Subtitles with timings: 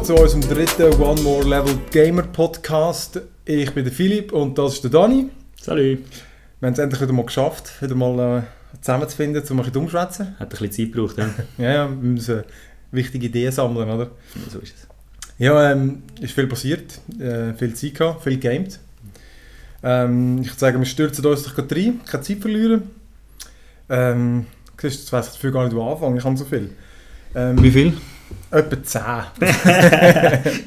[0.00, 3.20] Willkommen zu unserem dritten One More Level Gamer Podcast.
[3.44, 5.28] Ich bin der Philipp und das ist der Dani.
[5.60, 5.98] Salut.
[6.58, 10.38] Wir haben es endlich wieder mal geschafft, wieder mal äh, zusammenzufinden, um ein bisschen umschwätzen.
[10.38, 11.28] Hat ein bisschen Zeit gebraucht, ja?
[11.58, 12.44] Ja, ja, wir müssen
[12.92, 14.10] wichtige Ideen sammeln, oder?
[14.48, 14.88] so ist es.
[15.36, 18.80] Ja, ähm, ist viel passiert, äh, viel Zeit gehabt, viel gamed.
[19.82, 22.84] Ähm, ich würde sagen, wir stürzen uns doch gerade rein, keine Zeit verlieren.
[23.90, 24.46] Ähm,
[24.80, 26.70] siehst du, jetzt weiss ich dafür gar nicht, wo anfangen, ich habe so viel.
[27.34, 27.92] Ähm, Wie viel?
[28.50, 29.02] Etwa 10.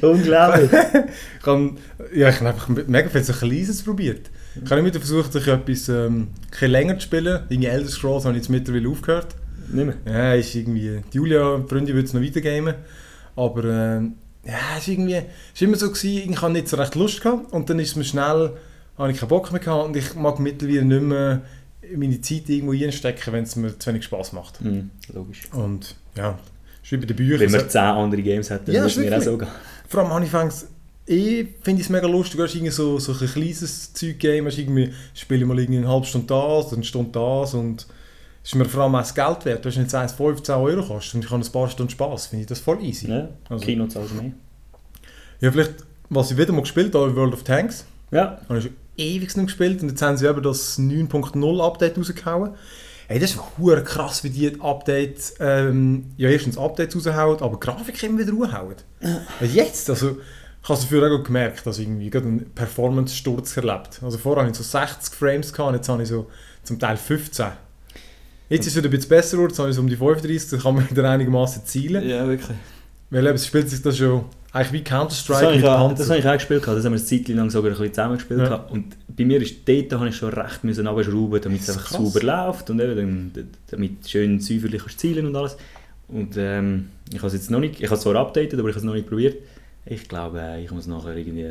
[0.00, 0.70] Unglaublich.
[1.40, 1.72] ich habe,
[2.14, 4.30] ja, ich habe einfach mega viel so Kleines probiert.
[4.62, 6.28] Ich habe immer versucht, sich etwas ähm,
[6.60, 7.42] länger zu spielen.
[7.48, 9.34] Irgendwie Elder Scrolls habe ich jetzt mittlerweile aufgehört.
[9.72, 9.96] Nicht mehr.
[10.06, 12.74] Ja, ist irgendwie, die Julia, die Freundin, würde es noch weitergeben.
[13.36, 15.22] Aber ähm, ja, es war irgendwie,
[15.54, 17.52] es war immer so, gewesen, ich hatte nicht so recht Lust gehabt.
[17.52, 18.52] Und dann ist es mir schnell,
[18.96, 21.42] habe ich keinen Bock mehr gehabt und ich mag mittlerweile nicht mehr
[21.96, 24.60] meine Zeit irgendwo reinstecken, wenn es mir zu wenig Spass macht.
[24.62, 25.42] Mhm, logisch.
[25.52, 26.38] Und ja,
[26.92, 27.40] wie bei den Büchern.
[27.40, 29.48] Wenn wir 10 andere Games hätten, Ja, würden wir auch so gehen.
[29.88, 30.66] Vor allem anfangs,
[31.06, 34.58] eh finde ich es mega lustig, du hast irgendwie so, so ein kleines Zeug-Game, hast
[34.58, 37.86] irgendwie, spiele ich mal irgendwie eine halbe Stunde das, eine Stunde das und
[38.42, 39.64] es ist mir vor allem auch das Geld wert.
[39.64, 42.42] Du hast nicht 1, 15 Euro kostet und ich habe ein paar Stunden Spass, finde
[42.42, 43.08] ich das voll easy.
[43.08, 44.32] Ja, Also- Kino zahlst du mehr.
[45.40, 45.74] Ja, vielleicht,
[46.10, 48.40] was ich wieder mal gespielt habe, World of Tanks, Ja.
[48.48, 52.50] habe ich schon ewig nicht gespielt und jetzt haben sie eben das 9.0 Update rausgehauen.
[53.06, 58.02] Hey, das ist hure krass, wie die Updates, ähm, ja erstens Updates raushauen, aber Grafik
[58.02, 58.76] immer wieder raushauen.
[59.40, 63.56] Weil Jetzt, also, ich habe es dafür auch gemerkt, dass ich irgendwie gerade einen Performance-Sturz
[63.58, 64.00] erlebt.
[64.02, 66.30] Also vorher hatte ich so 60 Frames, gehabt, jetzt habe ich so
[66.62, 67.46] zum Teil 15.
[68.48, 70.50] Jetzt ist es wieder ein bisschen besser geworden, jetzt habe ich so um die 35,
[70.50, 72.08] dann kann man wieder einigermaßen zielen.
[72.08, 72.56] Ja, wirklich.
[73.10, 75.94] Weil eben, es spielt sich das schon eigentlich wie Das Counter-Strike mit ich, auch, Panzer.
[76.02, 76.62] das habe ich auch gespielt.
[76.62, 78.40] Das haben wir eine Zeit lang sogar ein bisschen zusammen gespielt.
[78.40, 78.54] Ja.
[78.70, 81.90] Und bei mir ist dort habe ich schon recht müssen runterschrauben, damit es Das einfach
[81.90, 82.12] krass.
[82.12, 83.32] sauber läuft und eben,
[83.70, 85.56] damit schön säuferlich kannst zielen und alles.
[86.08, 88.74] Und ähm, ich habe es jetzt noch nicht, ich habe es zwar updated, aber ich
[88.74, 89.36] habe es noch nicht probiert.
[89.86, 91.50] Ich glaube, äh, ich muss nachher irgendwie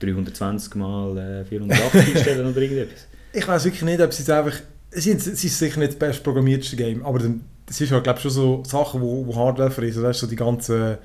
[0.00, 3.06] 320 mal äh, 480 einstellen oder irgendetwas.
[3.32, 4.56] Ich weiß wirklich nicht, ob sie es einfach.
[4.90, 8.30] Es ist, sicher nicht das best programmierteste Game, aber dann- es ist halt, glaube schon
[8.30, 9.96] so Sachen, wo, wo Hardware ist.
[9.96, 10.98] Das ist so die ganzen.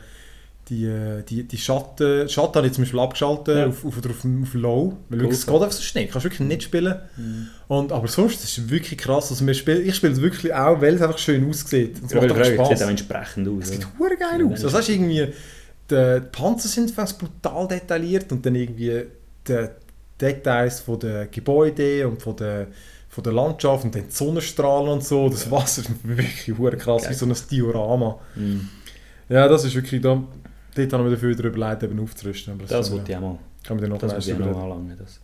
[0.69, 2.29] Die, die, die Schatten.
[2.29, 3.65] Schatten habe ich zum Beispiel abgeschaltet Ja.
[3.67, 4.05] auf, auf, auf,
[4.43, 4.97] auf Low.
[5.09, 5.31] Weil Cool.
[5.31, 6.05] es geht einfach so schnell.
[6.05, 6.95] Du kannst wirklich nicht spielen.
[7.67, 9.31] Und, aber sonst ist wirklich krass.
[9.31, 11.97] Also wir spielen, ich spiele es wirklich auch, weil es einfach schön aussieht.
[12.05, 12.81] Es Ja, macht einfach es sieht Spaß.
[12.83, 13.63] auch entsprechend aus.
[13.63, 14.63] Es sieht hure geil aus.
[14.63, 15.27] Also hast irgendwie,
[15.89, 19.05] die, Panzer sind fast brutal detailliert und dann irgendwie
[19.47, 19.67] die
[20.21, 22.67] Details von den Gebäuden und von der,
[23.09, 25.29] von der Landschaft und dann die Sonnenstrahlen und so.
[25.29, 27.11] Das Wasser ist wirklich krass, Geil.
[27.11, 28.19] wie so ein Diorama.
[28.35, 28.69] Mhm.
[29.29, 30.23] Ja, das ist wirklich, da,
[30.75, 32.53] dort haben wir dafür darüber überlegt, eben aufzurüsten.
[32.53, 33.39] Aber Das kann wollte ich auch mal.
[33.63, 34.97] kann man dann noch Das muss ich auch noch anlangen.
[34.97, 35.19] Das.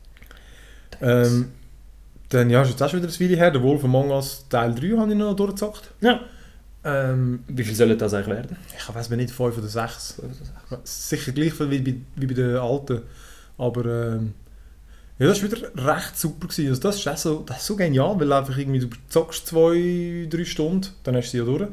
[1.02, 1.50] Ähm,
[2.30, 3.52] dann ja, ist jetzt auch schon wieder ein Weile her.
[3.52, 5.92] Der Wolf Among Us Teil 3 habe ich noch durchgezockt.
[6.02, 6.22] Ja.
[6.84, 8.58] Ähm, Wie viel soll das eigentlich werden?
[8.78, 10.22] ich weiß nicht, 5 oder 6.
[10.84, 13.02] Sicher gleich viel wie bei, wie bei den alten.
[13.58, 14.34] Aber ähm,
[15.18, 16.48] ja, das war wieder recht super.
[16.48, 16.70] Gewesen.
[16.70, 20.28] Also das, ist auch so, das ist so genial, weil einfach irgendwie du zockst zwei,
[20.30, 21.70] drei Stunden, dann hast du sie ja durch.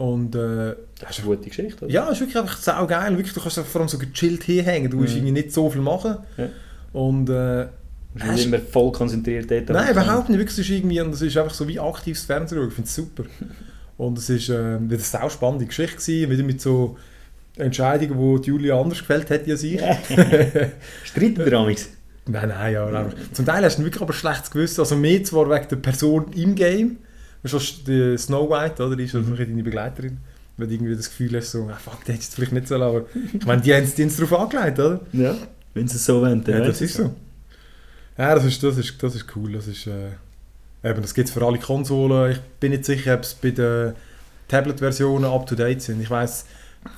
[0.00, 1.84] Und äh, Das ist eine gute Geschichte.
[1.84, 1.92] Oder?
[1.92, 3.14] ja, es ist wirklich einfach sau geil.
[3.16, 4.90] Wirklich, du kannst einfach vor allem so gechillt hinhängen.
[4.90, 5.16] Du musst Mhm.
[5.18, 6.16] irgendwie nicht so viel machen.
[6.38, 6.48] Ja.
[6.92, 7.66] Und äh,
[8.14, 9.68] Du nicht immer voll konzentriert dort.
[9.68, 10.38] Nein, überhaupt nicht.
[10.38, 12.66] Wirklich, es ist irgendwie, und es ist einfach so wie aktives Fernsehen.
[12.66, 13.24] Ich finde es super.
[13.98, 16.96] Und es ist äh, eine sau spannende Geschichte gewesen, wieder mit so
[17.56, 19.78] Entscheidungen, wo die Julia anders gefällt hätte als ich.
[21.04, 21.90] Streiten wir amigs?
[22.26, 22.86] nein, nein, ja.
[22.86, 23.14] Einfach.
[23.32, 24.80] Zum Teil hast du wirklich aber schlechtes Gewissen.
[24.80, 26.96] Also mehr zwar wegen der Person im Game.
[27.42, 28.96] Was die Snow White, oder?
[28.96, 30.18] Die ist also deine Begleiterin.
[30.56, 32.74] Wenn du irgendwie das Gefühl hast, so, ah, fuck, der hätte es vielleicht nicht so
[32.74, 35.00] aber ich meine, die haben es darauf angelegt, oder?
[35.12, 35.34] Ja.
[35.72, 37.14] Wenn sie es so wollen, dann Ja, das ist so.
[38.18, 39.52] Ja, das ist, das ist, das ist cool.
[39.52, 40.10] Das ist, äh,
[40.84, 42.32] eben, das gibt es für alle Konsolen.
[42.32, 43.94] Ich bin nicht sicher, ob es bei den
[44.48, 46.02] Tablet-Versionen up-to-date sind.
[46.02, 46.44] Ich weiß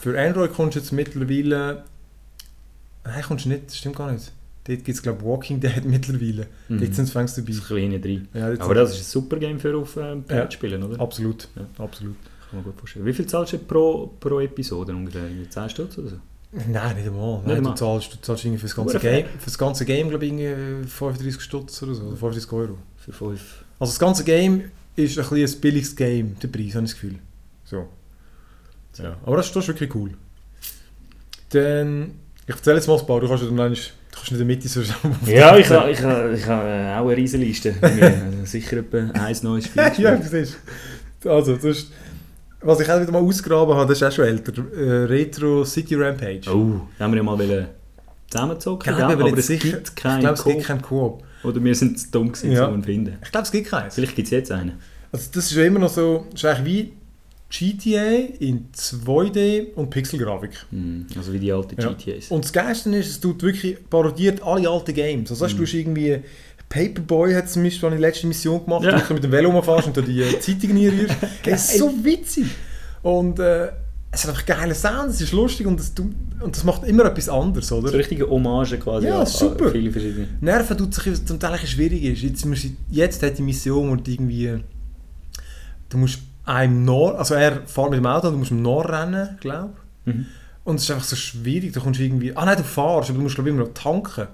[0.00, 1.84] für Android kommst du jetzt mittlerweile...
[3.05, 4.32] Nein, kommst du nicht, das stimmt gar nicht.
[4.64, 6.47] Dort gibt es, glaube ich, Walking Dead mittlerweile.
[6.69, 6.81] Mhm.
[6.81, 7.53] Dort sind es fängst dabei.
[7.53, 8.29] Das hinten drin.
[8.32, 10.49] Ja, Aber das ist ein super Game für auf ähm, Ja.
[10.50, 11.00] spielen, oder?
[11.00, 11.67] Absolut, Ja.
[11.85, 12.17] absolut.
[12.49, 13.06] Kann man gut vorstellen.
[13.06, 15.25] Wie viel zahlst du pro, pro Episode ungefähr?
[15.26, 16.17] Irgendwie 10 Stutz oder so?
[16.53, 17.37] Nein, nicht einmal.
[17.38, 17.73] Nicht Nein, einmal.
[17.73, 18.99] du zahlst, du zahlst irgendwie für das ganze.
[18.99, 22.79] Game, für das ganze Game glaube ich, irgendwie 35 Stutz oder so, oder 35 Euro.
[22.99, 23.65] Für 5.
[23.79, 27.00] Also das ganze Game ist ein, bisschen ein billiges Game, der Preis, habe ich das
[27.00, 27.19] Gefühl.
[27.65, 27.88] So.
[28.99, 29.17] Ja.
[29.25, 30.11] Aber das, das ist wirklich cool.
[31.50, 32.12] Dann,
[32.47, 33.76] ich erzähle jetzt mal ein paar, du kannst ja dann
[34.12, 34.82] du kannst nicht in der Mitte so
[35.26, 37.75] Ja, ich habe ich ha, ich ha, äh, auch eine riesen Liste.
[37.81, 38.05] Bei mir.
[38.05, 39.82] Also Sicher etwa ein neues Spiel.
[39.99, 40.59] ja, du siehst.
[41.25, 41.91] Also, das ist,
[42.61, 44.53] was ich auch wieder mal ausgraben habe, das ist auch schon älter.
[44.76, 46.49] Äh, Retro City Rampage.
[46.49, 47.67] Oh, da haben wir ja mal wollen
[48.31, 49.06] zusammenzocken, gell?
[49.09, 49.69] ich aber es sicher.
[49.73, 50.67] gibt ich keinen glaube, es gibt Coop.
[50.67, 51.23] keinen Koop.
[51.44, 52.73] Oder wir sind zu dumm gewesen, Ja.
[52.73, 53.19] zu finden.
[53.23, 53.91] Ich glaube, es gibt keinen.
[53.91, 54.73] Vielleicht gibt es jetzt einen.
[55.11, 56.93] Also das ist ja immer noch so, das ist eigentlich wie
[57.56, 60.50] GTA in 2D und Pixelgrafik.
[60.70, 61.06] Mhm.
[61.16, 61.93] Also wie die alten Ja.
[61.93, 62.28] GTAs.
[62.31, 65.31] Und das Geilste ist, es tut wirklich parodiert alle alten Games.
[65.31, 65.66] Also weißt, du Mhm.
[65.66, 66.19] hast irgendwie
[66.70, 68.99] Paperboy hat zum Beispiel eine letzte Mission gemacht, Ja.
[68.99, 71.14] wo du mit dem Velo rumfährst und die äh, Zeitung reinrührst.
[71.44, 72.46] Das ist so witzig.
[73.02, 73.69] Und äh,
[74.10, 77.28] es hat einfach geile Sounds, es ist lustig und das, und das macht immer etwas
[77.28, 77.88] anderes, oder?
[77.90, 79.70] So richtige Hommage quasi Ja, super.
[79.70, 80.28] viele verschiedene.
[80.40, 82.22] Nerven tut sich zum Teil schwierig ist.
[82.22, 82.46] Jetzt,
[82.90, 84.58] jetzt hat die Mission und irgendwie
[85.90, 88.91] du musst einem Nord, also er fährt mit dem Auto und du musst im Nord
[88.91, 89.75] rennen, glaube
[90.05, 90.27] Mhm.
[90.65, 93.19] Und es ist einfach so schwierig, da kommst du irgendwie, ah nein, du fahrst, aber
[93.19, 94.27] du musst glaube ich immer noch tanken.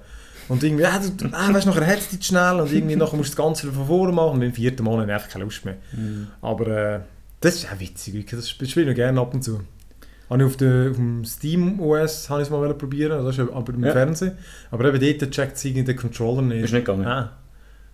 [0.47, 3.33] Und irgendwie, ah, du, ah, weißt, nachher hat es dich schnell und irgendwie nachher musst
[3.33, 5.75] du das Ganze von vorne machen und beim vierten habe ich einfach keine Lust mehr.
[5.91, 6.27] Mhm.
[6.41, 6.99] Aber äh,
[7.39, 9.59] das ist auch witzig, das spiele ich noch gerne ab und zu.
[10.29, 13.51] Habe ich auf, der, auf dem Steam OS habe ich es mal probieren, das ist
[13.51, 13.91] aber im Ja.
[13.91, 14.33] Fernsehen.
[14.71, 16.65] Aber eben dort checkt es irgendwie den Controller nicht.
[16.65, 17.05] Ist nicht gegangen?
[17.07, 17.31] Ah,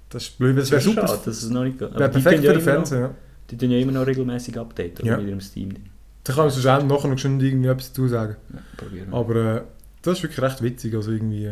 [0.10, 1.08] das ist blöd, das wäre super.
[1.08, 1.94] Schade, dass es noch nicht geht.
[1.98, 3.00] Wäre perfekt für den Fernseher.
[3.00, 3.12] Ja.
[3.52, 5.18] Die tun ja immer noch regelmäßig Update oder Ja.
[5.18, 5.70] mit ihrem Steam.
[6.24, 8.36] Da kann ich sonst auch nachher noch schon irgendwie etwas dazu sagen.
[8.52, 9.18] Ja, probieren wir.
[9.18, 9.62] Aber äh,
[10.02, 10.96] das ist wirklich recht witzig.
[10.96, 11.52] Also irgendwie,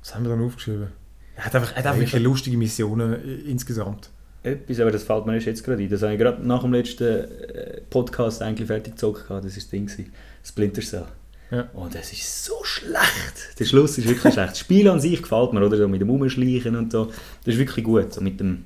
[0.00, 0.88] was haben wir dann aufgeschrieben?
[1.34, 4.10] Er hat einfach, hat einfach lustige Missionen äh, insgesamt.
[4.44, 5.88] Etwas, aber das fällt mir jetzt gerade ein.
[5.90, 9.20] Das habe ich gerade nach dem letzten äh, Podcast eigentlich fertig gehabt.
[9.28, 9.86] Das war das Ding.
[9.86, 10.12] gewesen.
[10.44, 11.04] Splinter Cell.
[11.50, 11.68] Ja.
[11.74, 13.58] Und das ist so schlecht.
[13.58, 14.50] Der Schluss ist wirklich schlecht.
[14.50, 15.76] Das Spiel an sich gefällt mir, oder?
[15.76, 17.06] So mit dem Umschleichen und so.
[17.44, 18.12] Das ist wirklich gut.
[18.14, 18.64] So mit dem,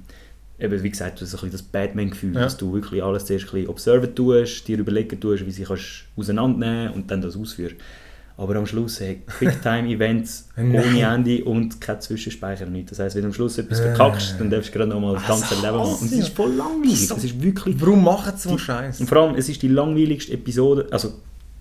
[0.61, 2.41] eben, wie gesagt, so ein bisschen das Batman-Gefühl, Ja.
[2.43, 6.05] dass du wirklich alles zuerst ein bisschen observen tust, dir überlegen tust, wie sie kannst
[6.17, 7.77] auseinandernehmen und dann das ausführen.
[8.37, 12.91] Aber am Schluss hey, Quicktime-Events ohne Ende und kein Zwischenspeicher nicht.
[12.91, 13.95] Das heisst, wenn du am Schluss etwas Äh.
[13.95, 15.97] verkackst, dann darfst du gerade nochmal das ganze Level machen.
[16.01, 17.11] Und es ist voll langweilig.
[17.11, 19.01] Es ist wirklich Warum machen sie so Scheiß?
[19.01, 21.13] und vor allem, es ist die langweiligste Episode, also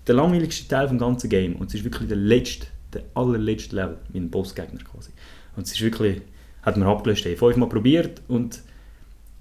[0.06, 1.56] der langweiligste Teil vom ganzen Game.
[1.56, 5.10] Und es ist wirklich der letzte, der allerletzte Level, dem Bossgegner quasi.
[5.56, 6.22] Und es ist wirklich,
[6.62, 8.60] hat man abgelöscht, hey, fünfmal probiert und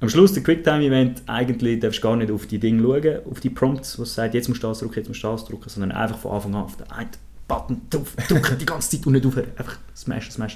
[0.02, 3.50] am Schluss der Quicktime-Event, eigentlich darfst du gar nicht auf die Dinge schauen, auf die
[3.50, 6.18] Prompts, was sagt, jetzt musst du das drücken, jetzt musst du das drücken, sondern einfach
[6.18, 7.10] von Anfang an auf den einen
[7.48, 9.52] Button drauf, drücken die ganze Zeit und nicht aufhören.
[9.58, 10.56] Einfach smash, smash.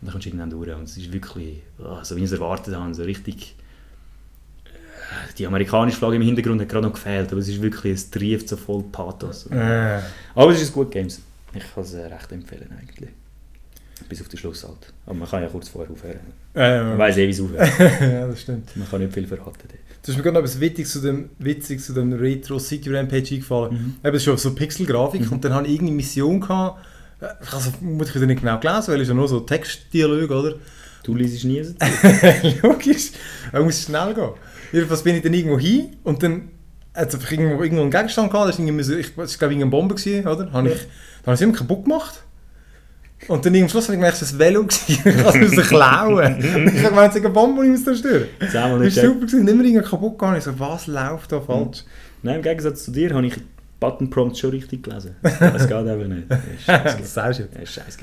[0.00, 2.32] Und dann kommst du irgendwann durch und es ist wirklich, oh, so wie ich es
[2.32, 3.56] erwartet habe, so richtig
[5.38, 8.48] die amerikanische Flagge im Hintergrund hat gerade noch gefehlt, aber es ist wirklich, es trieft
[8.48, 9.46] so voll Pathos.
[9.46, 10.00] Äh,
[10.34, 11.06] Aber es ist ein gutes Game.
[11.54, 13.10] Ich kann es äh, recht empfehlen eigentlich.
[14.08, 14.92] Bis auf den Schluss halt.
[15.06, 16.20] Aber man kann ja kurz vorher aufhören.
[16.54, 17.68] Man äh, weiß eh, wie es aufhört.
[18.00, 18.76] ja, das stimmt.
[18.76, 19.52] Man kann nicht viel verraten.
[19.68, 19.74] dort.
[20.02, 23.34] Das ist mir gerade noch etwas Witziges zu dem, witzig zu dem Retro City Rampage
[23.34, 23.72] eingefallen.
[23.72, 23.94] Mhm.
[24.04, 25.32] Eben, es ist schon so Pixelgrafik Mhm.
[25.32, 26.84] und dann habe ich irgendeine Mission gehabt.
[27.20, 30.30] Ich habe es vermutlich wieder nicht genau gelesen, weil es ist ja nur so Textdialog,
[30.30, 30.54] oder?
[31.02, 31.74] Du liest nie so
[32.62, 33.10] Logisch,
[33.52, 34.30] da muss schnell gehen.
[34.72, 36.48] Jedenfalls bin ich dann irgendwo hin und dann
[36.94, 39.60] hat es einfach irgendwo, irgendwo einen Gegenstand gehabt, das war so- ich, das glaube ich
[39.60, 40.52] eine Bombe, gewesen, oder?
[40.52, 40.74] Habe Ja.
[40.74, 42.22] ich, dann habe ich es immer kaputt gemacht.
[43.26, 46.34] Und dann es war ein Velo, müssen klauen.
[46.36, 48.28] Und ich habe gemeint, eine Bombe, muss zerstören.
[48.38, 49.48] Das nicht war super, gewesen.
[49.48, 50.38] immer irgendwie kaputt gegangen.
[50.38, 51.84] Ich so, was läuft da falsch?
[52.22, 53.34] Nein, im Gegensatz zu dir habe ich
[53.80, 55.16] Button Prompts schon richtig gelesen.
[55.22, 56.30] Das geht einfach nicht.
[56.30, 56.96] Das ist scheiße.
[57.00, 57.54] das sagst du jetzt.
[57.54, 57.98] Das ist scheiße.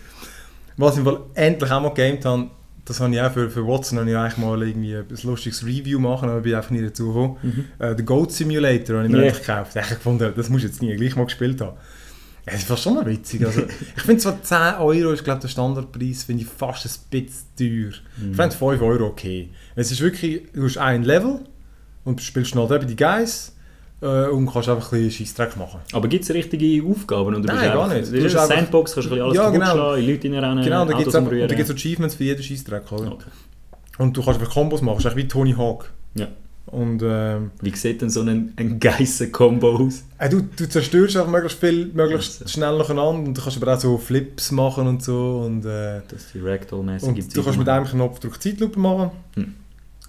[0.77, 2.49] Was ich endlich auch mal gegamed habe,
[2.83, 5.99] das habe ich auch für, für Watson habe ich eigentlich mal irgendwie ein lustiges Review
[5.99, 7.37] machen, aber ich bin einfach nicht dazu gekommen.
[7.41, 7.65] Mhm.
[7.79, 9.71] Äh, den Goat Simulator habe ich mir endlich gekauft.
[9.75, 11.77] Ich habe gefunden, das muss ich jetzt nie gleich mal gespielt haben.
[12.45, 13.43] Ja, das ist fast schon noch witzig.
[13.45, 13.61] Also,
[13.95, 17.93] ich finde zwar 10 Euro ist glaube der Standardpreis, finde ich fast ein bisschen teuer.
[18.17, 18.31] Mhm.
[18.31, 19.49] Ich finde 5 Euro okay.
[19.75, 21.39] Es ist wirklich, du hast ein Level
[22.03, 23.55] und spielst schnell eben die Guys
[24.01, 25.79] äh, und kannst einfach ein bisschen Scheissdreck machen.
[25.91, 27.29] Aber gibt es richtige Aufgaben?
[27.35, 28.11] Oder Nein, gar einfach- nicht.
[28.13, 29.93] Du hast eine Sandbox, kannst du alles Ja, genau.
[29.95, 30.93] in Leute reinrennen, Genau, da
[31.55, 31.71] gibt es.
[31.71, 32.83] Achievements für jeden Scheissdreck.
[32.91, 33.25] Okay.
[33.97, 35.91] Und du kannst einfach Kombos machen, das ist wie Tony Hawk.
[36.15, 36.27] Ja.
[36.67, 40.03] Und ähm, Wie sieht denn so ein, ein Geissen-Combo aus?
[40.17, 42.51] äh, du, du zerstörst einfach möglichst viel, möglichst Also.
[42.53, 45.43] schnell nacheinander und du kannst aber auch so Flips machen und so.
[45.45, 49.11] Und, äh, Das die Ragdoll-mäßige und du kannst mit einem Knopfdruck Zeitlupe machen.
[49.35, 49.53] Hm.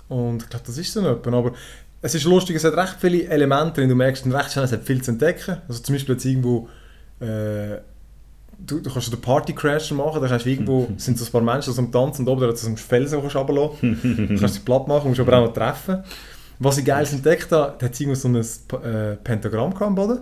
[0.09, 1.33] Und ich glaube, das ist so etwa.
[1.37, 1.53] Aber
[2.01, 3.89] es ist lustig, es hat recht viele Elemente drin.
[3.91, 5.59] Du merkst dann recht schnell, es hat viel zu entdecken.
[5.69, 6.69] Also zum Beispiel jetzt irgendwo...
[7.21, 7.79] Äh,
[8.59, 11.75] Du, du kannst den Party-Crasher machen, da kannst du irgendwo, sind so ein paar Menschen
[11.75, 14.29] so am Tanzen und oben da so einen Felsen runterlassen.
[14.29, 16.03] Du kannst sie platt machen, musst aber auch noch treffen.
[16.59, 18.37] Was ich geil entdeckt habe, hat irgendwo so ein
[18.83, 20.21] äh, Pentagramm am Boden.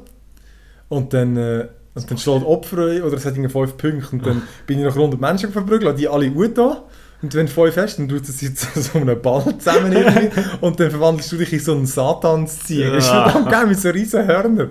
[0.89, 4.09] Und dann, äh, und dann schlägt Opfer oder es hat irgendwie fünf Punkte.
[4.13, 6.83] Und dann bin ich noch 100 Menschen verprügelt, die alle gut da.
[7.23, 10.31] Und wenn du fünf hast, dann tut es sich zu so einem Ball zusammen irgendwie.
[10.61, 12.91] und dann verwandelst du dich in so einen Satanszieher.
[12.93, 13.29] Das ist Ja.
[13.31, 14.71] verdammt geil, mit so riesen Hörnern.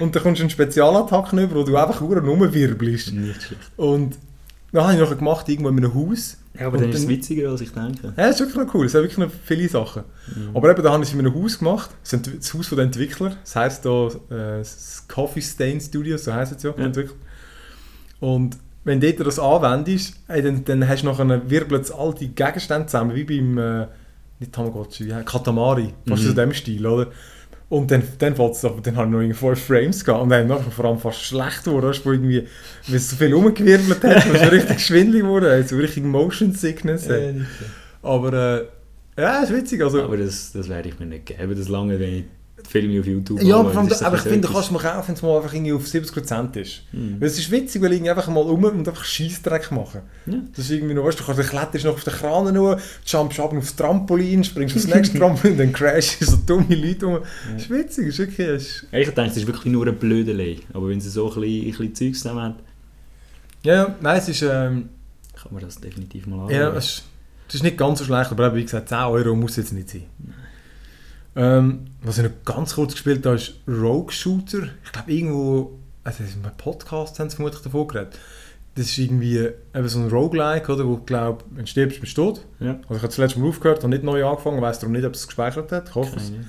[0.00, 3.12] Und dann kommst du einen Spezialattacken über, wo du einfach nur rumwirbelst.
[3.12, 3.62] Nicht schlecht.
[3.76, 4.18] Und
[4.72, 6.36] dann habe ich noch gemacht, irgendwo in einem Haus.
[6.58, 8.12] Ja, aber Und dann ist es witziger, als ich denke.
[8.16, 8.86] Ja, das ist wirklich noch cool.
[8.86, 10.04] Es sind wirklich noch viele Sachen.
[10.34, 10.56] Mhm.
[10.56, 11.90] Aber eben, da habe ich es in einem Haus gemacht.
[12.02, 13.36] Das ist das Haus von den Entwicklern.
[13.42, 16.92] Das heisst da äh, das Coffee Stain Studios, so heisst es ja, Ja.
[18.20, 23.14] Und wenn du das anwendest, ey, dann, dann hast du nachher wirbelt alte Gegenstände zusammen,
[23.14, 23.86] wie beim, äh,
[24.38, 26.28] nicht Tamagotchi, Katamari, fast Mhm.
[26.30, 27.10] in dem Stil, oder?
[27.70, 30.46] Und dann, dann, fängt's aber, dann habe ich noch irgendwie 5 Frames gehabt und dann
[30.46, 32.46] nachher vor allem fast schlecht geworden, wo irgendwie,
[32.86, 37.08] weil es so viel rumgewirbelt hat, und so richtig schwindelig geworden, so richtig Motion Sickness.
[37.08, 37.20] hat.
[38.02, 39.82] Aber äh, ja, ist witzig.
[39.82, 42.24] Also, Aber das, das werde ich mir nicht geben, das lange, wenn ich
[42.68, 45.22] Filme auf YouTube ja, aber, allem, aber ich finde, du kannst mal kaufen, wenn es
[45.22, 46.82] mal einfach irgendwie auf 70% ist.
[46.92, 47.20] Mhm.
[47.20, 50.00] Weil es ist witzig, weil irgendwie einfach mal rum und einfach Scheissdreck machen.
[50.26, 50.34] Ja.
[50.54, 53.40] Das ist irgendwie noch, weißt du, du kannst, kletterst noch auf den Kran noch, jumpst
[53.40, 57.18] ab aufs Trampolin, springst aufs nächste Trampolin, dann crashst so dumme Leute rum.
[57.52, 58.48] Das ist witzig, ist wirklich...
[58.48, 60.56] Ist, Ja, Ich denke, es ist wirklich nur ein Blödelei.
[60.72, 62.54] Aber wenn sie so ein bisschen, ein bisschen Zeugs zusammen haben,
[63.62, 64.42] ja, ja, nein, es ist...
[64.42, 64.88] Ähm,
[65.34, 66.76] kann man das definitiv mal Ja, anschauen.
[66.78, 67.02] es ist,
[67.48, 70.04] es ist nicht ganz so schlecht, aber wie gesagt, 10 Euro muss jetzt nicht sein.
[71.36, 74.68] Ähm, was ich noch ganz kurz gespielt habe, ist Rogue Shooter.
[74.84, 78.18] Ich glaube, irgendwo, also in einem Podcast haben sie vermutlich davon geredet.
[78.76, 79.38] Das ist irgendwie
[79.74, 82.44] eben so ein Roguelike, oder, wo du glaubst, wenn du stirbst, bist du tot.
[82.60, 82.72] Ja.
[82.82, 85.26] Also ich habe zuletzt mal aufgehört, habe nicht neu angefangen, weiß darum nicht, ob es
[85.26, 85.88] gespeichert hat.
[85.88, 86.30] Ich hoffe es.
[86.30, 86.44] Keine.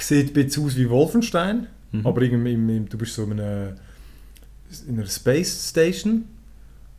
[0.00, 2.06] Sieht ein bisschen aus wie Wolfenstein, Mhm.
[2.06, 3.72] aber irgendwie im, im, du bist so in einer,
[4.86, 6.26] in einer Space Station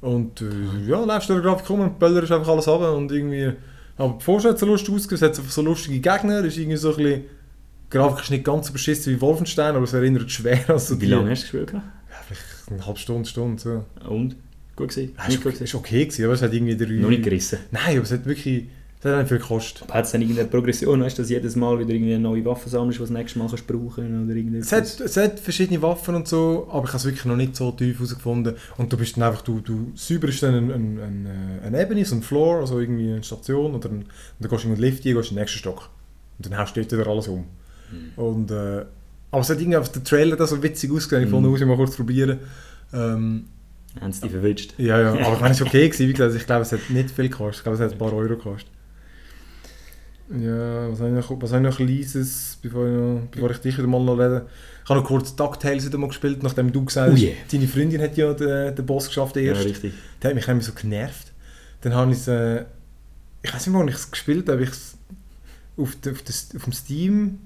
[0.01, 0.45] und äh,
[0.87, 3.51] ja, läufst durch die Grafik rum und böllerst einfach alles ab und irgendwie,
[3.99, 6.91] aber bevor es hat so lustig ausgesehen, es hat so lustige Gegner, ist irgendwie so
[6.91, 10.67] ein bisschen, die Grafik ist nicht ganz so beschissen wie Wolfenstein, aber es erinnert schwer
[10.69, 11.73] an so Wie die- lange hast du gespielt?
[11.73, 11.83] Ja,
[12.27, 13.85] vielleicht eine halbe Stunde, Stunde, so.
[14.09, 14.35] Und?
[14.75, 15.13] Gut gewesen?
[15.17, 16.91] Ja, ist, gut ist okay gewesen, aber es hat irgendwie drei...
[16.93, 17.59] Noch nicht gerissen.
[17.71, 18.67] Nein, aber es hat wirklich,
[19.01, 19.87] es hat nicht viel gekostet.
[19.93, 22.67] Hat es dann irgendeine Progression, weißt du, dass jedes Mal wieder irgendwie eine neue Waffe
[22.67, 26.15] sammelst, die du das nächste Mal kannst brauchen oder Es hat, es hat verschiedene Waffen
[26.15, 28.55] und so, aber ich habe es wirklich noch nicht so tief herausgefunden.
[28.77, 32.15] Und du bist dann einfach, du, du säuberst dann eine, eine, eine, eine Ebene, so
[32.15, 34.05] ein Floor, also irgendwie eine Station, oder ein, und
[34.39, 35.89] dann gehst du in den Lift rein, gehst in den nächsten Stock.
[36.37, 37.45] Und dann haust du dort wieder alles um.
[37.91, 38.21] Mhm.
[38.21, 38.85] Und, äh,
[39.31, 41.55] aber es hat irgendwie auf den Trailer da so witzig ausgesehen, ich Mhm.
[41.55, 42.39] ich mal kurz probieren.
[42.91, 43.45] Ähm,
[44.01, 44.73] Haben sie dich verwünscht?
[44.77, 46.89] ja, ja, aber ich meine, es war okay gewesen, wie gesagt, ich glaube, es hat
[46.89, 48.69] nicht viel gekostet, ich glaube, es hat ein paar Euro gekostet.
[50.31, 53.57] Ja, was habe ich noch, was habe ich noch Leises, bevor ich, noch, bevor ich
[53.57, 54.45] dich wieder mal noch rede?
[54.83, 57.33] Ich habe noch kurz DuckTales wieder mal gespielt, nachdem du gesagt Oh hast, yeah.
[57.51, 59.65] deine Freundin hat ja den, den Boss geschafft Ja, erst.
[59.65, 59.93] richtig.
[60.21, 61.31] Der hat mich irgendwie so genervt.
[61.81, 62.65] Dann habe ich es, äh,
[63.41, 64.97] ich weiß nicht mehr, wo ich es gespielt habe, ich es
[65.77, 67.39] auf, de, auf, des, auf dem Steam,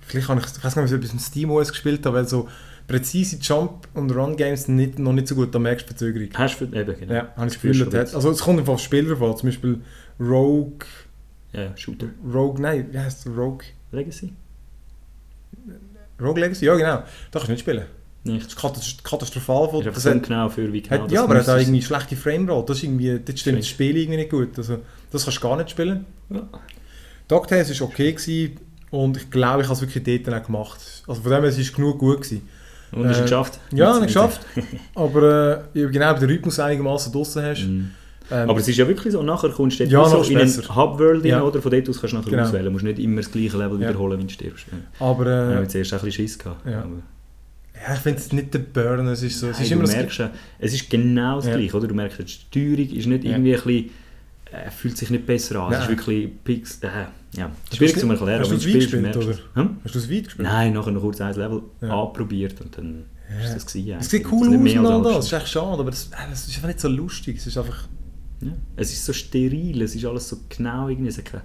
[0.00, 2.16] vielleicht habe ich, ich weiß nicht, ob ich es auf dem Steam OS gespielt habe,
[2.16, 2.48] weil so
[2.86, 6.28] präzise Jump- und Run-Games nicht, noch nicht so gut, da merkst du Verzögerung.
[6.34, 7.12] Hast du eben, genau.
[7.12, 9.80] Ja, habe ich das Gefühl, also es kommt einfach auf Spieler vor, zum Beispiel
[10.18, 10.78] Rogue,
[11.52, 12.06] Ja, ja, Shooter.
[12.32, 13.64] Rogue, nein, wie heißt Rogue?
[13.92, 14.32] Legacy?
[16.20, 17.84] Rogue Legacy, ja genau, da kannst du nicht spielen.
[18.24, 18.44] Nicht.
[18.46, 19.80] Das ist katas- katastrophal.
[19.86, 21.80] Ist Das hat, genau für wie genau hat, das ja, aber er hat auch irgendwie
[21.82, 23.68] schlechte Framerate, das ist irgendwie, dort stimmt das.
[23.68, 24.78] Spiel irgendwie nicht gut, also
[25.10, 26.04] das kannst du gar nicht spielen.
[26.30, 26.48] Ja.
[27.28, 28.56] DuckTales war okay gewesen
[28.90, 30.80] und ich glaube, ich habe es wirklich dort auch gemacht.
[31.06, 32.48] Also von dem her, es ist genug gut gewesen.
[32.90, 33.60] Und hast du Äh, es geschafft?
[33.72, 34.40] Ja, Mit- geschafft.
[34.94, 37.64] Aber äh, genau, den Rhythmus einigermaßen draussen hast.
[37.66, 37.90] Mhm.
[38.30, 40.74] Ähm, Aber es ist ja wirklich so, nachher kommst du Ja, so in besser.
[40.76, 41.42] Hub-World Ja.
[41.42, 41.62] oder?
[41.62, 42.42] Von dort aus kannst du nachher Genau.
[42.42, 42.64] auswählen.
[42.66, 43.88] Du musst nicht immer das gleiche Level Ja.
[43.88, 44.66] wiederholen, wenn du stirbst.
[44.70, 45.06] Ja.
[45.06, 45.52] aber Ja.
[45.52, 46.66] äh, habe zuerst auch ein bisschen Schiss gehabt.
[46.66, 46.84] Ja.
[47.86, 49.84] Ja, ich finde es nicht der Burn, es ist so, es Nein, ist du immer
[49.84, 51.56] das merkst, ja, es ist genau das Ja.
[51.56, 51.86] gleiche, oder?
[51.86, 53.30] Du merkst, die Steuerung ist nicht Ja.
[53.30, 53.90] irgendwie ein bisschen,
[54.52, 55.72] äh, fühlt sich nicht besser an.
[55.72, 56.88] Es ist wirklich Pix, äh,
[57.36, 58.40] ja, du schwierig es zu erklären.
[58.40, 59.28] hast du es du weit gespielt, du oder?
[59.30, 59.38] es.
[59.54, 59.76] Hm?
[59.84, 60.48] Hast du es weit gespielt?
[60.48, 62.02] Nein, nachher noch kurz ein Level Ja.
[62.02, 63.04] anprobiert und dann
[63.38, 63.44] Ja.
[63.46, 63.96] ist das gewesen.
[64.00, 66.48] Es sieht cool aus und all das, es ist echt schade, aber das, äh, ist
[66.56, 67.36] einfach nicht so lustig.
[67.38, 67.86] Es ist einfach...
[68.40, 68.52] Ja.
[68.76, 71.42] Es ist so steril, es ist alles so genau irgendwie, es hat keine,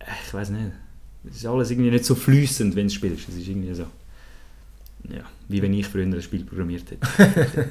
[0.00, 0.72] äh, ich weiß nicht,
[1.28, 3.28] es ist alles irgendwie nicht so flüssend, wenn du spielst.
[3.28, 3.84] Es ist irgendwie so,
[5.10, 7.70] ja, wie wenn ich früher ein Spiel programmiert hätte.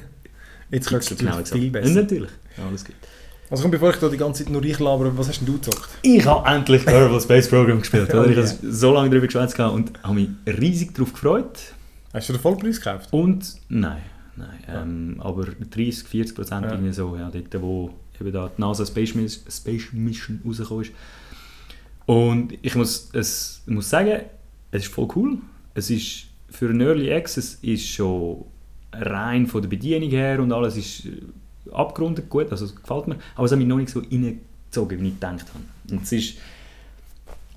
[0.70, 1.94] Jetzt kannst du So genau natürlich viel Ja, besser.
[1.94, 2.94] natürlich, ja, alles gut.
[3.50, 5.88] Also komm, bevor ich da die ganze Zeit nur reinlabere, was hast denn du gezockt?
[6.02, 8.10] Ich habe endlich Kerbal Space Program gespielt.
[8.14, 8.30] Oh Oder?
[8.30, 8.48] Ich yeah.
[8.48, 11.58] habe so lange darüber geschwätzt und habe mich riesig darauf gefreut.
[12.12, 13.12] Hast du den Vollpreis gekauft?
[13.12, 14.02] Und nein,
[14.36, 14.48] nein.
[14.66, 14.82] Ja.
[14.82, 16.72] Ähm, aber 30, 40 Prozent Ja.
[16.72, 17.90] irgendwie so, ja, dort, wo
[18.20, 19.14] eben da die NASA Space,
[19.48, 20.92] Space Mission rausgekommen ist.
[22.06, 24.20] Und ich muss, es, muss sagen,
[24.70, 25.38] es ist voll cool.
[25.74, 28.44] Es ist für einen Early Access ist schon
[28.92, 31.20] rein von der Bedienung her und alles ist äh,
[31.72, 33.16] abgerundet gut, also es gefällt mir.
[33.34, 35.64] Aber es hat mich noch nicht so reingezogen, wie ich gedacht habe.
[35.90, 36.38] Und es ist,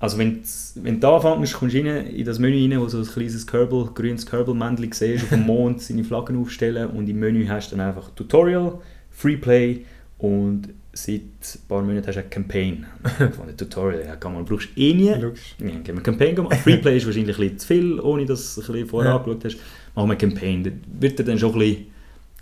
[0.00, 0.42] also wenn,
[0.76, 3.90] wenn du anfängst, kommst du rein, in das Menü rein, wo so ein kleines Kerbal,
[3.94, 7.86] grünes Kerbal-Männchen siehst, auf dem Mond seine Flaggen aufstellen und im Menü hast du dann
[7.86, 9.84] einfach Tutorial, Freeplay
[10.18, 12.86] und seit ein paar Monaten hast du eine Campaign.
[13.18, 15.10] Von der Tutorial, ja, kann man, brauchst du eh nie.
[15.14, 15.54] Logisch.
[15.58, 16.56] Ja, wir Campaign gemacht.
[16.62, 19.16] Freeplay ist wahrscheinlich ein bisschen zu viel, ohne dass du ein bisschen vorher Ja.
[19.18, 19.56] angeschaut hast.
[19.94, 20.64] Machen wir Campaign.
[20.64, 20.70] Da
[21.00, 21.86] wird dir dann schon ein bisschen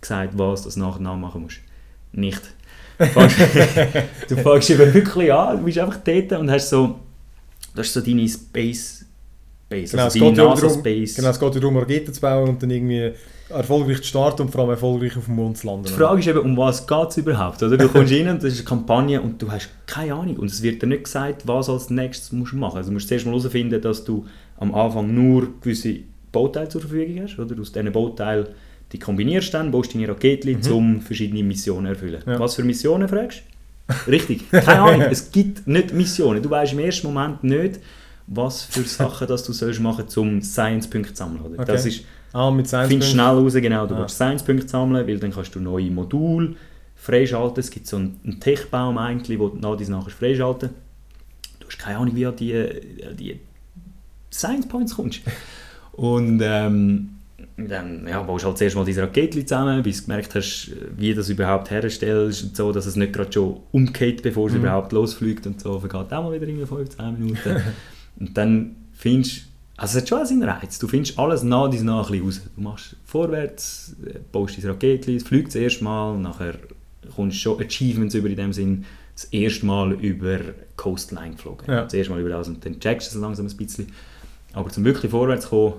[0.00, 1.58] gesagt, was du nachher nachmachen musst.
[2.12, 2.42] Nicht.
[2.98, 3.36] Du fängst,
[4.28, 6.98] du fängst eben wirklich an, du bist einfach dort und hast so,
[7.74, 9.04] das ist so deine Space
[9.68, 11.14] Base, Genau, es also deine geht NASA darum, Space.
[11.16, 13.10] genau, es geht ja darum, Raketen zu bauen und dann irgendwie
[13.48, 15.84] erfolgreich zu starten und vor allem erfolgreich auf dem Mond zu landen.
[15.86, 17.62] Die Frage ist eben, um was geht es überhaupt?
[17.62, 17.76] Oder?
[17.76, 20.36] Du kommst rein und das ist eine Kampagne und du hast keine Ahnung.
[20.36, 22.76] Und es wird dir nicht gesagt, was als nächstes musst du machen.
[22.78, 24.24] Also du musst zuerst mal herausfinden, dass du
[24.58, 25.96] am Anfang nur gewisse
[26.32, 27.38] Bauteile zur Verfügung hast.
[27.38, 27.60] Oder?
[27.60, 28.46] Aus diesen Bauteilen
[28.92, 30.72] die kombinierst du dann, baust deine Raketen, Mhm.
[30.72, 32.22] um verschiedene Missionen zu erfüllen.
[32.24, 32.38] Ja.
[32.38, 33.42] Was für Missionen fragst
[34.06, 34.10] du?
[34.12, 36.40] Richtig, keine Ahnung, es gibt nicht Missionen.
[36.40, 37.80] Du weißt im ersten Moment nicht,
[38.28, 41.42] was für Sachen das du sollst machen um Science-Punkte zu sammeln.
[41.44, 41.54] Oder?
[41.62, 41.72] Okay.
[41.72, 44.00] Das ist, Ah, mit Science findest schnell raus, genau, du Ja.
[44.00, 46.54] willst Science-Punkte sammeln, weil dann kannst du neue Module
[46.96, 47.60] freischalten.
[47.60, 50.70] Es gibt so einen, Tech-Baum eigentlich, wo du nach dies nachher freischalten
[51.60, 52.52] Du hast keine Ahnung, wie an die,
[53.18, 53.40] die
[54.32, 55.20] Science-Points kommst.
[55.92, 57.10] Und ähm,
[57.56, 61.10] dann ja, baust du halt zuerst mal diese Raketen zusammen, bis du gemerkt hast, wie
[61.10, 64.60] du das überhaupt herstellst und so, dass es nicht gerade schon umgeht, bevor es Mhm.
[64.60, 65.80] überhaupt losfliegt und so.
[65.80, 67.62] Vergeht auch mal wieder irgendwie 15 Minuten.
[68.18, 69.42] und dann findest
[69.78, 70.78] also es hat schon seinen Reiz.
[70.78, 72.40] Du findest alles nach dies nach ein raus.
[72.56, 76.54] Du machst vorwärts, äh, baust dein Raketchen, es fliegt das erste Mal, nachher
[77.14, 80.38] kommst du schon Achievements über in dem Sinn, das erste Mal über
[80.76, 81.66] Coastline geflogen.
[81.68, 81.84] Ja.
[81.84, 83.88] Das erste Mal über das und dann checkst du es langsam ein bisschen.
[84.54, 85.74] Aber zum wirklich vorwärts zu kommen,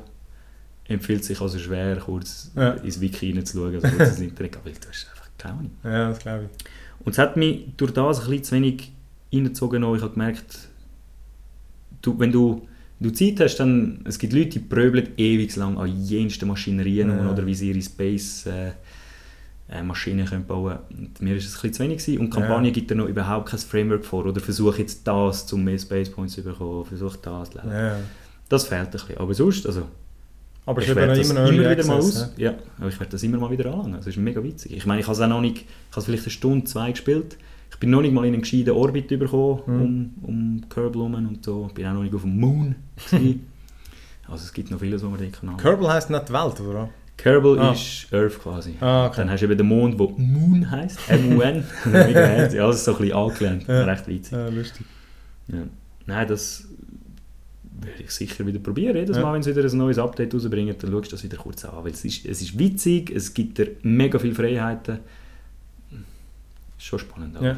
[0.88, 2.74] empfiehlt sich also schwer, kurz Ja.
[2.74, 5.72] ins Wiki reinzuschauen, also kurz ins Internet, weil du hast einfach keine Ahnung.
[5.84, 7.06] Ja, das glaube ich.
[7.06, 8.91] Und es hat mich durch das ein bisschen zu wenig
[9.34, 9.84] reingezogen.
[9.84, 9.96] auch.
[9.96, 10.70] Ich habe gemerkt,
[12.01, 12.68] du, wenn du,
[13.00, 17.32] du Zeit hast, dann, es gibt Leute, die pröbeln ewig lang an jensten Maschinerien Ja.
[17.32, 18.72] oder wie sie ihre Space äh,
[19.70, 22.20] äh, Maschinen können bauen Und mir ist es ein bisschen zu wenig gewesen.
[22.20, 22.46] Und die Ja.
[22.46, 24.25] Kampagne gibt dir noch überhaupt kein Framework vor.
[24.25, 27.50] Oder versuche jetzt das, um mehr Space Points zu bekommen, versuche das.
[27.50, 27.72] zu lernen.
[27.74, 28.00] Ja.
[28.50, 29.18] Das fehlt ein bisschen.
[29.18, 29.84] Aber sonst, also,
[30.66, 32.32] Aber es ich werde das immer wieder mal Access, aus.
[32.38, 33.96] Ja, aber ich werde das immer mal wieder anlangen.
[33.98, 34.72] Das ist mega witzig.
[34.74, 35.58] Ich meine, ich habe es auch noch nicht,
[35.89, 37.38] ich habe vielleicht eine Stunde, zwei gespielt.
[37.77, 39.81] Ich bin noch nicht mal in einen gescheiten Orbit bekommen, Mhm.
[39.81, 41.65] um, um Kerbal und so.
[41.67, 42.74] Ich bin auch noch nicht auf dem Moon.
[44.27, 45.57] also es gibt noch vieles, was man denken kann.
[45.57, 46.89] Kerbal heisst nicht die Welt, oder?
[47.17, 47.71] Kerbal Ah.
[47.73, 48.73] ist Earth quasi.
[48.80, 49.17] Ah, okay.
[49.17, 50.99] Dann hast du eben den Mond, der Moon heisst.
[51.08, 51.63] M-U-N.
[51.93, 53.67] Ja, das ist so ein bisschen angelernt.
[53.67, 53.84] Ja.
[53.86, 54.32] Recht witzig.
[54.34, 54.86] Ja, lustig.
[55.47, 55.58] Ja.
[56.08, 56.67] Nein, das
[57.80, 58.95] werde ich sicher wieder probieren.
[58.97, 59.23] Jedes Ja.
[59.23, 61.84] Mal, wenn sie wieder ein neues Update rausbringen, dann schaust du das wieder kurz an.
[61.84, 64.99] Weil es ist, es ist witzig, es gibt dir mega viele Freiheiten.
[66.78, 67.52] Ist schon spannend, aber Ja.
[67.54, 67.56] äh,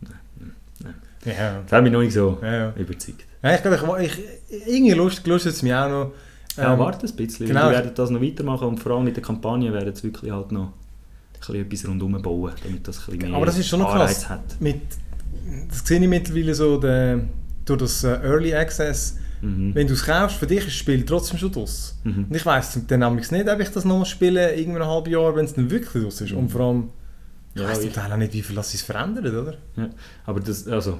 [0.00, 0.52] nein,
[0.82, 0.94] nein.
[1.24, 2.52] Ja, Das hat mich noch nicht so ja.
[2.52, 2.72] ja.
[2.76, 3.24] überzeugt.
[3.42, 4.12] ja ich glaube, ich,
[4.48, 6.12] ich, irgendwie Lust, Lust hat es mir auch noch.
[6.56, 7.46] Ja, ähm, warte ein bisschen.
[7.46, 7.64] genau.
[7.66, 10.52] Wir werden das noch weitermachen und vor allem mit der Kampagne werden es wirklich halt
[10.52, 10.72] noch
[11.48, 14.30] ein etwas rundherum bauen, damit das ein mehr Aber das ist schon noch Anreiz krass.
[14.30, 14.60] hat.
[14.60, 14.80] Mit,
[15.68, 17.20] das sehe ich mittlerweile so der,
[17.64, 19.18] durch das äh, Early Access.
[19.42, 19.74] Mhm.
[19.74, 21.98] Wenn du es kaufst, für dich ist das Spiel trotzdem schon draus.
[22.04, 22.26] Mhm.
[22.30, 25.34] Und ich weiss dann nämlich nicht, ob ich das noch spiele, irgendwann ein halbes Jahr,
[25.36, 26.32] wenn es dann wirklich draus ist.
[26.32, 26.88] Und vor allem,
[27.54, 29.56] ich Ja, weiss zum Teil auch nicht, wie viel das es verändert, oder?
[29.76, 29.90] Ja,
[30.26, 30.98] aber das, also,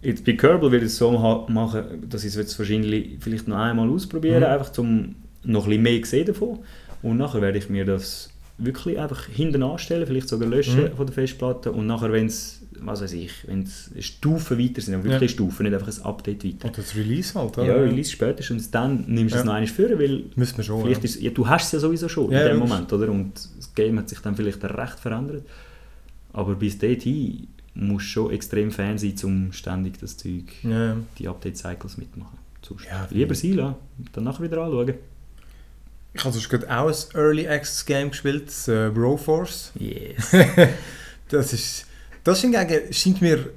[0.00, 1.12] jetzt bei Kerbal würde ich es so
[1.48, 4.48] machen, dass ich es jetzt wahrscheinlich vielleicht noch einmal ausprobieren, Mhm.
[4.48, 6.58] einfach zum noch ein bisschen mehr sehen davon.
[7.02, 8.31] Und nachher werde ich mir das
[8.64, 10.96] wirklich einfach hinten anstellen, vielleicht sogar löschen Mhm.
[10.96, 14.94] von der Festplatte und nachher, wenn es, was weiß ich, wenn es Stufen weiter sind,
[14.94, 15.34] aber wirklich Ja.
[15.34, 16.68] Stufen, nicht einfach ein Update weiter.
[16.68, 17.66] Oder das Release halt, oder?
[17.66, 19.44] Ja, Release spätestens dann nimmst du es Ja.
[19.44, 20.82] noch einmal führen, weil Müssen wir schon.
[20.82, 21.04] Vielleicht ja.
[21.04, 22.58] ist, ja, du hast es ja sowieso schon in dem.
[22.58, 23.08] Moment, oder?
[23.10, 25.44] Und das Game hat sich dann vielleicht recht verändert.
[26.32, 30.44] Aber bis dorthin musst du schon extrem Fan sein, um ständig das Zeug,
[31.18, 32.38] die Update-Cycles mitmachen.
[32.66, 33.74] Sonst Ja, lieber sein lassen,
[34.12, 34.94] dann nachher wieder anschauen.
[36.14, 39.72] Ich habe sonst gerade auch ein Early Access Game gespielt, das äh, Broforce.
[39.78, 40.30] Yes.
[41.28, 41.86] Das ist,
[42.24, 43.48] das hingegen scheint mir,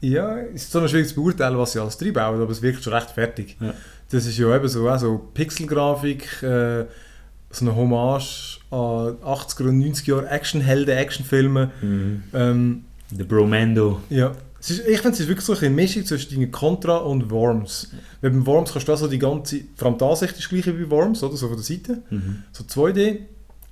[0.00, 2.92] ja, ist so schwierig zu beurteilen, was sie alles drin bauen, aber es wirkt schon
[2.92, 3.56] recht fertig.
[3.60, 3.72] Ja.
[4.10, 6.86] Das ist ja eben so, auch so Pixelgrafik, äh,
[7.50, 11.70] so eine Hommage an 80er und 90er Jahre Actionhelden, Actionfilme.
[11.80, 12.22] mhm.
[12.34, 14.00] Ähm, Der Bromando.
[14.10, 14.32] ja.
[14.60, 17.88] Ist, ich finde, es ist wirklich so eine Mischung zwischen den Contra und Worms.
[18.20, 20.84] Weil beim Worms kannst du also die ganze, vor allem die Ansicht ist gleich wie
[20.84, 21.36] bei Worms, oder?
[21.36, 22.02] So von der Seite.
[22.10, 22.44] Mhm.
[22.52, 23.20] so 2D.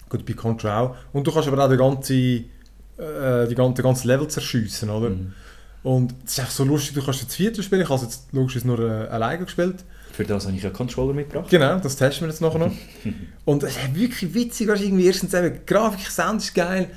[0.08, 0.96] Gut, bei Contra auch.
[1.12, 5.10] Und du kannst aber auch den ganzen, äh, die ganze, den ganzen Level zerschiessen, oder?
[5.10, 5.32] Mhm.
[5.82, 7.82] Und es ist einfach so lustig, du kannst jetzt Viertel spielen.
[7.82, 9.84] Ich habe es jetzt logisch nur äh, alleine gespielt.
[10.12, 11.50] Für das habe ich einen Controller mitgebracht.
[11.50, 12.72] Genau, das testen wir jetzt nachher noch.
[13.44, 16.90] Und es ist wirklich witzig, weißt, irgendwie erstens eben, die Grafik, Sound ist geil.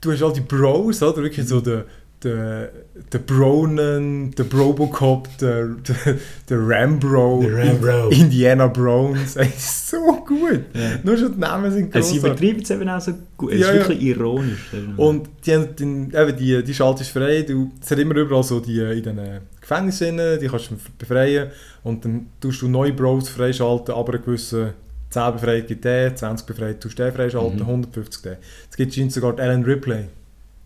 [0.00, 1.22] Du hast all die Bros, oder?
[1.22, 1.84] Wirklich so der,
[2.22, 2.70] der,
[3.12, 6.16] der Bronen, der Brobocop, der, der,
[6.48, 8.08] der Rambro, Rambro.
[8.08, 9.36] Indiana Browns.
[9.36, 10.62] Es ist so gut.
[10.74, 10.98] Ja.
[11.04, 13.52] Nur schon die Namen sind Also sie übertreiben es eben auch so gut.
[13.52, 13.80] Es Ja, ist ja.
[13.80, 14.66] wirklich ironisch.
[14.96, 17.42] Und die, haben den, eben die, die schaltest du frei.
[17.42, 19.20] Du, es hat immer überall so die in den
[19.60, 21.50] Gefängnissen, die kannst du befreien.
[21.84, 24.70] Und dann tust du neue Bros freischalten, aber einen gewissen
[25.10, 27.66] 10 befreit gibt der, 20 befreit tust du den freischalten, Mhm.
[27.66, 28.36] 150 den.
[28.70, 30.06] Es gibt scheint sogar Ellen Ripley.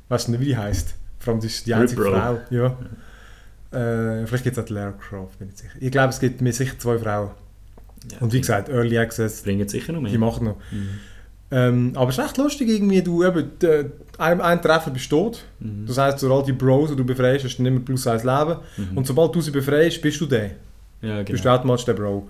[0.09, 0.95] Weißt du nicht, wie die heisst?
[1.21, 2.17] Vor allem, das ist die einzige Ripro.
[2.19, 2.39] Frau.
[2.51, 2.67] Ja.
[3.73, 5.75] Äh, vielleicht gibt es auch die Lara Croft, bin ich sicher.
[5.79, 7.31] Ich glaube, es gibt mir sicher zwei Frauen.
[8.11, 10.11] Ja, Und wie gesagt, Early Access, bringen sicher noch mehr.
[10.11, 10.57] die machen noch.
[10.73, 10.89] Mhm.
[11.53, 13.87] Ähm, aber es ist echt lustig, irgendwie, du eben, der,
[14.19, 15.45] ein, ein Treffer besteht.
[15.61, 15.85] Mhm.
[15.87, 18.57] Das heisst, all die Bros, die du befreist, hast du nicht mehr plus eins Leben.
[18.77, 18.97] Mhm.
[18.97, 20.53] Und sobald du sie befreist, bist du der.
[21.03, 21.55] Ja, Bist du genau.
[21.57, 22.29] automatisch der Bro.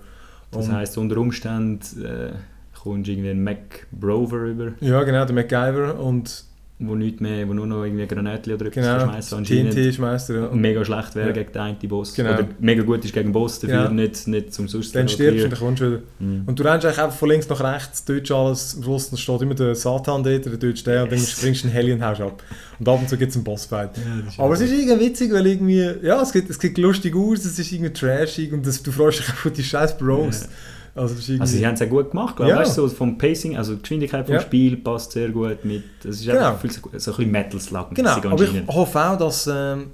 [0.51, 2.31] Das Und- heisst, unter Umständen äh,
[2.77, 6.43] kommst du irgendwie einen Mac Brover über, Ja, genau, der MacGyver und
[6.87, 9.73] wo, nicht mehr, wo nur noch irgendwie Granatli oder etwas genau, schmeißen anscheinend.
[9.73, 10.35] TNT-Schmeister.
[10.35, 10.45] Ja.
[10.47, 11.33] Und Mega schlecht wäre Ja.
[11.33, 12.13] gegen den einen Boss.
[12.13, 12.33] Genau.
[12.33, 13.89] Oder mega gut ist gegen den Boss, dafür Ja.
[13.89, 16.01] nicht, nicht zum sonst dann stirbst du und dann kommst du wieder.
[16.19, 16.43] Mhm.
[16.45, 19.55] Und du rennst eigentlich einfach von links nach rechts, deutsch alles, am Schluss steht immer
[19.55, 22.43] der Satan dort, der deutsch der, und dann springst du einen Heli und haust ab.
[22.79, 23.91] Und ab und zu gibt es einen Bossfight.
[23.97, 27.45] Ja, Aber es ist irgendwie witzig, weil irgendwie, ja, es geht, es geht lustig aus,
[27.45, 30.47] es ist irgendwie trashig und das, du freust dich auf die scheiß Bros.
[30.93, 32.55] Also, Also sie haben es ja gut gemacht, glaube ich.
[32.57, 32.61] Ja.
[32.61, 34.41] Weißt du, so vom Pacing, also die Geschwindigkeit vom Ja.
[34.41, 35.83] Spiel passt sehr gut mit.
[36.03, 36.39] Es ist Genau.
[36.49, 37.95] einfach viel so, ein bisschen Metal-Slug.
[37.95, 39.91] genau, aber ich hoffe auch, dass, ähm,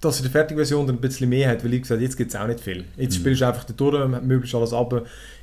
[0.00, 2.30] dass in der fertigen Version dann ein bisschen mehr hat, weil ich gesagt jetzt gibt
[2.34, 2.84] es auch nicht viel.
[2.96, 3.20] Jetzt Mhm.
[3.20, 4.92] spielst du einfach durch, möglichst alles ab.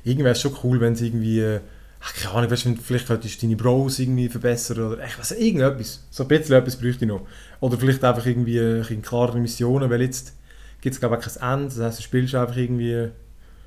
[0.04, 1.60] Irgendwie wäre es schon cool, wenn es irgendwie, äh,
[2.00, 6.04] ach, keine Ahnung, weißt, vielleicht könntest du deine Bros irgendwie verbessern oder ich weiß irgendetwas.
[6.10, 7.22] So ein bisschen etwas bräuchte ich noch.
[7.60, 10.34] Oder vielleicht einfach irgendwie äh, ein klarere Missionen, weil jetzt
[10.82, 13.08] gibt es glaube ich kein Ende, das heisst, du spielst einfach irgendwie,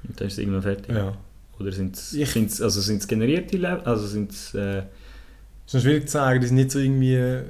[0.07, 0.95] Und dann ist es irgendwann fertig.
[0.95, 1.13] ja.
[1.57, 3.79] Oder sind es sind's, also sind's generierte Level?
[3.85, 4.53] Also sind es.
[4.53, 7.43] Äh, Es ist noch schwierig zu sagen, die sind nicht so irgendwie, äh,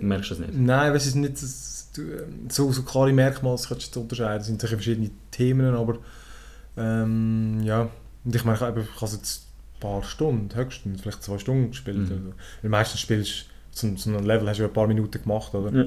[0.00, 0.58] merkst du das nicht?
[0.58, 2.02] nein, es sind nicht so,
[2.48, 4.40] so, so klare Merkmale, das kannst du unterscheiden.
[4.40, 5.98] Es sind sicher verschiedene Themen, aber
[6.76, 7.88] ähm, ja,
[8.24, 11.98] und ich meine, ich habe jetzt ein paar Stunden, höchstens, vielleicht zwei Stunden gespielt.
[11.98, 12.02] Mhm.
[12.12, 12.32] Also.
[12.62, 13.46] Weil meistens spielst
[13.80, 15.72] du so, so ein Level hast du ja ein paar Minuten gemacht, oder?
[15.76, 15.84] Ja.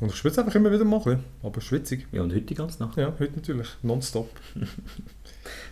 [0.00, 2.06] Und ich es einfach immer wieder mal, ein aber schwitzig.
[2.10, 2.96] ja, und heute die ganze Nacht.
[2.96, 4.30] Ja, heute natürlich, nonstop.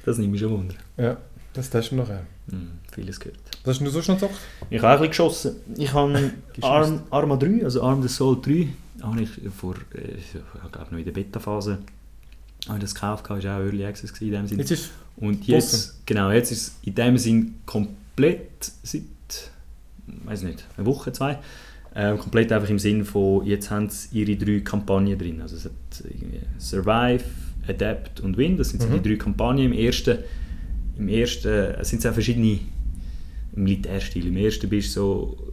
[0.05, 0.75] Das nimmt mich schon Wunder.
[0.99, 1.17] Ja,
[1.55, 2.27] das testen wir nachher.
[2.51, 3.39] Hm, vieles gehört.
[3.65, 4.35] Was hast du sonst noch gezockt?
[4.69, 5.57] Ich habe ein bisschen geschossen.
[5.77, 6.33] Ich habe.
[6.61, 8.69] Arm, Arma 3, also Arm the Soul 3,
[9.03, 10.33] habe ich vor, äh, ich
[10.73, 11.79] glaube noch in der Beta-Phase,
[12.69, 14.59] habe ich das gekauft, das war auch Early Access in dem Sinn.
[14.59, 19.03] Jetzt ist Und jetzt, genau, jetzt ist es in dem Sinn komplett seit,
[20.07, 21.39] weiß nicht, eine Woche, zwei,
[21.95, 25.41] ähm, komplett einfach im Sinn von, jetzt haben sie ihre drei Kampagnen drin.
[25.43, 25.73] Also es hat
[26.59, 27.25] Survive,
[27.69, 29.03] Adapt und Win, das sind so Mhm.
[29.03, 29.67] die drei Kampagnen.
[29.67, 30.19] Im ersten,
[30.99, 32.59] im ersten es sind es auch verschiedene
[33.55, 34.27] Militärstil.
[34.27, 35.53] Im ersten bist du so,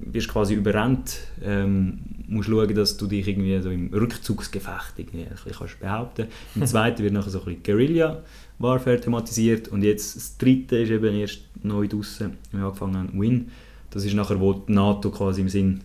[0.00, 5.30] wirst quasi überrannt, ähm, musst schauen, dass du dich irgendwie so im Rückzugsgefecht irgendwie ein
[5.30, 8.22] bisschen kannst behaupten Im zweiten wird nachher so ein bisschen Guerilla
[8.58, 13.20] Warfare thematisiert und jetzt das dritte ist eben erst neu draussen, wir haben angefangen haben,
[13.20, 13.48] Win.
[13.90, 15.80] Das ist nachher, wo die NATO quasi im Sinn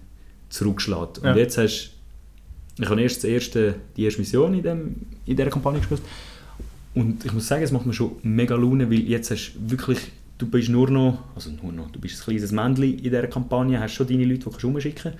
[0.49, 1.19] zurückschlägt.
[1.19, 1.35] Und Ja.
[1.35, 1.91] jetzt hast
[2.79, 4.95] ich habe erst erste, die erste Mission in, dem,
[5.27, 6.01] in dieser Kampagne gespielt
[6.95, 9.99] und ich muss sagen, es macht mir schon mega Laune, weil jetzt hast du wirklich,
[10.39, 13.79] du bist nur noch, also nur noch, du bist ein kleines Männchen in dieser Kampagne,
[13.79, 15.13] hast schon deine Leute, die kannst du rumschicken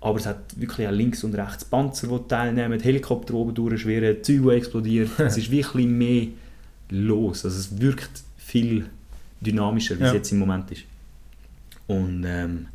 [0.00, 4.22] aber es hat wirklich auch links und rechts Panzer, die teilnehmen, Helikopter die oben durchschwirren,
[4.22, 5.10] Züge, die explodieren.
[5.18, 6.26] es ist wirklich mehr
[6.90, 7.44] los.
[7.46, 8.84] Also es wirkt viel
[9.40, 10.14] dynamischer, wie es Ja.
[10.16, 10.82] jetzt im Moment ist.
[11.86, 12.66] Und ähm,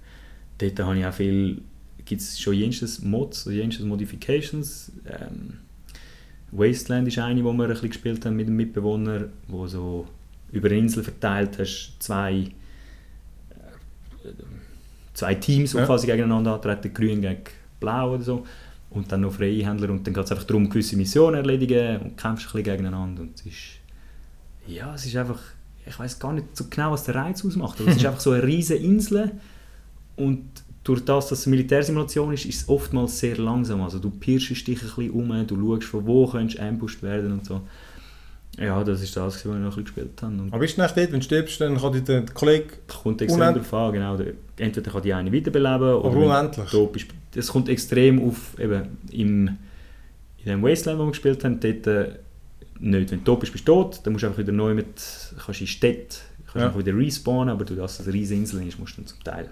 [0.58, 1.62] dort habe ich auch viel,
[2.06, 4.92] gibt es schon jenstes Mods, jenstes Modifications.
[5.08, 5.60] Ähm,
[6.52, 10.08] Wasteland ist eine, wo wir ein bisschen gespielt haben mit dem Mitbewohner, wo so
[10.52, 12.34] über eine Insel verteilt hast, zwei,
[13.50, 14.30] äh,
[15.14, 15.86] zwei Teams, die Ja.
[15.86, 17.44] quasi gegeneinander antreten, grün gegen
[17.80, 18.46] blau oder so.
[18.90, 22.18] Und dann noch freie Händler und dann geht es einfach darum, gewisse Missionen erledigen und
[22.18, 23.22] kämpfst ein bisschen gegeneinander.
[23.22, 23.58] Und es ist,
[24.68, 25.40] ja, es ist einfach,
[25.90, 28.32] ich weiß gar nicht so genau, was der Reiz ausmacht, aber es ist einfach so
[28.32, 29.32] eine riesige Insel
[30.16, 30.44] und
[30.84, 33.82] durch das, dass es eine Militärsimulation ist, ist es oftmals sehr langsam.
[33.82, 37.34] Also du pirschst dich ein bisschen um, du schaust, von wo könntest du ambushed werden
[37.34, 37.62] und so.
[38.58, 40.34] Ja, das ist das, was ich noch ein bisschen gespielt habe.
[40.34, 43.22] Und Aber bist du nicht dort, wenn du stirbst, dann kann dir der Kollege kommt
[43.22, 44.18] extrem darauf an, genau.
[44.18, 46.70] Der, entweder kann die eine wiederbeleben oder aber unendlich.
[46.70, 47.08] du tot bist.
[47.36, 49.58] Es kommt extrem auf, eben, im,
[50.40, 52.16] in dem Wasteland, wo wir gespielt haben, dort äh,
[52.80, 53.12] nicht.
[53.12, 54.88] Wenn du tot bist, bist du tot, dann musst du einfach wieder neu mit,
[55.46, 56.66] kannst in Städte, kannst Ja.
[56.68, 59.24] einfach wieder respawnen, aber du, dass es eine riesige Insel ist, musst du dann zum
[59.24, 59.50] Teil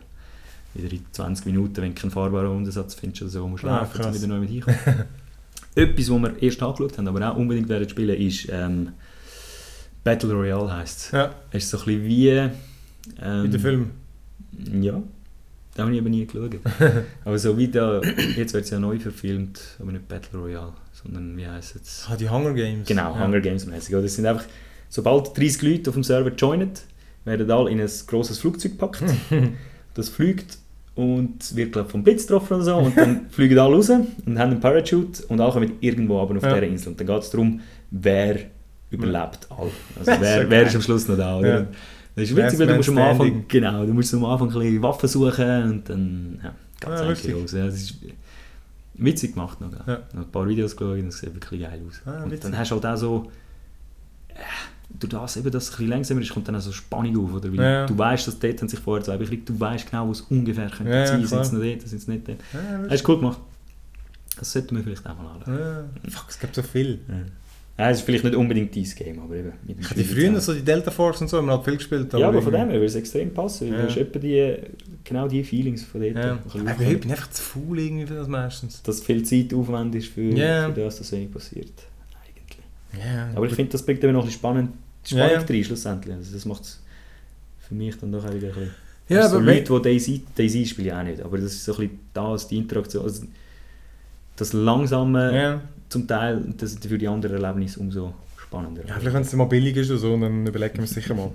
[0.74, 3.80] wieder in 20 Minuten, wenn du keinen fahrbaren Untersatz findest oder so, musst du Ah,
[3.80, 4.80] laufen, um wieder neu mit hinkommen.
[5.76, 8.90] Etwas, was wir erst angeschaut haben, aber auch unbedingt werden spielen, ist ähm,
[10.04, 11.12] Battle Royale heisst es.
[11.12, 12.28] Ja, Es ist so ein bisschen wie...
[12.30, 13.92] Ähm, in dem Film.
[14.82, 15.02] Ja,
[15.76, 16.56] da habe ich aber nie geschaut.
[17.26, 18.02] aber so wie da,
[18.36, 22.08] jetzt wird es ja neu verfilmt, aber nicht Battle Royale, sondern wie heisst es?
[22.10, 22.88] Ah, die Hunger Games.
[22.88, 23.24] Genau, ja.
[23.24, 23.94] Hunger Games mäßig.
[23.94, 24.46] Das sind einfach,
[24.90, 26.72] sobald 30 Leute auf dem Server joinen,
[27.26, 29.04] werden alle in ein grosses Flugzeug gepackt.
[29.94, 30.58] das fliegt
[30.96, 34.52] und wird glaub, vom Blitz getroffen oder so und dann fliegen alle raus und haben
[34.52, 36.54] einen Parachute und alle kommen irgendwo aber auf Ja.
[36.56, 36.90] dieser Insel.
[36.90, 37.60] Und dann geht es darum,
[37.92, 38.40] wer
[38.90, 39.70] überlebt alle.
[40.00, 41.60] Also wer, so wer ist am Schluss noch da, oder?
[41.60, 41.68] Ja.
[42.16, 44.82] Das ist witzig, weil du musst am Anfang, genau, du musst am Anfang ein bisschen
[44.82, 47.52] Waffen suchen und dann ja, geht es Ah, eigentlich los.
[47.52, 47.96] Ja, das ist
[48.98, 49.72] witzig gemacht noch.
[49.88, 50.00] Ja.
[50.14, 52.02] Noch ein paar Videos geschaut und das sieht wirklich geil aus.
[52.06, 53.32] Ah, und dann hast du halt auch so,
[54.30, 54.34] äh,
[54.90, 57.34] durch das eben, dass es ein bisschen langsamer ist, kommt dann auch so Spannung auf.
[57.34, 57.52] Oder?
[57.52, 57.86] Weil Ja, ja.
[57.86, 60.70] Du weißt, dass dort haben sich vorher zwei bekriegt, du weißt genau, wo es ungefähr
[60.70, 62.40] könnte Ja, sein, sind sie noch dort, sind sie nicht dort.
[62.54, 63.40] Ja, Das ist cool gemacht.
[64.38, 65.90] Das sollte man vielleicht auch mal anschauen.
[66.10, 67.00] Fuck, es gibt so viel.
[67.78, 67.86] Ja.
[67.86, 69.54] Ja, es ist vielleicht nicht unbedingt dein Game, aber eben.
[69.66, 72.12] Mit Ich Spiel früher so die Delta Force und so, man hat viel gespielt.
[72.14, 73.70] Ja, aber von dem her würde es extrem passen.
[73.70, 73.82] weil Ja.
[73.84, 74.58] Du hast etwa die,
[75.04, 76.16] genau die Feelings von dort.
[76.16, 76.40] Ja.
[76.56, 78.82] Aber ich bin einfach zu faul irgendwie für das meistens.
[78.82, 80.72] dass viel Zeit aufwendig ist für, Ja.
[80.72, 81.72] für das, dass wenig passiert.
[82.26, 83.06] Eigentlich.
[83.06, 84.72] Ja, Aber ich finde, das bringt eben noch ein bisschen spannend,
[85.04, 85.40] Spannung ja.
[85.40, 86.16] rein, schlussendlich.
[86.16, 86.82] Also das macht es
[87.60, 88.72] für mich dann doch auch wieder ein bisschen...
[89.10, 91.74] ja, also so aber Leute, die Daisy, Daisy spielen auch nicht, aber das ist so
[91.74, 93.24] ein bisschen das, die Interaktion, also
[94.36, 95.62] das Langsame ja.
[95.90, 98.84] Zum Teil, das ist für die anderen Erlebnisse umso spannender.
[98.86, 101.32] ja, vielleicht wenn es mal billig ist oder so, dann überlegen wir es sicher mal.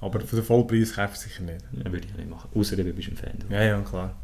[0.00, 1.64] Aber für den Vollpreis kaufe ich es sicher nicht.
[1.72, 2.48] Ja, würde ich nicht machen.
[2.54, 3.38] Außer du bist ein Fan.
[3.48, 4.14] Ja, ja, klar.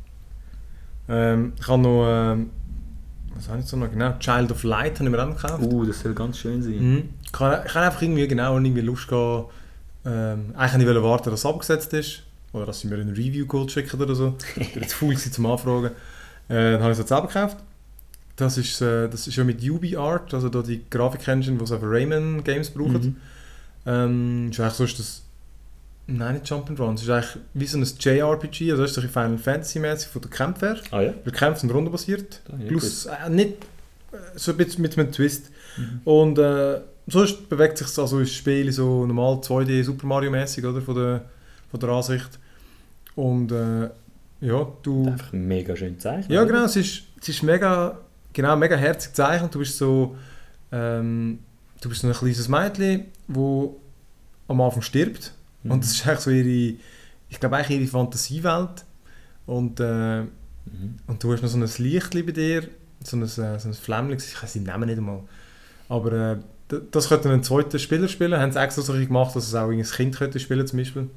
[1.09, 2.51] Ähm, ich habe noch, ähm,
[3.35, 4.13] was habe ich so noch genau?
[4.19, 5.63] Child of Light habe ich mir auch gekauft.
[5.63, 6.79] Uh, das soll ganz schön sein.
[6.79, 7.09] Mhm.
[7.33, 9.53] Ich habe ich einfach irgendwie genau irgendwie Lust gehabt,
[10.05, 12.23] ähm, eigentlich nicht wollen warten, dass es abgesetzt ist.
[12.53, 14.35] Oder dass sie mir einen Review-Code schicken oder so.
[14.57, 15.93] Ich war zu faul zum Anfragen.
[16.49, 17.59] Äh, dann habe ich es jetzt selber gekauft.
[18.41, 21.83] Das ist, äh, das ist ja mit UbiArt, also da die Grafik-Engine, die es für
[21.83, 23.05] Rayman Games braucht.
[23.05, 23.17] Mhm.
[23.87, 25.23] Ähm, ist eigentlich so ist das...
[26.07, 26.95] Nein, nicht Jump'n'Run.
[26.95, 30.67] Es ist eigentlich wie so ein JRPG, also ist ein Final Fantasy-mäßig von der Kämpfe
[30.67, 30.77] her.
[30.91, 31.15] Ah ja?
[31.25, 32.41] Die Kämpfe sind rundenbasiert.
[32.51, 33.53] Habe ich Plus äh, nicht
[34.13, 35.51] äh, so ein bisschen mit einem Twist.
[35.77, 36.01] Mhm.
[36.05, 40.81] Und äh, sonst bewegt sich also das Spiel so normal 2D Super Mario mäßig oder
[40.81, 41.25] von der,
[41.71, 42.39] von der Ansicht.
[43.15, 43.91] Und äh,
[44.41, 45.07] ja, du.
[45.07, 46.31] Einfach mega schön gezeichnet.
[46.31, 47.99] Ja genau, es ist, es ist mega,
[48.33, 49.55] genau, mega herzig gezeichnet.
[49.55, 50.17] Du bist so,
[50.73, 51.41] ähm,
[51.81, 53.81] du bist so ein kleines Mädchen, wo
[54.49, 55.33] am Anfang stirbt.
[55.63, 55.71] Mhm.
[55.71, 56.77] Und das ist eigentlich so ihre,
[57.29, 58.85] ich glaube eigentlich ihre Fantasiewelt.
[59.47, 60.25] Und äh,
[60.67, 60.97] Mhm.
[61.07, 62.65] und du hast noch so ein Licht bei dir,
[63.03, 65.23] so ein, äh, so ein Flämmchen, ich weiß den Namen nicht einmal.
[65.89, 66.37] Aber äh,
[66.91, 68.39] das könnte ein zweiter Spieler spielen.
[68.39, 71.09] Haben sie extra so gemacht, dass es auch ein Kind könnte spielen zum Beispiel.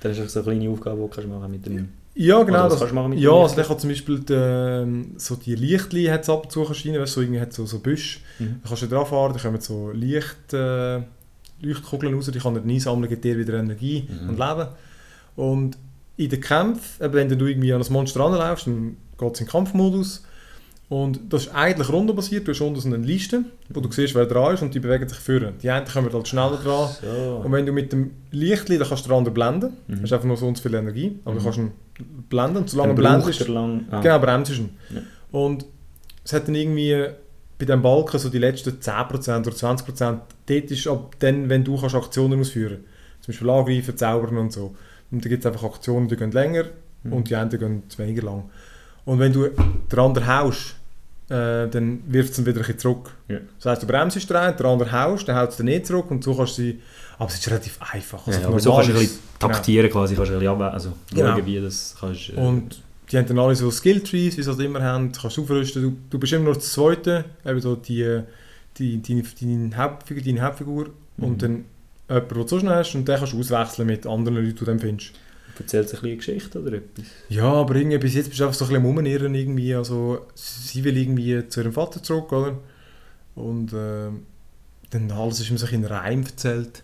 [0.00, 1.90] Das ist einfach so eine kleine Aufgabe, die du kannst machen mit dem...
[2.14, 2.68] Ja, genau.
[2.68, 6.44] Das, mit ja, also der kann zum Beispiel die, ähm, so die Lichtli hat's ab
[6.44, 8.20] und zu erscheinen, weißt, du, so irgendwie hat so, so Büsche.
[8.38, 8.60] Mhm.
[8.62, 11.00] Da kannst du dran fahren, da kommen so Licht, äh,
[11.62, 14.28] Leuchtkugeln raus, die kann er einsammeln, gibt dir wieder Energie Mhm.
[14.30, 14.68] und Leben.
[15.36, 15.78] Und
[16.16, 19.50] in den Kämpfen, wenn du irgendwie an das Monster ranläufst, dann geht es in den
[19.52, 20.24] Kampfmodus.
[20.92, 22.46] Und das ist eigentlich rundenbasiert.
[22.46, 25.18] Du hast unten eine Liste, wo du siehst, wer dran ist und die bewegen sich
[25.18, 25.54] führen.
[25.62, 26.90] Die einen kommen halt schneller dran.
[27.00, 27.40] So.
[27.42, 29.70] Und wenn du mit dem Lichtli, dann kannst du den anderen blenden.
[29.86, 29.92] Mhm.
[29.94, 31.18] Das ist einfach nur so und so viel Energie.
[31.24, 31.38] Aber Mhm.
[31.38, 31.72] du kannst ihn
[32.28, 33.84] blenden und solange Dann er blendet er lang...
[33.90, 34.00] Ah.
[34.02, 34.70] genau, bremst du ihn.
[34.94, 35.00] Ja.
[35.30, 35.64] Und
[36.24, 37.06] es hat dann irgendwie
[37.58, 41.80] bei diesem Balken so die letzten 10% oder 20%, dort ist ab dann, wenn du
[41.80, 43.24] kannst Aktionen ausführen kannst.
[43.24, 44.74] Zum Beispiel angreifen, zaubern und so.
[45.10, 46.64] Und da gibt es einfach Aktionen, die gehen länger
[47.04, 47.12] Mhm.
[47.14, 48.50] und die anderen gehen weniger lang.
[49.06, 50.74] Und wenn du den anderen haust,
[51.32, 53.10] äh, dann wirft es ihn wieder ein bisschen zurück.
[53.28, 53.38] Ja.
[53.58, 56.10] Das heisst, du bremst den rein, der andere haust, dann haut es dann nicht zurück
[56.10, 56.80] und so kannst du sie...
[57.18, 58.26] Aber es ist relativ einfach.
[58.26, 60.72] Ja, Also aber so kannst du ein bisschen taktieren quasi, kannst du ein bisschen abwägen,
[60.74, 61.32] also Genau.
[61.36, 62.28] schauen, wie das kannst...
[62.30, 65.42] äh, Und die haben dann alle so Skilltrees, wie sie das immer haben, kannst du
[65.42, 65.82] aufrüsten.
[65.82, 68.20] Du, du bist immer noch das Zweite, eben so die,
[68.78, 70.86] die, die, deine, Hauptfigur, deine Hauptfigur
[71.18, 71.24] Mhm.
[71.24, 71.64] und dann
[72.08, 74.54] jemand, den du so schnell hast und den kannst du auswechseln mit anderen Leuten, die
[74.54, 75.12] du dann findest.
[75.58, 77.04] Erzählt sich ein bisschen eine Geschichte oder etwas?
[77.28, 80.82] Ja, aber irgendwie bis jetzt bist du einfach so ein bisschen Rumirren irgendwie, also sie
[80.84, 82.58] will irgendwie zu ihrem Vater zurück, oder?
[83.34, 84.08] Und äh,
[84.90, 86.82] dann alles ist mir so in Reim erzählt.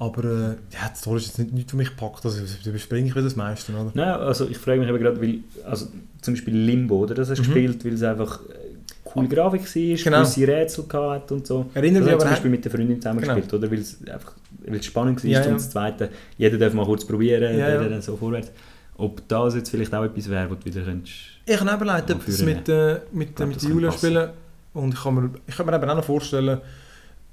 [0.00, 3.08] Aber äh, ja, das Story ist jetzt nicht, nicht für mich gepackt, also da überspringe
[3.08, 3.90] ich wieder das meiste, oder?
[3.94, 5.88] Nein, also ich frage mich eben gerade, weil, also
[6.20, 7.14] zum Beispiel Limbo, oder?
[7.14, 7.46] Das hast du Mhm.
[7.54, 8.54] gespielt, weil es einfach äh,
[9.02, 10.18] coole Grafik war, Genau.
[10.22, 11.66] gewisse Rätsel hatte und so.
[11.74, 13.34] Erinnere Das mich ich zum aber Beispiel mit der Freundin zusammen Genau.
[13.34, 13.70] gespielt, oder?
[13.72, 14.34] Weil es einfach
[14.66, 15.52] weil es spannend war Ja, und ja.
[15.52, 17.88] das Zweite, jeder darf mal kurz probieren, Ja, der ja.
[17.88, 18.50] dann so vorwärts.
[18.96, 21.14] Ob das jetzt vielleicht auch etwas wäre, was du wieder könntest...
[21.46, 24.30] Ich habe überlegt, ob das mit, äh, mit, glaub, mit Julia spielen.
[24.74, 26.60] Und ich kann mir, ich kann mir eben auch noch vorstellen,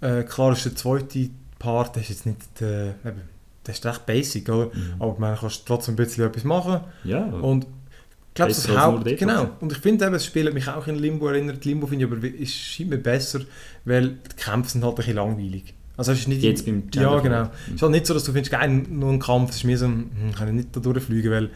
[0.01, 3.21] äh, klar ist der zweite Part, der ist jetzt nicht, äh, eben,
[3.65, 4.65] der ist recht basic, oder?
[4.67, 4.93] Mhm.
[4.99, 6.81] Aber man kann trotzdem ein bisschen etwas machen.
[7.03, 9.49] ja, Und ich glaube, das Haupt, genau.
[9.61, 11.63] Und ich finde eben, das Spiel hat mich auch in Limbo erinnert.
[11.63, 13.41] Limbo finde ich aber, es scheint mir besser,
[13.85, 15.73] weil die Kämpfe sind halt ein bisschen langweilig.
[15.97, 16.41] Also es ist nicht...
[16.43, 17.43] jetzt beim ja, Gender- genau.
[17.43, 17.49] Mhm.
[17.67, 19.77] Es ist halt nicht so, dass du findest, geil, nur ein Kampf, es ist mir
[19.77, 21.49] so hm, kann ich nicht da durchfliegen, weil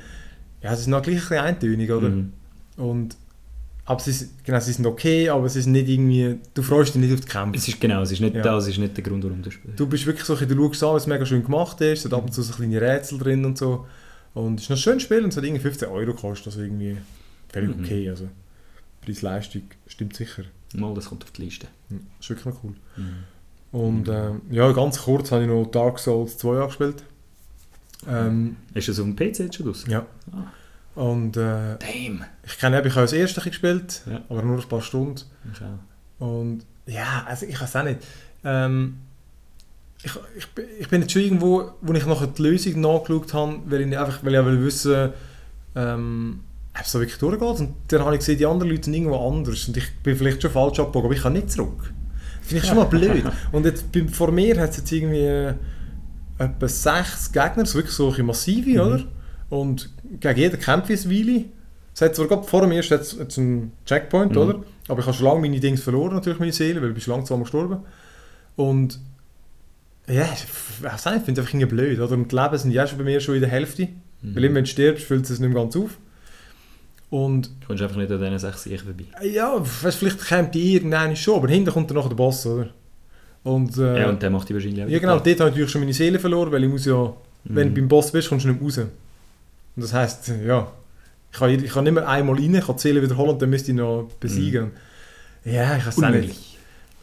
[0.62, 2.10] ja, es ist noch gleich ein bisschen eintönig, oder?
[2.10, 2.34] Mhm.
[2.78, 3.16] Und,
[3.86, 7.02] aber sie, sind- genau, sie sind okay, aber es ist nicht irgendwie, du freust dich
[7.02, 7.58] nicht auf die Kämpfe.
[7.58, 8.42] Es ist genau, es ist nicht Ja.
[8.44, 9.80] das, ist nicht der Grund, warum du spielst.
[9.80, 12.34] Du bist wirklich so, du schaust an, was mega schön gemacht ist, hat ab und
[12.34, 13.86] zu so kleine Rätsel drin und so.
[14.36, 16.62] Und es ist noch ein schönes Spiel und es hat irgendwie 15 Euro gekostet, also
[16.62, 16.98] irgendwie
[17.52, 17.84] völlig Mhm.
[17.84, 18.28] okay, also
[19.02, 20.44] Preis-Leistung stimmt sicher.
[20.76, 21.68] Mal, das kommt auf die Liste.
[21.90, 22.74] Hm, Ist wirklich noch cool.
[22.98, 23.04] Mhm.
[23.72, 27.04] Und ähm, ja, ganz kurz habe ich noch Dark Souls 2 angespielt.
[28.08, 29.86] Ähm, Ist das auf dem PC jetzt schon draus?
[29.88, 30.06] ja.
[30.32, 30.52] Ah.
[30.96, 32.26] Und äh, Damn!
[32.46, 34.22] ich kenne ich habe das erste gespielt, Ja.
[34.28, 35.22] aber nur ein paar Stunden.
[36.18, 38.00] Und ja, also ich weiß auch nicht.
[38.44, 38.98] Ähm,
[40.04, 43.60] ich, ich, bin- ich bin jetzt schon irgendwo, wo ich nachher die Lösung nachgeschaut habe,
[43.68, 45.10] weil ich einfach weil ich will wissen
[45.76, 46.40] ähm,
[46.74, 47.60] ob es so wirklich durchgeht.
[47.60, 50.42] Und dann habe ich gesehen, die anderen Leute sind irgendwo anders und ich bin vielleicht
[50.42, 51.94] schon falsch abgebogen, aber ich kann nicht zurück.
[52.50, 53.24] Finde ich schon mal blöd.
[53.52, 55.54] Und jetzt, vor mir hat es jetzt irgendwie äh,
[56.38, 58.80] etwa sechs Gegner, so wirklich solche massive, Mhm.
[58.80, 59.04] oder?
[59.50, 61.46] Und gegen jeden kämpfe ich ein Weile.
[61.94, 64.38] Es hat zwar gerade vor mir ist jetzt, jetzt ein Checkpoint, Mhm.
[64.38, 64.60] oder?
[64.88, 67.14] Aber ich habe schon lange meine Dings verloren, natürlich meine Seele, weil ich bin schon
[67.14, 67.80] lange zweimal gestorben.
[68.56, 69.00] Und
[70.08, 72.14] ja, ich finde es einfach irgendwie blöd, oder?
[72.14, 73.90] Und die Leben sind ja schon bei mir schon in der Hälfte.
[74.22, 74.36] Mhm.
[74.36, 75.98] Weil immer, wenn du stirbst, füllt es nicht mehr ganz auf.
[77.10, 79.06] Und Du kommst einfach nicht an diesen sechs Siegen vorbei.
[79.26, 82.70] ja, weißt, vielleicht kommt die irgendeine schon, aber hinten kommt dann noch der Boss, oder?
[83.44, 85.72] Und, äh, Ja, und der macht die wahrscheinlich auch ja genau, dort habe ich natürlich
[85.72, 87.16] schon meine Seele verloren, weil ich muss ja, platt.
[87.46, 87.76] wenn du Mhm.
[87.76, 88.78] beim Boss bist, kommst du nicht mehr raus.
[88.78, 88.90] Und
[89.84, 90.68] das heisst, ja,
[91.32, 93.50] ich kann, ich kann nicht mehr einmal rein, ich kann die Seele wiederholen und dann
[93.50, 94.72] müsste ich noch besiegen.
[95.46, 96.58] Ja, ich weiß auch nicht.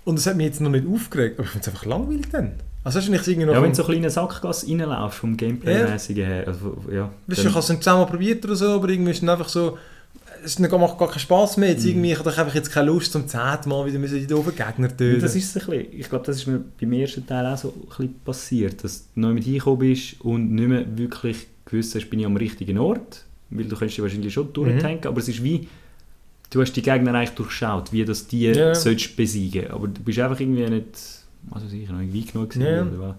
[0.04, 2.52] Und das hat mich jetzt noch nicht aufgeregt, aber ich finde es einfach langweilig dann.
[2.84, 3.54] Also hast du nicht irgendwie noch...
[3.54, 7.48] Ja, wenn du so eine kleine Sackgasse reinlaufst, vom Gameplay-mäßigen her, also, ja, Weißt du,
[7.48, 9.76] ich habe es zusammen probiert oder so, aber irgendwie ist es einfach so,
[10.44, 11.70] es macht gar keinen Spass mehr.
[11.70, 11.90] Jetzt Mhm.
[11.90, 15.20] irgendwie, ich habe einfach jetzt keine Lust, zum zehnten Mal wieder die doofen Gegner töten.
[15.20, 17.88] Das ist ein bisschen, ich glaube, das ist mir beim ersten Teil auch so ein
[17.88, 22.20] bisschen passiert, dass du neu mit hingekommen bist und nicht mehr wirklich gewusst hast, bin
[22.20, 25.66] ich am richtigen Ort, weil du kannst dich wahrscheinlich schon durchtanken, aber es ist wie,
[26.50, 28.74] du hast die Gegner eigentlich durchschaut, wie das die Ja.
[28.74, 30.86] sollst besiegen, aber du bist einfach irgendwie nicht,
[31.50, 32.82] also sicher noch irgendwie genug gewesen, Ja.
[32.82, 33.14] oder was.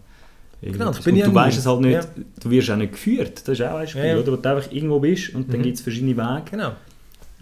[0.60, 2.01] Genau, und du weißt es halt nicht, ja.
[2.41, 4.32] du wirst auch nicht geführt, das ist auch ein Spiel, Ja, oder?
[4.32, 5.63] wo du einfach irgendwo bist und dann Mhm.
[5.63, 6.71] gibt es verschiedene Wege Genau.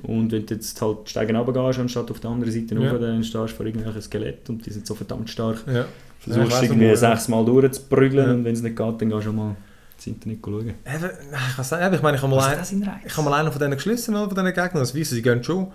[0.04, 2.92] Und wenn du jetzt halt steigen runtergehst, anstatt auf der anderen Seite Ja.
[2.92, 5.64] rauf, dann stehst du vor irgendwelchen Skeletten und die sind so verdammt stark.
[5.68, 5.74] Ja.
[5.74, 5.82] Ja,
[6.20, 8.34] ich Versuchst weiss irgendwie aber, sechsmal durchzuprügeln Ja.
[8.34, 9.56] und wenn es nicht geht, dann gehst du schon mal
[9.96, 10.68] ins Internet schauen.
[10.68, 13.60] Eben, ich weiß nicht, ich meine, ich habe mal, ein, ich habe mal einen von
[13.60, 15.68] denen geschlossen, oder, von diesen Gegnern, das wissen sie gehen schon.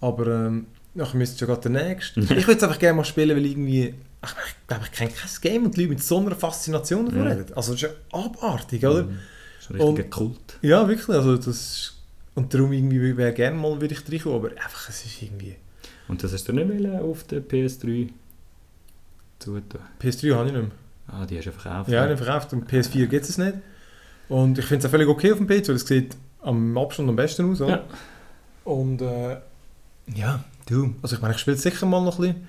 [0.00, 2.20] Aber ähm, nachher müsste schon gerade der nächste.
[2.20, 3.82] ich würde es einfach gerne mal spielen, weil irgendwie,
[4.22, 7.22] ich, ich glaube, ich kenne kein Game und die Leute mit so einer Faszination davon
[7.24, 7.28] Ja.
[7.30, 7.44] reden.
[7.54, 9.02] Also das ist ja abartig, oder?
[9.04, 9.18] Mhm.
[9.58, 10.58] Das ist ein richtiger Kult.
[10.62, 11.08] Ja, wirklich.
[11.10, 11.96] Also das ist,
[12.40, 15.56] und darum irgendwie wäre gerne mal würde ich reinkommen, aber einfach, es ist irgendwie...
[16.08, 18.08] Und das hast du nicht wollen auf der PS3
[19.38, 19.80] zutun?
[20.02, 20.70] PS3 habe ich nicht mehr.
[21.06, 21.90] Ah, die hast du verkauft.
[21.90, 23.54] Ja, nicht verkauft und PS4 gibt es nicht.
[24.30, 27.10] Und ich finde es auch völlig okay auf dem PC, weil es sieht am Abstand
[27.10, 27.60] am besten aus.
[27.60, 27.70] Oder?
[27.70, 27.84] Ja.
[28.64, 29.36] Und äh,
[30.14, 30.94] ja, du.
[31.02, 32.46] Also ich meine, ich spiele es sicher mal noch ein bisschen.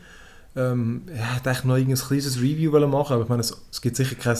[0.55, 3.81] Ähm, ich hätte eigentlich noch irgendein kleines Review wollen machen aber ich meine, es, es
[3.81, 4.37] gibt sicher kein...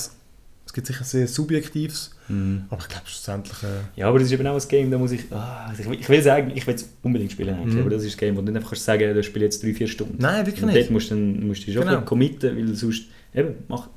[0.66, 2.64] Es gibt sicher sehr subjektives, Mhm.
[2.70, 3.62] aber ich glaube schlussendlich...
[3.64, 5.24] Äh, Ja, aber das ist eben auch ein Game, da muss ich...
[5.32, 7.82] Ah, also ich, will- ich will sagen, ich will es unbedingt spielen eigentlich, Mhm.
[7.82, 9.88] aber das ist ein Game, wo du nicht einfach kannst sagen, du spielst jetzt 3-4
[9.88, 10.16] Stunden.
[10.20, 10.80] nein, wirklich Und nicht.
[10.84, 12.02] dort musst du, dann, musst du dich schon Genau.
[12.02, 13.04] committen, weil sonst...
[13.34, 13.90] Eben, macht,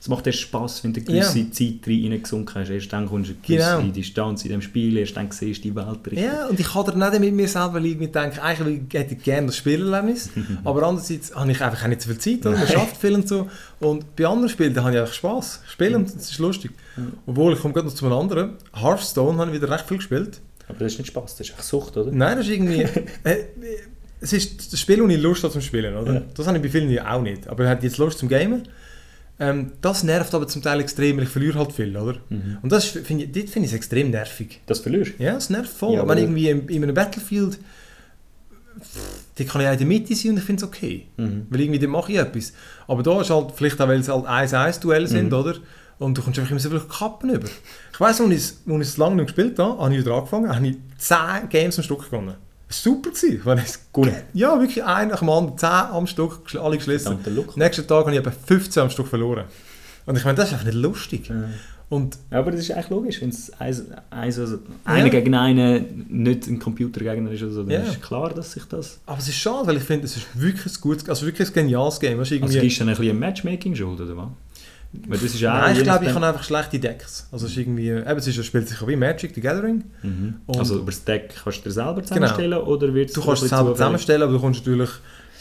[0.00, 2.70] es macht erst Spass, wenn du eine gewisse Zeit reingesunken hast.
[2.70, 3.92] Erst dann kommst du eine gewisse Genau.
[3.92, 6.20] Distanz in dem Spiel, erst dann siehst du die Welt richtig.
[6.20, 9.22] Ja, und ich kann da nicht mit mir selber liegen und denke, eigentlich hätte ich
[9.22, 10.30] gerne das Spielerlebnis,
[10.64, 12.58] aber andererseits habe ich einfach auch nicht so viel Zeit, oder?
[12.58, 13.48] man schafft viel und so.
[13.80, 15.62] Und bei anderen Spielen da habe ich einfach Spass.
[15.68, 16.70] Spielen, es ist lustig.
[17.26, 18.52] Obwohl, ich komme gerade noch zu einem anderen.
[18.74, 20.40] Hearthstone habe ich wieder recht viel gespielt.
[20.68, 22.12] Aber das ist nicht Spass, das ist echt Sucht, oder?
[22.12, 22.82] Nein, das ist irgendwie...
[23.24, 23.36] äh,
[24.20, 26.14] es ist das Spiel, das ich Lust habe zum Spielen, oder?
[26.14, 26.22] Ja.
[26.34, 27.48] Das habe ich bei vielen ja auch nicht.
[27.48, 28.62] Aber ich habe jetzt Lust zum Gamen.
[29.40, 32.18] Ähm, das nervt aber zum Teil extrem, weil ich verliere halt viel, oder?
[32.28, 32.58] Mhm.
[32.60, 34.60] Und das finde ich, finde ich extrem nervig.
[34.66, 35.94] Das verlierst Ja, es nervt voll.
[35.94, 37.58] Ja, Wenn irgendwie in, in einem Battlefield,
[39.36, 41.06] da kann ich auch in der Mitte sein und ich finde es okay.
[41.16, 41.46] Mhm.
[41.50, 42.52] Weil irgendwie, dann mache ich etwas.
[42.86, 45.32] Aber da ist halt, vielleicht auch, weil es halt 1-1-Duell sind, Mhm.
[45.38, 45.54] oder?
[45.98, 47.48] Und du kommst einfach immer so viele Kappen über.
[47.92, 48.30] Ich weiss, als
[48.66, 51.84] ich es lange nicht gespielt habe, habe ich wieder angefangen, habe ich 10 Games am
[51.84, 52.34] Stück gewonnen.
[52.68, 53.10] Super.
[53.10, 53.40] Gewesen.
[53.44, 54.10] Weil es- Gut.
[54.34, 57.18] Ja, wirklich, ein nach dem anderen, 10 am Stück, alle geschlossen.
[57.56, 59.44] Nächsten Tag habe ich etwa 15 am Stück verloren.
[60.06, 61.28] Und ich meine, das ist einfach nicht lustig.
[61.28, 61.34] Ja.
[61.90, 66.04] Und Ja, aber das ist eigentlich logisch, wenn es eins, eins, also einer gegen einen
[66.10, 67.80] nicht ein Computergegner ist, oder so, dann Ja.
[67.80, 68.98] ist klar, dass sich das...
[69.06, 71.54] Aber es ist schade, weil ich finde, es ist wirklich ein gutes, also wirklich ein
[71.54, 72.18] geniales Game.
[72.18, 74.26] Weißt, du, Also irgendwie, gibst du dann ein bisschen Matchmaking schuld, oder was?
[74.92, 77.28] Weil das ist auch Nein, ich glaube, ich habe einfach schlechte Decks.
[77.30, 79.84] Also es ist irgendwie, eben, es ist, es spielt sich wie Magic the Gathering.
[80.02, 80.36] Mhm.
[80.46, 83.72] Also über das Deck kannst du dir selber zusammenstellen, oder wird Du kannst es selber
[83.72, 84.90] zusammenstellen, aber du kannst natürlich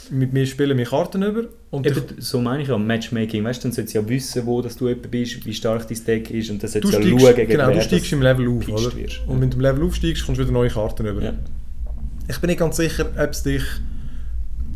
[0.09, 1.45] mit mir spielen mir Karten über.
[1.69, 4.61] Und Eben, so meine ich ja, Matchmaking, weißt du, dann solltest du ja wissen, wo
[4.61, 7.19] dass du jemand bist, wie stark dein Deck ist und dann du solltest du ja
[7.19, 8.95] schauen, gegen genau, du steigst im Level auf, oder?
[8.95, 9.21] wirst.
[9.27, 11.21] Und wenn du im Level aufsteigst, kommst du wieder neue Karten über.
[11.21, 11.33] Ja.
[12.27, 13.63] Ich bin nicht ganz sicher, ob es dich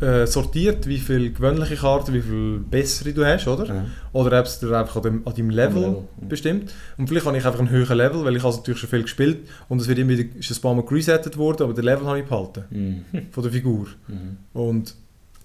[0.01, 3.65] äh, sortiert, wie viele gewöhnliche Karten, wie viele bessere du hast, oder?
[3.67, 3.85] Ja.
[4.13, 6.73] Oder ob es dir einfach an, dem, an deinem Level, Level, bestimmt.
[6.97, 9.47] Und vielleicht habe ich einfach einen höheren Level, weil ich habe natürlich schon viel gespielt
[9.69, 12.19] und es wird immer wieder, ist ein paar Mal geresettet worden, aber den Level habe
[12.19, 13.05] ich behalten, Mhm.
[13.31, 13.87] von der Figur.
[14.07, 14.37] Mhm.
[14.53, 14.95] Und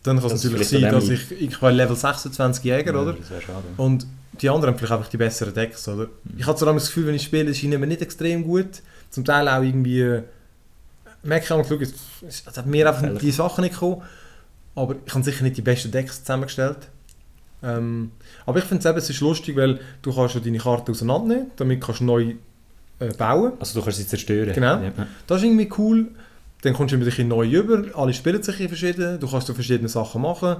[0.02, 3.12] dann kann es natürlich sein, dass ich, ich habe Level 26 Jäger, Ja, oder?
[3.12, 3.64] Das wäre schade.
[3.76, 4.06] Und
[4.40, 6.06] die anderen haben vielleicht einfach die besseren Decks, oder?
[6.38, 8.82] Ich habe zwar das Gefühl, wenn ich spiele, ist ihnen nicht extrem gut.
[9.10, 10.00] Zum Teil auch irgendwie...
[10.00, 10.22] äh,
[11.22, 11.44] Merke
[11.80, 11.88] ich
[12.28, 13.18] es hat mir einfach Fehler.
[13.18, 14.02] die Sachen nicht gekommen.
[14.76, 16.88] Aber ich habe sicher nicht die besten Decks zusammengestellt.
[17.62, 18.12] Ähm,
[18.44, 22.00] aber ich finde es ist lustig, weil du kannst ja deine Karten auseinandernehmen, damit kannst
[22.00, 22.34] du neu
[23.00, 23.54] äh, bauen.
[23.58, 24.52] Also du kannst sie zerstören.
[24.52, 24.80] Genau.
[24.80, 24.92] Ja.
[25.26, 26.08] Das ist irgendwie cool.
[26.62, 27.84] Dann kommst du wieder ein neu über.
[27.94, 29.18] Alle spielen sich in verschieden.
[29.18, 30.56] Du kannst so verschiedene Sachen machen.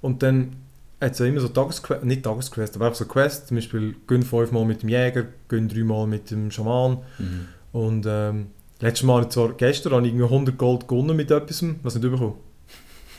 [0.00, 0.56] Und dann
[1.00, 3.46] hat es ja immer so Tagesquests, nicht Tagesquests, aber einfach so Quests.
[3.46, 6.98] Zum Beispiel gehen fünfmal mit dem Jäger, gehen dreimal mit dem Schaman.
[7.18, 7.48] Mhm.
[7.72, 8.46] Und ähm,
[8.80, 12.34] letztes Mal, zwar gestern, habe ich irgendwie 100 Gold gewonnen mit etwas, was nicht bekommen.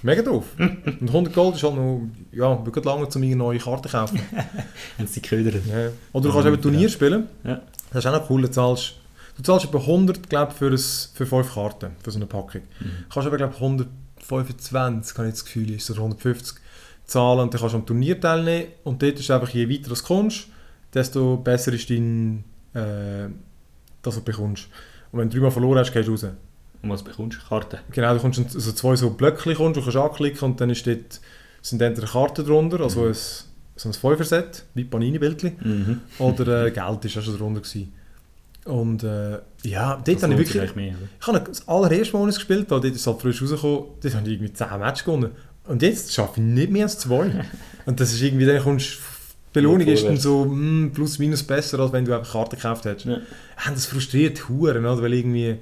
[0.02, 0.46] Mega doof.
[0.58, 4.20] Und 100 Gold ist halt noch, ja, wirklich lange, um eine neue Karte zu kaufen.
[4.98, 5.66] Haben sie geködert.
[5.66, 5.90] Ja.
[6.14, 7.28] Oder du kannst eben Turnier spielen.
[7.44, 7.62] Ja.
[7.92, 8.42] Das ist auch noch cool.
[8.44, 8.96] Du zahlst,
[9.38, 12.62] du zahlst etwa 100, glaube für, ein, für 5 Karten, für so eine Packung.
[12.80, 12.86] Mhm.
[12.86, 16.58] Du kannst aber, glaube 125, habe ich das Gefühl, ist oder 150
[17.06, 18.68] zahlen und dann kannst du am Turnier teilnehmen.
[18.84, 20.48] Und dort ist einfach, je weiter du kommst,
[20.94, 22.44] desto besser ist dein,
[22.74, 23.30] äh,
[24.02, 24.68] das, was du bekommst.
[25.12, 26.26] Und wenn du dreimal verloren hast, gehst du raus.
[26.86, 27.48] Und was bekommst du?
[27.50, 27.80] Karten.
[27.92, 31.20] Genau, du kommst also zwei so Blöcke, kommst, du kannst anklicken und dann ist dort,
[31.62, 33.08] sind entweder Karten drunter, also Mhm.
[33.08, 33.16] ein,
[33.76, 36.02] so ein Fünfer-Set, wie Panini-Bildchen, Mhm.
[36.20, 37.92] oder äh, Geld ist auch schon drunter gewesen.
[38.66, 40.76] Und äh, ja, dort Das habe ich wirklich...
[40.76, 40.94] mehr?
[41.20, 44.34] Ich habe das allererste Mal gespielt, weil dort ist halt frisch rausgekommen, dort habe ich
[44.36, 45.32] irgendwie 10 Matches gewonnen.
[45.68, 47.46] Und jetzt schaffe ich nicht mehr als zwei.
[47.88, 49.00] und das ist irgendwie, dann kommst.
[49.56, 52.86] Die Belohnung ist dann so mm, plus minus besser, als wenn du einfach Karten gekauft
[52.86, 53.06] hättest.
[53.06, 53.18] Ja.
[53.74, 54.84] Das frustriert Huren?
[54.84, 55.58] Weil irgendwie...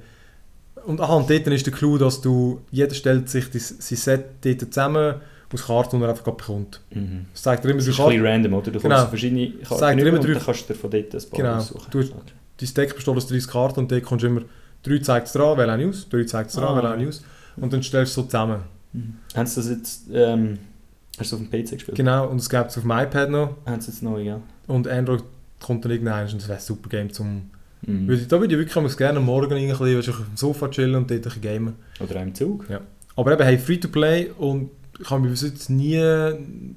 [0.86, 2.60] Und, aha, und dort ist der Clou, dass du...
[2.70, 5.14] Jeder stellt sich das, sein Set dort zusammen
[5.52, 6.80] aus Karten, die er einfach bekommt.
[6.90, 7.26] Mhm.
[7.32, 8.70] Das zeigt dir immer Das ist ein bisschen random, oder?
[8.72, 8.94] Du Genau.
[8.96, 11.54] kannst verschiedene Karten immer und drei- dann kannst du dir von dort ein paar Genau.
[11.56, 11.86] aussuchen.
[11.90, 12.10] Du- Okay.
[12.60, 14.42] dein Deck besteht aus 30 Karten und dort kommst du immer,
[14.82, 16.76] drei zeigt es dran, wähle eine aus, drei zeigt es dran, Ah.
[16.76, 17.22] wähle eine aus.
[17.56, 18.62] Und dann stellst du so zusammen.
[18.92, 19.14] Mhm.
[19.34, 20.02] Haben sie das jetzt...
[20.12, 20.58] Ähm,
[21.18, 21.96] hast du auf dem PC gespielt?
[21.96, 23.56] Genau, und es gibt es auf dem iPad noch.
[23.64, 24.40] Haben sie jetzt neu, ja?
[24.66, 25.22] Und Android
[25.62, 27.50] kommt dann irgendwann und das wäre ein super Game zum...
[27.86, 28.10] Mhm.
[28.10, 30.94] Ich- Da würde ich wirklich gerne am Morgen ein bisschen, weißt auf dem Sofa chillen
[30.94, 31.74] und dort ein gamen.
[32.00, 32.66] Oder auch im Zug.
[33.16, 34.70] Aber eben, hey, Free-to-Play und
[35.00, 35.96] ich habe mich bis jetzt nie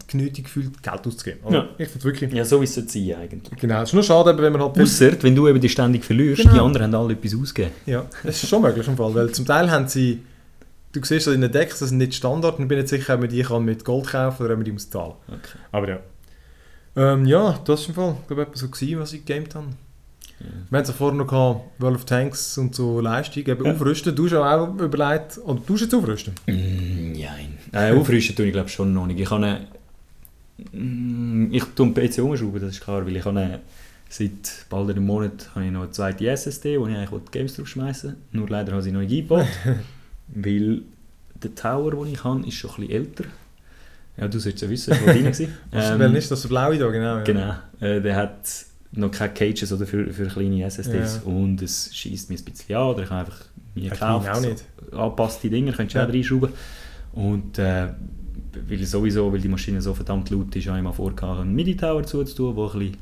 [0.07, 1.39] genötigt gefühlt, Geld auszugeben.
[1.45, 1.69] Also, Ja.
[1.77, 2.33] Ich finde wirklich...
[2.33, 3.59] Ja, so ist es sein eigentlich.
[3.59, 4.79] Genau, es ist nur schade, wenn man halt...
[4.79, 6.53] Ausser, wenn du eben die ständig verlierst, Genau.
[6.55, 7.75] die anderen haben alle etwas ausgegeben.
[7.85, 10.23] Ja, das ist schon möglich im Fall, weil zum Teil haben sie...
[10.93, 13.13] Du siehst das in den Decks, das sind nicht Standard, und ich bin nicht sicher,
[13.13, 15.13] ob man die kann mit Gold kaufen oder ob man die muss zahlen.
[15.27, 15.59] Okay.
[15.71, 15.99] Aber ja.
[16.95, 19.67] Ähm, ja, das ist im Fall, ich glaube etwas so gewesen, was ich gegamed habe.
[20.39, 23.71] Wir hatten es ja vorher noch gehabt, World of Tanks und so Leistung, eben Ja.
[23.71, 24.15] aufrüsten.
[24.15, 26.33] Du hast auch überlegt, oder du hast jetzt aufrüsten?
[26.45, 27.57] Mm, Nein.
[27.71, 29.19] Äh, aufrüsten tue ich glaube schon noch nicht.
[29.19, 29.67] Ich eine,
[30.71, 33.59] Mm, ich tue den PC umschrauben, das ist klar, weil ich habe
[34.09, 37.55] seit bald einem Monat habe ich noch eine zweite SSD, wo ich eigentlich die Games
[37.55, 39.45] drauf schmeißen Nur leider habe ich noch nicht eingebaut,
[40.29, 40.81] weil
[41.35, 43.23] der Tower, den ich habe, ist schon ein bisschen älter.
[44.17, 45.31] Ja, du solltest ja wissen, wo drin war.
[45.71, 47.17] Was Ähm, ähm, ist das der blaue da, genau?
[47.17, 47.23] Ja.
[47.23, 47.53] Genau.
[47.79, 48.39] Äh, der hat
[48.93, 51.31] noch keine Cages oder für, für kleine SSDs Ja.
[51.31, 54.29] und es schießt mir ein bisschen an oder ich habe einfach mir gekauft.
[54.29, 54.63] auch nicht.
[54.91, 56.05] So angepasste Dinger, könntest du Ja.
[56.07, 56.49] auch reinschrauben.
[57.13, 57.87] Und äh,
[58.67, 62.03] weil sowieso, weil die Maschine so verdammt laut ist, habe ich mal vorgehabt, einen MIDI-Tower
[62.03, 62.97] zuzutun, der ein bisschen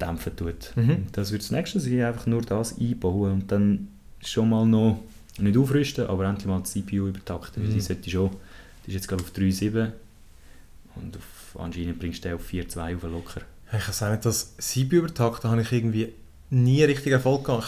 [0.00, 0.72] dämpfen tut.
[0.76, 1.06] Mhm.
[1.12, 3.88] Das wird das nächste sein, einfach nur das einbauen und dann
[4.24, 5.00] schon mal noch,
[5.38, 7.62] nicht aufrüsten, aber endlich mal die CPU übertakten.
[7.62, 7.74] weil Mhm.
[7.74, 8.30] Die sollte schon,
[8.86, 9.90] die ist jetzt glaube ich auf 3.7
[10.96, 13.42] und auf, anscheinend bringst du den auf 4.2 auf locker.
[13.72, 16.12] Ich kann sagen, das CPU übertakten habe ich irgendwie
[16.50, 17.64] nie richtig Erfolg gehabt.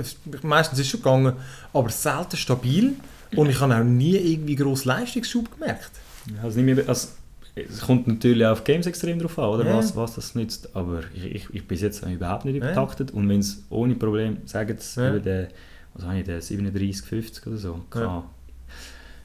[0.00, 1.34] Ich meistens ist es schon gegangen,
[1.72, 2.94] aber selten stabil.
[3.36, 5.90] Und ich habe auch nie irgendwie grossen Leistungsschub gemerkt.
[6.34, 7.08] Ja, Also nicht mehr, also,
[7.54, 9.66] es kommt natürlich auch auf Games extrem drauf an, oder?
[9.66, 9.76] Ja.
[9.76, 10.74] Was, was das nützt.
[10.74, 12.64] Aber ich, ich, ich bis jetzt überhaupt nicht Ja.
[12.64, 13.10] übertaktet.
[13.10, 15.10] Und wenn es ohne Problem, sagen sie, Ja.
[15.10, 15.48] über den,
[15.94, 18.22] was habe ich, den 3750 oder so, kann,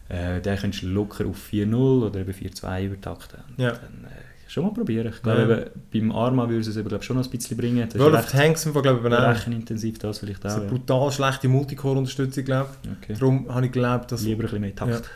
[0.10, 3.40] äh, den könntest du locker auf 4.0 oder eben 4.2 übertakten.
[3.58, 3.72] Ja.
[3.72, 5.12] Dann, äh, schon mal probieren.
[5.14, 5.58] Ich glaube, Ja.
[6.00, 7.88] eben, beim Arma würde es eben, glaube ich, schon noch ein bisschen bringen.
[7.90, 9.28] Das World of recht, Tanks Fall, glaube ich, auch.
[9.30, 10.58] rechenintensiv, das vielleicht Das auch.
[10.58, 10.78] ist eine Ja.
[10.78, 12.90] brutal schlechte Multicore-Unterstützung, glaube ich.
[13.04, 13.14] Okay.
[13.20, 14.22] Darum habe ich geglaubt, dass...
[14.24, 15.10] Lieber ein bisschen mehr Takt.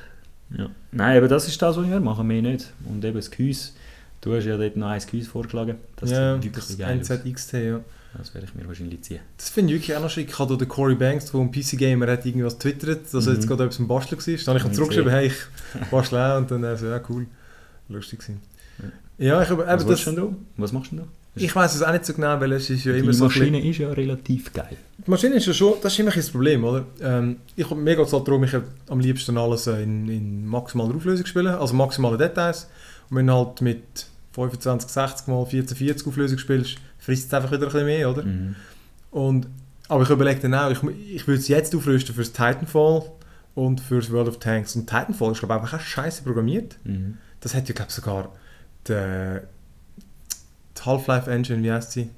[0.57, 0.67] Ja.
[0.91, 2.73] Nein, aber das ist das, was ich werde machen, mehr nicht.
[2.89, 3.69] Und eben das Gehäuse,
[4.19, 5.75] du hast ja dort noch ein Gehäuse vorgeschlagen.
[5.95, 7.09] Das ja, sieht das wirklich geil aus.
[7.09, 7.79] NZXT, ja.
[8.17, 9.21] Das werde ich mir wahrscheinlich ziehen.
[9.37, 10.27] Das finde ich wirklich auch noch schick.
[10.29, 13.37] Ich habe den Corey Banks, der ein PC-Gamer hat, irgendwas twittert, dass er Mhm.
[13.37, 14.25] jetzt gerade etwas im Basteln war.
[14.35, 16.37] Dann habe ich ihm Mhm, zurückgeschrieben, hey, ich bastle auch.
[16.39, 17.25] Und dann er so, ja, cool.
[17.87, 18.41] Lustig gewesen.
[19.17, 20.35] Ja, ich, habe- Was, das, du denn da?
[20.57, 21.11] Was machst du denn da?
[21.35, 23.29] ich weiß es auch nicht so genau, weil es ist ja Die immer so ein
[23.29, 24.75] bisschen- Maschine ist ja relativ geil.
[25.05, 26.85] Die Maschine ist ja schon, das ist immer ein bisschen das Problem, oder?
[27.01, 28.53] Ähm, ich, mir geht es halt darum, ich
[28.89, 32.67] am liebsten alles äh, in, in maximaler Auflösung spielen, also maximale Details.
[33.09, 33.83] Und wenn du halt mit
[34.33, 38.23] 25, 60 mal 1440 Auflösung spielst, frisst es einfach wieder ein bisschen mehr, oder?
[38.23, 38.55] Mhm.
[39.11, 39.47] Und,
[39.87, 40.79] aber ich überlege dann auch, ich,
[41.15, 43.03] ich würde es jetzt aufrüsten fürs Titanfall
[43.55, 44.75] und fürs World of Tanks.
[44.75, 46.77] Und Titanfall ist, glaube ich, einfach auch scheiße programmiert.
[46.83, 47.17] Mhm.
[47.39, 48.29] Das hat ja, glaube ich, sogar
[48.87, 49.39] die,
[50.77, 52.09] die Half-Life Engine, wie heißt sie?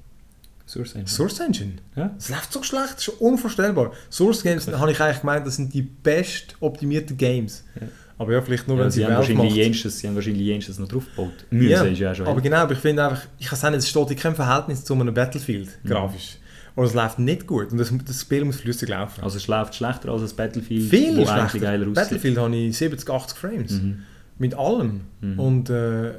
[0.66, 1.08] Source Engine.
[1.08, 1.72] Source Engine.
[1.94, 2.10] Ja.
[2.16, 3.92] Das läuft so schlecht, das ist unvorstellbar.
[4.10, 4.78] Source Games, Krass.
[4.80, 7.64] habe ich eigentlich gemeint, das sind die best optimierten Games.
[7.80, 7.86] Ja.
[8.16, 9.56] Aber ja, vielleicht nur, Ja, wenn sie, sie haben wahrscheinlich macht.
[9.56, 11.32] jenstes, sie haben wahrscheinlich jenstes noch draufgebaut.
[11.50, 12.26] Müssen Ja, ist ja auch schon.
[12.28, 14.94] Aber genau, aber ich finde einfach, ich kann sagen, es steht in keinem Verhältnis zu
[14.94, 15.88] einem Battlefield, Mhm.
[15.88, 16.38] grafisch.
[16.76, 19.22] Aber es läuft nicht gut und das, das Spiel muss flüssig laufen.
[19.22, 21.58] Also es läuft schlechter als das Battlefield, Viel wo schlechter.
[21.58, 21.94] geiler aussieht.
[21.94, 23.72] Battlefield habe ich 70, 80 Frames.
[23.72, 23.98] Mhm.
[24.38, 25.02] Mit allem.
[25.20, 25.38] Mhm.
[25.38, 26.14] Und äh,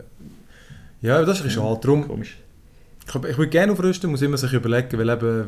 [1.01, 1.79] ja, das ist ein bisschen schade.
[1.81, 2.37] Darum, Komisch.
[3.07, 5.45] ich, ich würde gerne aufrüsten, muss immer sich überlegen, weil eben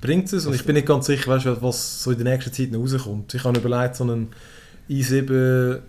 [0.00, 2.70] bringt es und ich bin nicht ganz sicher, weißt, was so in der nächsten Zeit
[2.70, 3.34] noch rauskommt.
[3.34, 4.28] Ich habe überlegt, so einen
[4.88, 5.80] i7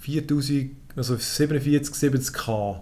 [0.00, 2.80] 4000, also 47, 70k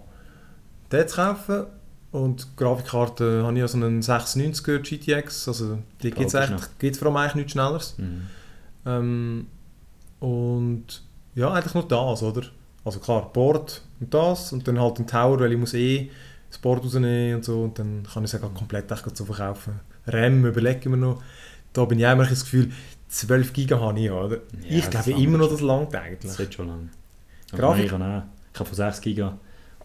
[0.91, 1.65] den zu kaufen
[2.11, 7.17] und die Grafikkarte habe ich also einen 690er GTX, also die gibt es vor allem
[7.17, 7.95] eigentlich nichts Schnelleres.
[7.97, 8.21] Mhm.
[8.85, 9.47] Ähm,
[10.19, 11.03] und
[11.35, 12.41] ja, eigentlich nur das, oder?
[12.83, 16.09] Also klar, Board und das und dann halt ein Tower, weil ich muss eh
[16.49, 19.79] das Board rausnehmen und so und dann kann ich es auch komplett echt so verkaufen.
[20.07, 21.21] RAM überlege ich mir noch.
[21.73, 22.71] Da bin ich auch immer das Gefühl,
[23.09, 24.37] 12 Giga habe ich, oder?
[24.37, 26.39] Ja, ich das glaube immer noch, das langt Das eigentlich.
[26.39, 26.89] wird schon lange.
[27.51, 28.23] Aber Grafik- Ich habe
[28.53, 29.23] ich habe von 6 GB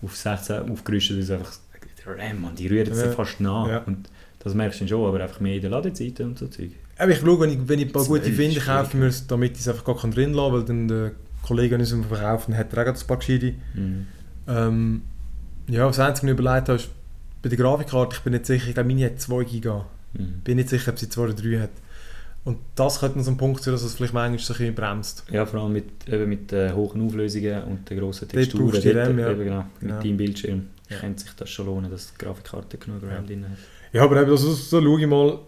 [0.03, 1.59] auf 16 aufgerüstet, das ist einfach
[2.07, 2.95] RAM, man, die rühren Ja.
[2.95, 3.69] sich fast nach.
[3.69, 3.79] Ja.
[3.85, 4.09] Und
[4.39, 6.71] das merkst du schon, aber einfach mehr in der Ladezeit und so Zeug.
[6.99, 9.27] Aber ich schaue, wenn ich, wenn ich ein paar gute finde, kaufe ich mir es,
[9.27, 11.13] damit ich es einfach gar drin lasse, weil dann
[11.45, 13.55] der Kollege uns im Verkaufen hat er auch ein paar gescheite.
[13.75, 14.07] Mhm.
[14.49, 15.03] Ähm,
[15.69, 16.89] ja, das Einzige, was ich überlegt habe, ist
[17.43, 19.87] bei der Grafikkarte, ich bin nicht sicher, ich glaube, meine hat 2 Giga.
[20.15, 20.41] Mhm.
[20.45, 21.71] bin nicht sicher, ob sie 2 oder 3 hat.
[22.45, 24.75] Und das könnte noch so ein Punkt sein, dass es vielleicht manchmal so ein bisschen
[24.75, 25.25] bremst.
[25.31, 28.67] Ja, vor allem mit, eben mit äh, hohen Auflösungen und den grossen Dort Texturen.
[28.67, 29.31] brauchst du die dort, RAM, ja.
[29.31, 29.95] eben genau, Genau.
[29.95, 30.99] Mit deinem Bildschirm Ja.
[30.99, 33.21] könnte sich das schon lohnen, dass die Grafikkarte genug RAM Ja.
[33.23, 33.59] drin hat.
[33.93, 35.39] Ja, aber eben, also, so schaue ich mal.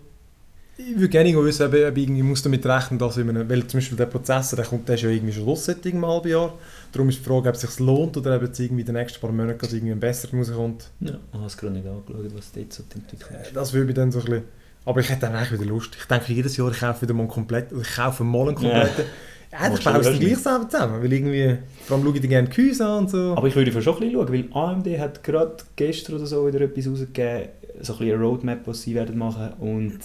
[0.79, 3.66] Ich würde gerne wissen, ob ich ob ich muss damit rechnen dass ich einem, weil
[3.66, 6.29] zum Beispiel der Prozessor, der, kommt, der ist ja irgendwie schon los seit einem halben
[6.29, 6.53] Jahr.
[6.93, 9.18] Darum ist die Frage, ob es sich lohnt oder ob jetzt irgendwie in den nächsten
[9.20, 10.91] paar Monaten dass irgendwie ein besserer rauskommt.
[11.01, 13.57] Ja, ich habe es gerade nicht angeschaut, was dort so die Entwicklung ist.
[13.57, 14.43] Das würde mich dann so ein bisschen...
[14.85, 15.97] Aber ich hätte dann eigentlich wieder Lust.
[15.99, 17.81] Ich denke, jedes Jahr ich kaufe wieder mal einen kompletten...
[17.81, 19.05] Ich kaufe mal einen kompletten...
[19.53, 21.03] Ja, ich Machst baue du es gleich selber zusammen.
[21.03, 21.57] Weil irgendwie...
[21.87, 23.35] Vor allem schaue ich dann gerne die Gehäuse an und so.
[23.35, 26.61] Aber ich würde schon ein bisschen schauen, weil AMD hat gerade gestern oder so wieder
[26.61, 27.49] etwas rausgegeben,
[27.81, 29.99] so ein bisschen eine Roadmap, was sie werden machen und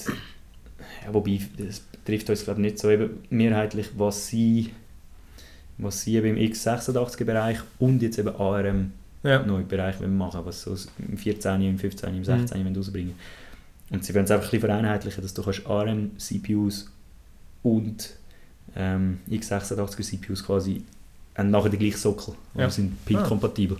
[1.06, 4.72] ja, wobei, das betrifft uns glaube ich nicht so eben mehrheitlich, was sie
[5.78, 8.92] was sie eben im x86-Bereich und jetzt eben ARM
[9.24, 9.44] ja.
[9.44, 12.76] neuen Bereich wollen machen was so im 14, im 15, im 16 mhm.
[12.76, 13.16] rausbringen
[13.90, 16.92] und sie wollen es einfach ein bisschen vereinheitlichen, dass du kannst ARM-CPUs
[17.64, 18.10] und
[18.76, 20.84] ähm, x86-CPUs quasi
[21.36, 22.70] haben nachher den gleichen Sockel und Ja.
[22.70, 23.78] sind PIN-kompatibel.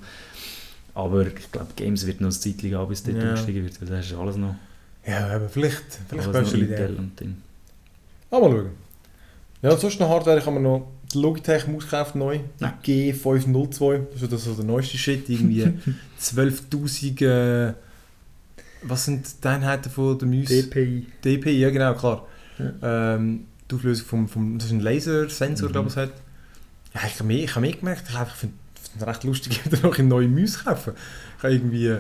[0.94, 3.32] Aber ich glaube, Games wird noch ein Zeitchen gehen, bis dort Ja.
[3.32, 4.56] umsteigen wird, weil das ist alles noch,
[5.06, 5.84] Ja, aber vielleicht...
[6.10, 6.90] Vielleicht beste noch Idee.
[8.30, 8.70] Aber mal schauen.
[9.62, 10.40] Ja, sonst noch Hardware.
[10.42, 12.40] Habe mir noch die Logitech Maus gekauft, neu.
[12.60, 12.78] Ja.
[12.86, 14.06] Die G502.
[14.14, 15.30] Das ist das so der neueste Shit.
[15.30, 15.64] Irgendwie
[16.22, 17.70] 12'000...
[17.70, 17.74] Äh,
[18.84, 20.48] was sind die Einheiten von der Maus?
[20.48, 21.06] DPI.
[21.24, 22.26] DPI, ja genau, klar.
[22.82, 24.58] Ähm, die Auflösung vom, vom...
[24.58, 25.72] Das ist ein Lasersensor, Mhm.
[25.74, 26.12] glaube ich, es hat.
[26.96, 28.04] Ja, ich habe mehr, ich habe mehr gemerkt.
[28.10, 28.56] Ich, ich finde
[29.00, 30.94] es recht lustig, wieder noch eine neue Maus kaufen.
[31.38, 31.98] Ich habe irgendwie...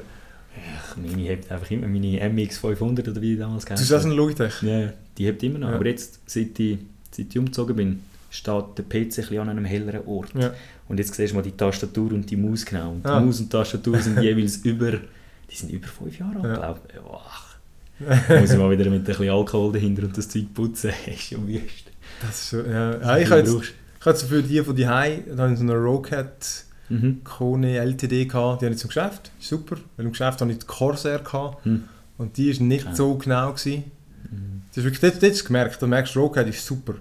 [0.78, 4.08] Ach, meine hebt einfach immer meine MX500 oder wie die damals Du hast auch so
[4.08, 4.62] eine Logitech?
[4.62, 5.70] Ja, die hebt immer noch.
[5.70, 5.76] Ja.
[5.76, 6.78] Aber jetzt, seit ich,
[7.12, 10.34] seit ich umgezogen bin, steht der PC ein an einem helleren Ort.
[10.36, 10.54] Ja.
[10.88, 12.92] Und jetzt siehst du mal die Tastatur und die Maus genau.
[12.92, 13.20] Und die Ah.
[13.20, 16.56] Maus und die Tastatur sind jeweils über, die sind über fünf Jahre alt, Ja.
[16.56, 17.00] glaube ich.
[17.02, 18.40] Boah.
[18.42, 20.92] muss ich mal wieder mit ein bisschen Alkohol dahinter und das Zeug putzen.
[21.08, 21.92] ist schon wüst.
[22.22, 22.98] Das ist so, ja.
[23.00, 25.60] ja ich habe jetzt, ich habe jetzt für die von die Hai, da habe ich
[25.60, 27.24] so eine Rocat Mhm.
[27.24, 30.60] Kone LTD gehabt, die habe ich zum Geschäft, ist super, weil im Geschäft habe ich
[30.60, 31.84] die Corsair gehabt Hm.
[32.18, 32.96] und die ist nicht Ja.
[32.96, 33.84] so genau gewesen.
[34.30, 34.62] Mhm.
[34.70, 36.96] Das ist wirklich, hast du gemerkt, da merkst du, Rocat ist super.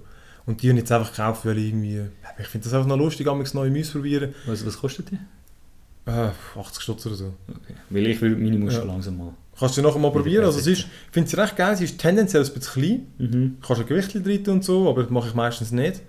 [0.47, 2.01] Und die habe ich jetzt einfach gekauft, weil ich irgendwie,
[2.39, 4.35] ich finde das einfach noch lustig, am neue Mäuse probieren.
[4.47, 5.19] Was, was kostet die?
[6.07, 7.35] Äh, 80 Stutz oder so.
[7.49, 7.75] Okay.
[7.91, 8.81] Weil ich will meine Maus Ja.
[8.81, 9.35] schon langsam mal.
[9.59, 11.85] Kannst du nachher mal Wieder probieren, also es ist, ich finde sie recht geil, sie
[11.85, 13.57] ist tendenziell ein bisschen klein, Mhm.
[13.61, 16.01] Du kannst ein Gewicht drin und so, aber das mache ich meistens nicht.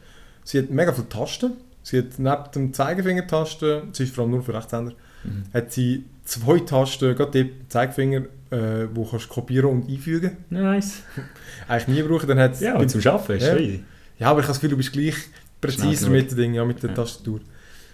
[0.45, 1.51] Sie hat mega viele Tasten.
[1.83, 5.43] Sie hat neben dem Zeigefinger-Tasten, sie ist vor allem nur für Rechtshänder, Mhm.
[5.53, 8.21] hat sie zwei Tasten, gerade die Zeigefinger,
[8.51, 10.37] äh, wo kannst du kopieren und einfügen.
[10.49, 11.03] Nice.
[11.67, 13.55] Eigentlich nie brauchen, dann hat Ja, und zum Arbeiten ist Ja.
[13.57, 15.15] ja, aber ich habe das Gefühl, du bist gleich
[15.59, 16.95] präziser mit dem Ding, ja, mit der Ja.
[16.95, 17.39] Tastatur.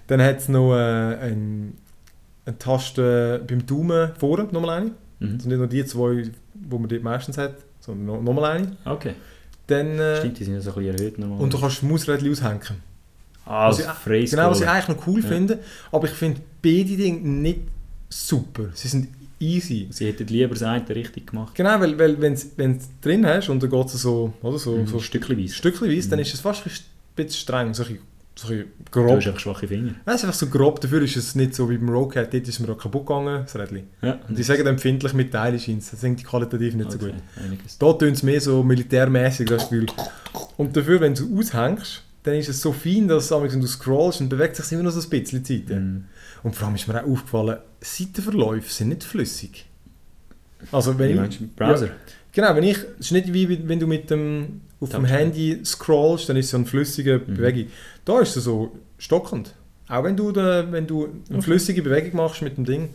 [0.07, 1.73] Dann hat es noch äh, ein,
[2.45, 4.85] eine Taste beim Daumen vorne, nochmal eine.
[5.19, 5.33] Mhm.
[5.33, 6.23] Das sind nicht nur die zwei,
[6.53, 8.77] die man dort meistens hat, sondern noch- nochmal eine.
[8.85, 9.13] Okay.
[9.67, 12.61] Dann, äh, Stimmt, die sind ja so ein bisschen erhöht und du kannst Mausrädchen aushängen.
[13.47, 14.25] Ah, was ich- Freiscrollen.
[14.29, 15.27] Genau, was ich eigentlich noch cool Ja.
[15.27, 15.59] finde.
[15.91, 17.61] Aber ich finde beide Dinge nicht
[18.09, 18.69] super.
[18.73, 19.87] Sie sind easy.
[19.91, 21.53] Sie hätten lieber das eine richtig gemacht.
[21.55, 22.39] Genau, weil, weil wenn du
[22.69, 24.87] es drin hast und dann geht es so, oder, so, Mhm.
[24.87, 25.53] so Stückchenweise.
[25.53, 26.23] stückchenweise, dann Mhm.
[26.23, 26.71] ist es fast ein
[27.15, 27.99] bisschen streng, so ein bisschen,
[28.35, 29.17] so ein bisschen Du grob.
[29.17, 29.91] hast einfach schwache Finger.
[30.05, 32.47] Nein, es ist einfach so grob, dafür ist es nicht so wie beim Rocket, dort
[32.47, 33.87] ist mir auch kaputt gegangen, das Rädchen.
[34.01, 34.17] Ja.
[34.27, 37.13] Und die sagen empfindlich mit Teilen scheint das sind die qualitativ nicht so gut.
[37.35, 37.77] Einiges.
[37.77, 39.85] Da tun es mehr so militärmäßig, das Gefühl.
[40.57, 44.29] Und dafür, wenn du aushängst, dann ist es so fein, dass wenn du scrollst, dann
[44.29, 45.75] bewegt sich immer noch so ein bisschen die Seite.
[45.79, 46.03] Mhm.
[46.43, 49.65] Und vor allem ist mir auch aufgefallen, Seitenverläufe sind nicht flüssig.
[50.71, 51.89] Also wenn ich, Browser?
[52.31, 55.19] genau, wenn ich, es ist nicht wie wenn du mit dem, auf dem Touchpad.
[55.19, 57.33] Handy scrollst, dann ist es so eine flüssige Mhm.
[57.35, 57.71] Bewegung.
[58.05, 59.53] Da ist es so stockend.
[59.87, 61.41] Auch wenn du, da, wenn du eine Okay.
[61.41, 62.89] flüssige Bewegung machst mit dem Ding.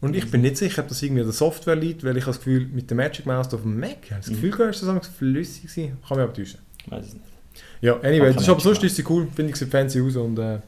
[0.00, 2.30] Und ich bin nicht sicher, ob das irgendwie an der Software liegt, weil ich habe
[2.32, 4.34] das Gefühl, mit der Magic Mouse auf dem Mac, ich habe das Mhm.
[4.34, 5.98] Gefühl, gehabt, ist das flüssig gewesen.
[6.06, 6.58] Kann mich aber täuschen.
[6.86, 7.24] Weiß es nicht.
[7.82, 10.38] Ja, anyway, das ist aber sonst ist sie cool, finde ich, sieht fancy aus und
[10.38, 10.58] äh,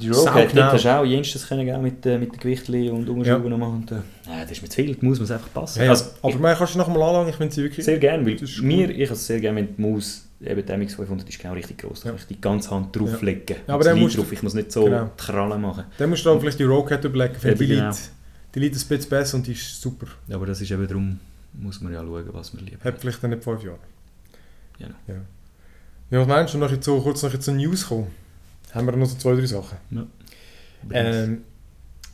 [0.00, 0.62] die Rogue hat genau.
[0.62, 3.58] dort hast du auch jenstes können gell, mit, äh, mit den Gewichtchen und Umschrauben ja.
[3.58, 3.74] machen.
[3.74, 3.96] Und, äh,
[4.42, 5.80] das ist mir zu viel, die Maus muss einfach passen.
[5.80, 5.90] ja, ja.
[5.90, 7.84] Also, aber man kannst du noch mal anschauen, ich finde sie ich, wirklich...
[7.84, 10.72] sehr gerne, weil ist mir, ich habe es sehr gerne, wenn die Maus, eben die
[10.72, 12.00] MX500 ist genau richtig groß.
[12.00, 12.12] Da Ja.
[12.12, 13.56] kann ich die ganze Hand drauflegen.
[13.66, 14.30] Ja, aber dann musst drauf.
[14.32, 15.10] Ich muss nicht so Genau.
[15.18, 15.84] die Krallen machen.
[15.98, 17.88] Dann musst du dann vielleicht die Rogue überlegen, finde Eben die genau.
[17.88, 18.10] liegt,
[18.54, 20.06] die liegt ein bisschen besser und die ist super.
[20.28, 21.18] Ja, aber das ist eben darum,
[21.54, 22.84] muss man ja schauen, was man liebt.
[22.84, 23.78] Hat vielleicht dann nicht fünf Jahre.
[24.78, 24.94] Genau.
[25.08, 25.14] Ja.
[26.12, 28.06] Ja, was meinst du, noch jetzt so, kurz noch jetzt so News kommen?
[28.72, 29.76] Haben wir noch so zwei, drei Sachen?
[30.90, 31.42] Ähm,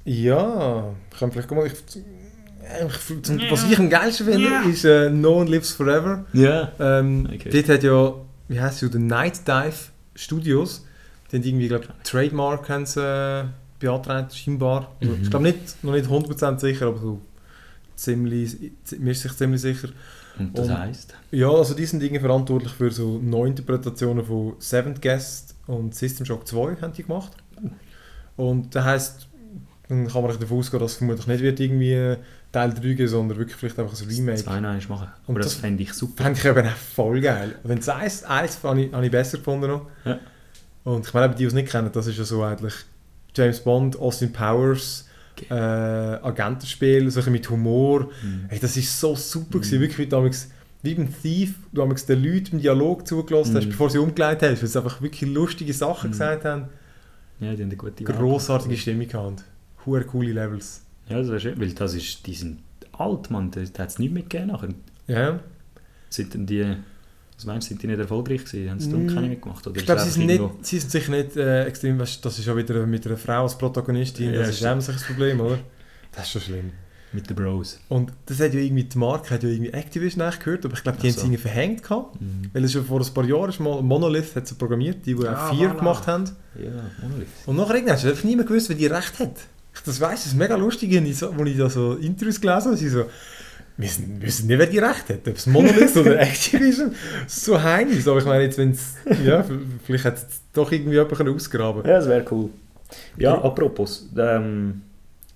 [0.04, 1.66] ja, ich kann vielleicht mal...
[1.66, 6.24] Ich, ich, zum, was ich am geilsten finde, ist äh, No One Lives Forever.
[6.32, 6.72] ja.
[6.78, 7.50] Ähm, Okay.
[7.50, 8.14] Dort hat ja,
[8.48, 9.74] wie heisst es, die Night Dive
[10.14, 10.84] Studios,
[11.30, 13.44] die haben irgendwie, glaube ich, Trademark haben sie, äh,
[13.78, 14.94] beantragt, scheinbar.
[15.00, 15.22] Also, Mhm.
[15.22, 17.20] Ich glaube nicht, noch nicht 100% sicher, aber so
[17.96, 18.56] ziemlich,
[18.98, 19.88] mir ist sich ziemlich sicher.
[20.38, 21.14] Und das Und- heisst?
[21.30, 26.46] Ja, also die sind irgendwie verantwortlich für so Neuinterpretationen von Seventh Guest und System Shock
[26.46, 27.32] 2 haben die gemacht.
[28.36, 29.28] Und das heisst,
[29.88, 32.16] dann kann man davon ausgehen, dass es vermutlich nicht wird irgendwie
[32.52, 34.38] Teil 3 geben, sondern wirklich vielleicht einfach ein Remake.
[34.38, 35.08] Zwei nein machen.
[35.26, 36.24] Und Aber das, das- fände ich super.
[36.24, 37.56] Fände ich eben auch voll geil.
[37.64, 39.86] Wenn es eins, eins habe ich, habe ich besser gefunden noch.
[40.04, 40.18] Ja.
[40.84, 42.74] Und ich meine, die, die es nicht kennen, das ist ja so eigentlich
[43.34, 45.06] James Bond, Austin Powers,
[45.50, 48.08] äh, Agentenspiel, so mit Humor.
[48.22, 48.46] Mhm.
[48.48, 49.62] Hey, das ist so super Mhm.
[49.62, 49.80] gewesen.
[49.80, 50.50] Wirklich, wie, damals,
[50.82, 53.70] wie beim Thief, du hast den Leuten im Dialog zugelassen hast, Mhm.
[53.70, 56.12] bevor sie umgelegt haben, weil sie einfach wirklich lustige Sachen Mhm.
[56.12, 56.64] gesagt haben.
[57.40, 58.78] Ja, die haben eine gute Grossartige Wahl.
[58.80, 59.44] Stimmung gehabt.
[59.86, 60.82] Hure coole Levels.
[61.08, 62.58] Ja, das wäre schön, weil das ist, die sind
[62.92, 63.50] alt, Mann.
[63.50, 64.68] Da hat es nicht mehr gegeben nachher.
[65.06, 65.40] Ja.
[66.10, 66.76] Sind denn die,
[67.38, 68.68] was meinst du, sind die nicht erfolgreich gewesen?
[68.70, 69.66] Haben sie Mm, keine mitgemacht?
[69.66, 72.24] Oder Ich glaube, es sie, sind nicht- irgendwo- sie sind sicher nicht äh, extrem, weißt,
[72.24, 75.40] das ist ja wieder mit einer Frau als Protagonistin, Ja, das ist eben das Problem,
[75.40, 75.58] oder?
[76.12, 76.70] Das ist schon schlimm.
[77.12, 77.80] mit den Bros.
[77.88, 80.98] Und das hat ja irgendwie, die Marke hat ja irgendwie Activision gehört, aber ich glaube,
[80.98, 81.20] die Ach haben es so.
[81.22, 82.20] irgendwie verhängt gehabt.
[82.20, 82.50] Mhm.
[82.52, 85.26] Weil es schon vor ein paar Jahren ist mal Monolith hat sie programmiert, die, die
[85.26, 85.78] Ah, auch vier voilà.
[85.78, 86.24] gemacht haben.
[86.62, 86.70] Ja,
[87.00, 87.28] Monolith.
[87.46, 89.36] Und nachher irgendwann hat einfach niemand gewusst, wer die recht hat.
[89.74, 92.40] Ich das weiss, das ist mega lustig, wenn ich, so, als ich da so Interviews
[92.40, 93.04] gelesen habe, sie so,
[93.78, 93.88] wir
[94.22, 96.92] wissen, nicht, wer die recht hat, ob es Monolith oder Activision.
[97.28, 98.06] So heimlich.
[98.08, 99.44] Aber ich meine, jetzt, wenn es, ja,
[99.86, 102.50] vielleicht hat es doch irgendwie jemand ausgraben Ja, das wäre cool.
[103.16, 103.42] Ja, Ja.
[103.44, 104.82] apropos, ähm,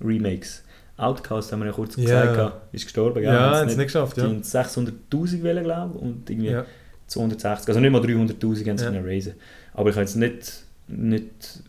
[0.02, 0.64] Remakes.
[0.96, 2.02] Outcast haben wir ja kurz Ja.
[2.32, 3.22] gesagt, ist gestorben.
[3.22, 3.40] Ja, gell?
[3.40, 4.24] haben Haben sie nicht geschafft, ja.
[4.24, 6.64] haben 600'000 wollen, glaube ich, und irgendwie ja.
[7.06, 9.00] 260, also nicht mal 300'000 haben sie Ja.
[9.00, 9.34] raisen.
[9.74, 11.62] Aber ich habe jetzt nicht, nicht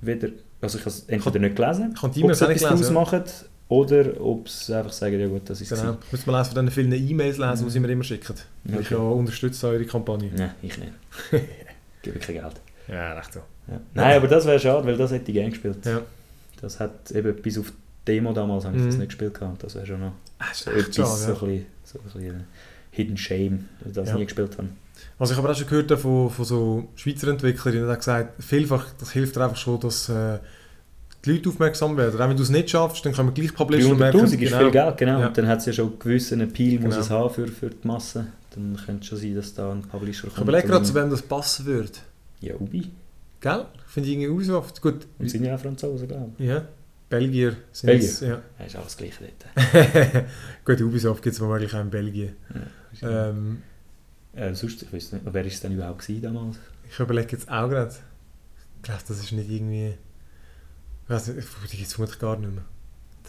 [0.00, 0.28] wieder,
[0.60, 3.22] also ich habe es entweder nicht gelesen, ob sie etwas daraus machen,
[3.68, 5.96] oder ob sie einfach sagen, ja gut, das ist Genau.
[6.12, 7.70] Müssen wir lesen von diesen vielen E-Mails lesen, die Mhm.
[7.70, 8.34] sie mir immer schicken.
[8.68, 8.78] Okay.
[8.80, 10.30] Ich unterstütze eure Kampagne.
[10.36, 10.92] Nein, ich nicht.
[12.02, 12.60] Gebe kein Geld.
[12.88, 13.40] Ja, recht so.
[13.68, 13.80] Ja.
[13.94, 15.78] Nein, aber das wäre schade, weil das hätte ich gerne gespielt.
[15.86, 16.02] Ja.
[16.60, 18.86] Das hat eben bis auf die Demo damals habe ich Mhm.
[18.88, 19.62] das nicht gespielt gehabt.
[19.62, 21.08] Das wäre schon noch Ah, so echt etwas, schade,
[21.38, 21.50] so, ja.
[21.52, 22.44] ein bisschen, so ein bisschen
[22.90, 24.16] Hidden Shame, dass ich das Ja.
[24.16, 24.68] nie gespielt habe.
[25.18, 28.42] Was ich aber auch schon gehört habe von, von so Schweizer Entwicklern, die haben gesagt,
[28.42, 30.38] vielfach, das hilft einfach schon, dass äh,
[31.24, 32.20] die Leute aufmerksam werden.
[32.20, 34.96] Auch wenn du es nicht schaffst, dann können wir gleich Publisher 300'000 ist viel Geld,
[34.96, 35.20] genau.
[35.20, 35.26] Ja.
[35.28, 37.00] Und dann hat es ja schon einen gewissen Appeal, muss Genau.
[37.04, 38.26] es haben für, für die Masse.
[38.54, 41.22] Dann könnte es schon sein, dass da ein Publisher Ich überlege gerade, zu wem das
[41.22, 41.90] passen würde.
[42.40, 42.90] Ja, Ubi.
[43.40, 43.64] Gell?
[43.86, 44.80] Finde ich irgendwie Ubisoft.
[44.80, 46.62] Gut, Und sind ja auch Franzosen, glaube ja.
[47.08, 48.08] Belgier sind Belgier?
[48.08, 48.26] es, ja.
[48.56, 48.60] ich.
[48.60, 50.24] Ja, ist alles gleich dort.
[50.64, 52.36] Gut, Ubisoft gibt es womöglich auch in Belgien.
[53.00, 53.28] Ja.
[53.30, 53.62] Ähm,
[54.34, 56.56] Äh, sonst, ich weiß nicht, wer war es denn überhaupt gewesen damals?
[56.90, 57.94] ich überlege jetzt auch gerade.
[58.76, 59.94] Ich glaube, das ist nicht irgendwie...
[61.08, 61.22] Ich
[61.70, 62.64] die gibt es vermutlich gar nicht mehr.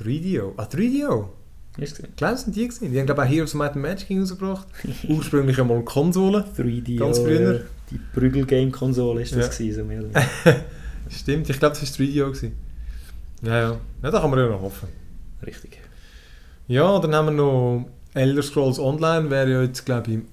[0.02, 0.54] 3DO?
[0.58, 1.30] Ah, 3DO?
[1.78, 2.16] Ist es gesehen?
[2.16, 2.92] Klar sind die gewesen.
[2.92, 4.68] Die haben glaube ich auch Heroes of Might and Magic rausgebracht.
[5.10, 6.46] Ursprünglich einmal eine Konsole.
[6.58, 7.66] 3D Ganz früher.
[7.92, 9.52] Die Prügel-Game-Konsole ist das Ja.
[9.52, 10.26] gewesen, so mehr.
[11.10, 12.26] Stimmt, ich glaube, das war 3DO.
[12.28, 12.54] Gewesen.
[13.42, 13.80] Ja, ja.
[14.04, 14.88] Ja, da kann man ja noch hoffen.
[15.46, 15.78] Richtig.
[16.68, 20.26] Ja, dann haben wir noch Elder Scrolls Online, wäre ja jetzt, glaube ich, im-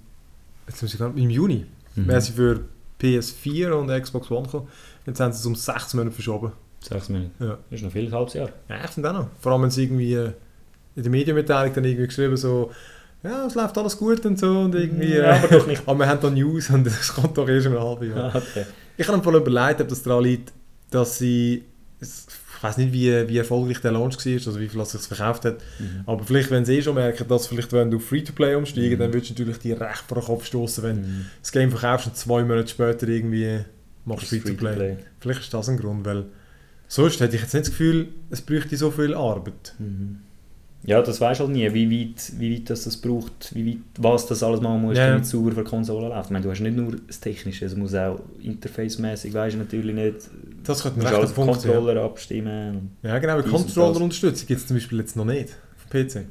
[0.67, 1.67] jetzt muss ich nicht, im Juni,
[1.97, 2.07] Mhm.
[2.09, 2.61] wäre sie für
[3.01, 4.69] PS4 und Xbox One gekommen.
[5.05, 6.53] Jetzt haben sie es um 6 Monate verschoben.
[6.89, 7.31] Sag's mir.
[7.39, 7.59] Ja.
[7.71, 8.49] Das ist noch viel, ein halbes Jahr.
[8.69, 9.27] Ja, ich finde auch noch.
[9.41, 12.71] Vor allem, wenn sie irgendwie in der Medienmitteilung dann irgendwie geschrieben so,
[13.23, 15.15] ja, es läuft alles gut und so und irgendwie...
[15.15, 15.83] Ja, äh, aber doch nicht.
[15.87, 18.35] aber wir haben da News und das kommt doch erst in einem halben Jahr.
[18.35, 18.67] okay.
[18.97, 20.53] Ich habe mir voll überlegt, ob das daran liegt,
[20.91, 21.65] dass sie...
[22.01, 22.27] es-
[22.57, 25.45] Ich weiß nicht, wie, wie erfolgreich der Launch war, also wie viel es sich verkauft
[25.45, 25.57] hat.
[25.81, 26.03] Mhm.
[26.07, 28.99] Aber vielleicht, wenn sie eh schon merken, dass vielleicht, wenn du Free-to-Play umsteigen, Mhm.
[29.01, 31.25] dann würdest du natürlich die recht vor den Kopf stoßen, wenn Mhm.
[31.41, 33.61] das Game verkaufst und zwei Monate später irgendwie
[34.05, 34.55] machst Free-to-Play.
[34.77, 34.97] Free-to-Play.
[35.21, 36.27] Vielleicht ist das ein Grund, weil
[36.95, 39.75] sonst hätte ich jetzt nicht das Gefühl, es bräuchte so viel Arbeit.
[39.79, 40.19] Mhm.
[40.85, 43.79] Ja, das weißt du halt nie, wie weit, wie weit das, das braucht, wie weit,
[43.99, 45.09] was das alles machen muss, Ja.
[45.11, 46.25] damit es sauber für die Konsole läuft.
[46.27, 49.95] Ich meine, du hast nicht nur das Technische, es muss auch interface-mäßig, weißt du natürlich
[49.95, 50.17] nicht,
[50.65, 51.53] Das könnte musst alles Punkt.
[51.63, 52.91] Controller abstimmen.
[53.03, 56.27] Ja, genau, Controller-Unterstützung gibt es zum Beispiel jetzt noch nicht auf PC.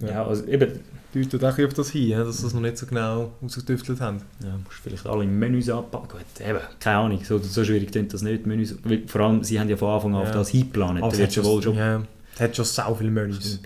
[0.00, 0.26] Ja, Ja.
[0.26, 0.68] also eben,
[1.12, 4.18] Deutet auch auf das hin, ja, dass sie das noch nicht so genau ausgetüftelt haben.
[4.44, 6.08] ja, musst vielleicht alle Menüs anpacken.
[6.08, 9.58] Gut, eben, keine Ahnung, so, so schwierig klingt das nicht, Menüs, weil vor allem, sie
[9.58, 10.28] haben ja von Anfang an Ja.
[10.28, 12.02] auf das hingeplant, Aber da es wird hat schon wohl schon ja,
[12.34, 13.58] es hat schon sau viele Menüs.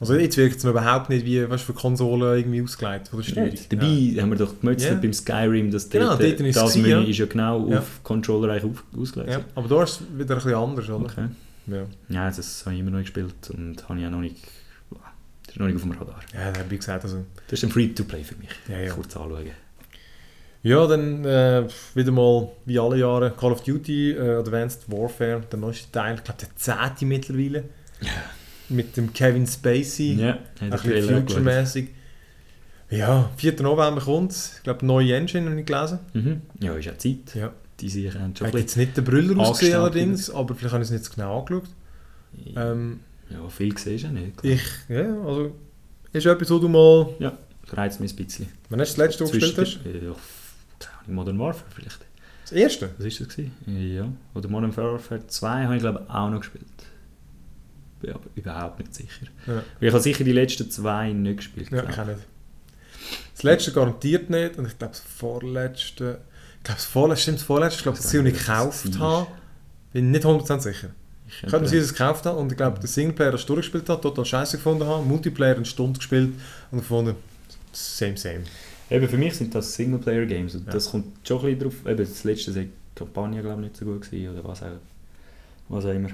[0.00, 3.20] Also jetzt wirkt es mir überhaupt nicht wie weißt, du, für Konsolen irgendwie ausgelegt von
[3.20, 3.54] der Steuerung.
[3.70, 3.86] Dabei
[4.20, 5.00] haben wir doch gemützelt Ja.
[5.00, 7.00] beim Skyrim, dass Genau, dort, dort es das Menü ja.
[7.02, 7.78] ist ja genau Ja.
[7.78, 9.30] auf Controller eigentlich auf, ausgelegt.
[9.30, 11.04] Ja, aber da ist es wieder ein bisschen anders, oder?
[11.06, 11.26] Okay.
[11.68, 11.82] Ja.
[12.08, 14.42] Ja, das habe ich immer noch nicht gespielt und habe ich auch noch nicht, das
[15.52, 16.20] ist noch nicht auf dem Radar.
[16.34, 17.24] ja, da habe ich gesagt, also...
[17.48, 18.48] Das ist ein Free-to-Play für mich.
[18.68, 18.92] Ja, ja.
[18.92, 19.50] Kurz anschauen.
[20.64, 25.58] Ja, dann äh, wieder mal, wie alle Jahre, Call of Duty äh, Advanced Warfare, der
[25.58, 27.64] neueste Teil, ich glaube der zehnte mittlerweile.
[28.68, 31.88] Mit dem Kevin Spacey, Ja, ein hat bisschen future-mäßig.
[32.90, 33.60] Ja, 4.
[33.62, 35.98] November kommt ich glaube neue Engine, habe ich gelesen.
[36.12, 36.42] mhm.
[36.60, 37.34] Ja, ist ja Zeit.
[37.34, 37.52] Ja.
[37.80, 40.90] Die sich haben schon ein jetzt nicht den Brüller ausgesehen allerdings, aber vielleicht habe ich
[40.90, 41.68] es nicht genau angeschaut.
[42.54, 43.00] Ähm,
[43.32, 44.36] ja, viel gesehen ist ja nicht.
[44.36, 44.52] klar.
[44.52, 45.54] ich, ja, also,
[46.12, 47.14] ist etwas, wo du mal,
[47.66, 48.48] Das reizt mich ein bisschen.
[48.68, 49.80] wann hast du das letzte, wo du gespielt hast?
[49.84, 51.98] Ja, Modern Warfare vielleicht.
[52.42, 52.90] Das erste?
[52.98, 53.52] Was ist das gewesen?
[53.66, 54.06] Ja.
[54.34, 56.66] Oder Modern Warfare 2 habe ich glaube auch noch gespielt.
[58.00, 59.26] Bin aber überhaupt nicht sicher.
[59.46, 59.54] Ja.
[59.54, 61.70] Weil Ich habe sicher die letzten zwei nicht gespielt.
[61.70, 62.18] Ja, ich auch nicht.
[63.34, 66.20] Das letzte garantiert nicht und ich glaube das vorletzte,
[66.58, 68.98] ich glaube das vorletzte, stimmt das vorletzte, ich glaube das Ich nicht, was gekauft das
[68.98, 69.26] habe.
[69.92, 70.90] Bin nicht 100% sicher.
[71.46, 74.24] Ich Ich es gekauft habe und ich glaube, der Singleplayer, das ich durchgespielt habe, total
[74.24, 75.04] scheiße gefunden habe.
[75.04, 76.32] Multiplayer eine Stunde gespielt
[76.70, 77.14] und gefunden,
[77.72, 78.40] same, same.
[78.90, 80.72] Eben, für mich sind das Singleplayer-Games und Ja.
[80.72, 81.74] das kommt schon ein bisschen drauf.
[81.86, 84.66] Eben, das letzte war die Kampagne glaube ich nicht so gut gewesen, oder was auch,
[85.68, 86.10] was auch immer.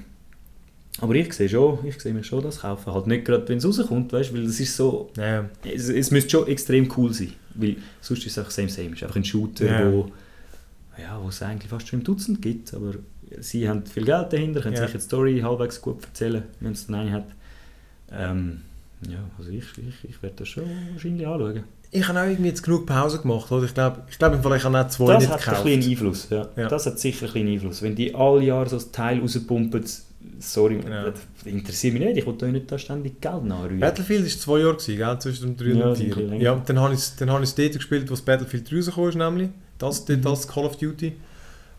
[1.01, 2.93] Aber ich sehe schon, ich sehe mir schon das kaufen.
[2.93, 6.31] Halt nicht gerade, wenn es rauskommt, weißt, weil es ist so, Ja, es, es müsste
[6.31, 8.89] schon extrem cool sein, weil sonst ist es einfach same same.
[8.89, 9.93] Es ist einfach ein Shooter, Ja.
[9.93, 10.11] wo,
[11.01, 12.95] ja, wo es eigentlich fast schon im Dutzend gibt, aber
[13.41, 14.83] sie haben viel Geld dahinter, können Ja.
[14.83, 17.27] sich die Story halbwegs gut erzählen, wenn es dann eine hat.
[18.11, 18.63] Ähm,
[19.09, 21.65] ja, also ich, ich, ich werde das schon wahrscheinlich anschauen.
[21.91, 23.51] ich habe auch irgendwie jetzt genug Pause gemacht.
[23.53, 23.65] Oder?
[23.65, 25.59] Ich glaube, ich glaube, im Fall, ich habe auch zwei Das nicht hat gekauft.
[25.67, 26.49] ein bisschen Einfluss, ja.
[26.57, 26.69] Ja.
[26.69, 27.83] Das hat sicher ein bisschen Einfluss.
[27.83, 29.85] Wenn die alle Jahre so ein Teil rauspumpen,
[30.41, 31.11] sorry, Ja.
[31.11, 33.79] das interessiert mich nicht, ich will da nicht da ständig Geld nachrühren.
[33.81, 35.19] Battlefield war zwei Jahre, gewesen, gell?
[35.21, 36.07] zwischen dem 3 Ja, und dem ein 4.
[36.09, 36.43] bisschen länger.
[36.43, 38.77] Ja, dann habe ich es dann habe ich es dort gespielt, wo das Battlefield 3
[38.77, 39.49] rausgekommen ist, nämlich.
[39.79, 40.23] Das, Mhm.
[40.23, 41.13] das Call of Duty.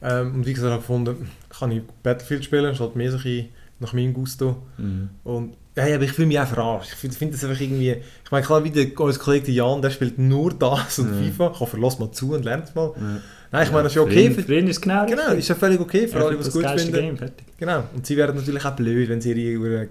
[0.01, 3.49] Ähm, und wie gesagt, habe ich gefunden, kann ich Battlefield spielen, halt mehr so ein
[3.79, 4.57] nach meinem Gusto.
[4.77, 5.09] Mhm.
[5.23, 6.89] Und ja, ja, aber ich fühle mich auch verarscht.
[6.91, 7.91] Ich finde find das einfach irgendwie...
[7.91, 11.31] Ich meine, klar, wie der, unser Kollege Jan, der spielt nur das und Ja.
[11.31, 11.51] FIFA.
[11.53, 12.91] Ich hoffe, lässt mal zu und lernt mal.
[12.97, 13.21] Ja.
[13.51, 14.31] Nein, ich meine, das ist ja okay.
[14.31, 16.51] Für, Für ihn ist genau genau, ist ja völlig okay für Er alle, die es
[16.51, 16.91] gut finden.
[16.91, 17.45] Game, fertig.
[17.57, 17.83] Genau.
[17.95, 19.87] Und sie wären natürlich auch blöd, wenn sie ihre, ihre,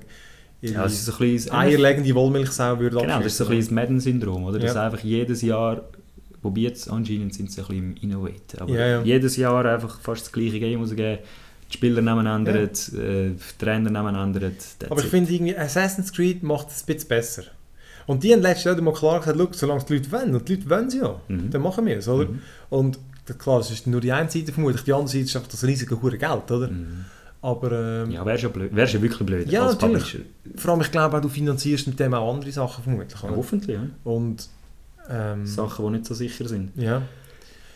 [0.60, 3.50] ihre Ja, das ist so ein bisschen eierlegende Wollmilchsau würden Genau, das ist so ein
[3.50, 4.58] bisschen das Madden-Syndrom, oder?
[4.58, 4.86] Dass Ja.
[4.86, 5.82] einfach jedes Jahr,
[6.42, 9.02] wobei jetzt anscheinend sind sie ein bisschen im Innovate, aber Ja, ja.
[9.02, 11.18] jedes Jahr einfach fast das gleiche Game rausgeben,
[11.70, 13.90] die Spieler nehmen ändern, äh, die Trainer
[14.40, 15.10] that's Aber ich it.
[15.10, 17.42] finde irgendwie, Assassin's Creed macht es ein bisschen besser.
[18.06, 20.48] Und die haben letztes Jahr mal klar gesagt, «Schau, solange es die Leute wollen, und
[20.48, 21.50] die Leute wollen es ja, Mhm.
[21.50, 22.28] dann machen wir es, oder?
[22.30, 22.40] Mhm.
[22.70, 22.98] Und
[23.38, 26.00] klar, das ist nur die eine Seite vermutlich, die andere Seite ist einfach das riesige
[26.00, 26.68] hure Geld, oder?
[26.70, 27.04] Mhm.
[27.42, 27.70] Aber
[28.04, 30.12] ähm, Ja, wäre schon, blöd, wär schon wirklich blöd Ja, als natürlich.
[30.12, 30.24] Publisher.
[30.56, 33.76] vor allem, ich glaube auch, du finanzierst mit dem auch andere Sachen vermutlich, Ja, hoffentlich,
[33.76, 33.86] ja.
[34.04, 34.48] Und
[35.08, 36.70] ähm, Sachen, die nicht so sicher sind.
[36.76, 37.02] ja,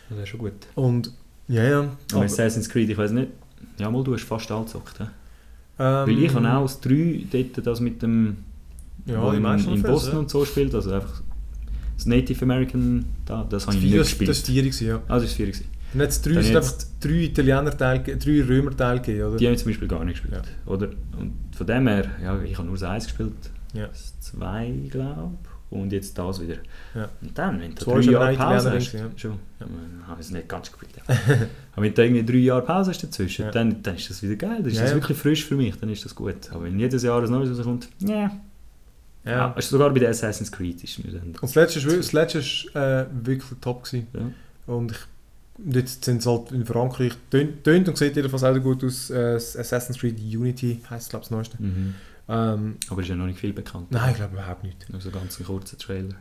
[0.09, 0.53] Das wäre schon gut.
[0.75, 1.11] und
[1.47, 1.79] ja, ja.
[1.79, 3.29] Aber Aber, Assassin's Creed, ich weiß nicht,
[3.77, 4.97] ja mal, du hast fast alle gezockt.
[4.99, 5.03] he?
[5.03, 8.37] ähm, Weil ich habe auch das 3 dort das mit dem
[9.05, 10.19] ja, wo die in, in Boston ja.
[10.19, 11.21] und so spielt, also einfach
[11.95, 14.29] das Native American, da, das habe ich nicht gespielt.
[14.29, 15.01] das ist die ja.
[15.07, 15.65] ah, das ist 4 gewesen.
[15.93, 19.37] Und jetzt drei, sind einfach drei Italiener-Teile, drei Römer-Teile gegeben, oder?
[19.37, 20.43] Die habe ich zum Beispiel gar nicht gespielt.
[20.65, 20.89] Oder?
[21.19, 23.33] Und von dem her, ja, ich habe nur das 1 gespielt,
[23.73, 23.87] Ja.
[23.87, 25.37] das 2 glaube
[25.73, 26.55] und jetzt das wieder.
[26.95, 27.09] Ja.
[27.21, 29.65] Und dann, wenn du drei Jahre Pause hast, gewesen, schon, ja.
[30.07, 30.91] habe ich es nicht ganz gespielt.
[31.07, 31.15] Ja.
[31.73, 33.51] Aber wenn du irgendwie drei Jahre Pause hast dazwischen, Ja.
[33.51, 34.95] dann, dann ist das wieder geil, dann ist Ja, das ja.
[34.97, 36.51] wirklich frisch für mich, dann ist das gut.
[36.51, 38.31] Aber wenn jedes Jahr ein neues rauskommt, ja.
[39.25, 39.31] Ja.
[39.31, 39.53] ja.
[39.53, 41.21] Also sogar bei der Assassin's Creed ist mir dann...
[41.27, 44.07] Und das letzte wir- das letzte ist äh, wirklich top gewesen.
[44.13, 44.73] Ja.
[44.73, 44.97] Und ich,
[45.63, 49.35] und jetzt sind es halt in Frankreich, tönt, und sieht jedenfalls auch gut aus, äh,
[49.35, 51.57] Assassin's Creed Unity heisst glaube ich das neueste.
[51.61, 51.93] Mhm.
[52.29, 53.91] Ähm, Aber ist ja noch nicht viel bekannt.
[53.91, 54.89] nein, ich glaube überhaupt nicht.
[54.89, 56.15] Nur so ganz ein kurzer Trailer.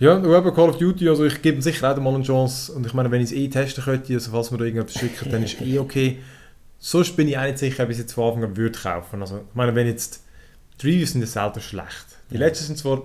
[0.00, 2.72] Ja, und eben Call of Duty, also ich gebe sicher auch mal eine Chance.
[2.72, 5.30] Und ich meine, wenn ich es eh testen könnte, also falls mir da irgendetwas schicken,
[5.30, 6.18] dann ist eh okay.
[6.78, 9.20] Sonst bin ich auch nicht sicher, ob ich es jetzt von Anfang an würde kaufen.
[9.20, 10.22] Also, ich meine, wenn jetzt
[10.80, 12.06] die Reviews sind ja selten schlecht.
[12.30, 12.40] Die Ja.
[12.40, 13.02] letzten sind zwar,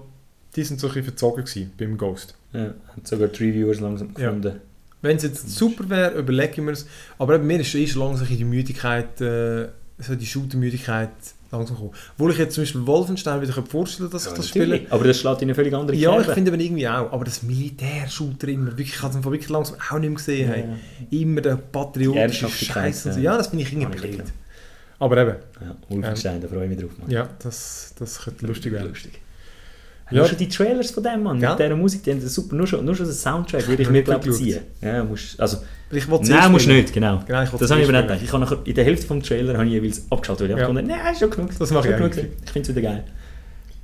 [0.55, 2.35] die sind so ein bisschen verzogen gewesen, beim Ghost.
[2.51, 4.27] Ja, haben sogar die Reviewers langsam Ja.
[4.29, 4.61] gefunden.
[5.01, 6.85] Wenn es jetzt super wäre, überlege ich mir es.
[7.17, 11.09] Aber eben, mir ist schon eh schon langsam die Müdigkeit äh, so die Shooter-Müdigkeit
[11.53, 11.91] langsam kommen.
[12.13, 14.67] Obwohl ich jetzt zum Beispiel Wolfenstein wieder vorstellen dass ich das spiele.
[14.67, 14.91] Natürlich.
[14.91, 17.11] Aber das schlägt in eine völlig andere Ja, ich finde aber irgendwie auch.
[17.11, 20.49] Aber das Militär-Shooter immer, wirklich, ich habe es wirklich langsam auch nicht mehr gesehen.
[20.49, 21.21] Ja, Hey.
[21.21, 23.05] Immer der patriotische Scheiß.
[23.05, 23.19] und so.
[23.19, 23.31] ja.
[23.31, 24.23] Ja, das finde ich irgendwie ich blöd.
[24.99, 26.91] Aber eben, Ja, Wolfenstein, da freue ich mich drauf.
[26.99, 27.09] Mann.
[27.09, 28.89] ja, das, das könnte lustig werden.
[28.89, 29.19] Lustig.
[30.09, 30.17] Ja.
[30.17, 30.19] Ja.
[30.19, 31.51] Nur schon die Trailers von dem, Mann, Ja.
[31.51, 33.89] mit dieser Musik, die haben das super, nur schon, nur schon den Soundtrack würde ich
[33.89, 34.59] mir, nicht ziehen.
[34.81, 35.57] Ja, musst, also,
[35.91, 37.23] Ich nein, musst nicht, genau.
[37.25, 38.01] Genau, das habe ich aber nicht spielen.
[38.01, 38.19] gedacht.
[38.23, 40.67] Ich habe nachher, in der Hälfte vom Trailer habe ich jeweils abgeschaltet, weil ich Ja.
[40.67, 41.49] gefunden nein, ist schon genug.
[41.57, 42.11] Das mache ich genug.
[42.17, 43.03] Ich finde es wieder geil.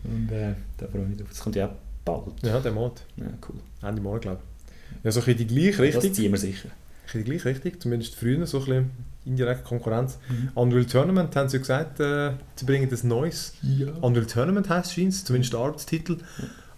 [0.04, 1.28] Und äh, da freue ich mich drauf.
[1.30, 1.72] Das kommt ja auch
[2.06, 2.44] bald.
[2.44, 3.02] Ja, der Mod.
[3.18, 3.56] Ja, cool.
[3.88, 5.04] Ende Morgen, glaube ich.
[5.06, 6.14] Ja, so ein bisschen die gleiche Das Richtung.
[6.14, 6.68] ziehen wir sicher.
[6.70, 8.90] Ein bisschen die gleiche Richtung, zumindest früher, so ein bisschen
[9.30, 10.18] indirekte Konkurrenz.
[10.30, 10.50] Mhm.
[10.56, 13.54] Unreal Tournament haben sie ja gesagt, äh, sie bringen das Neues.
[13.62, 13.88] Ja.
[14.02, 16.18] Unreal Tournament heisst es, zumindest der Arbeitstitel.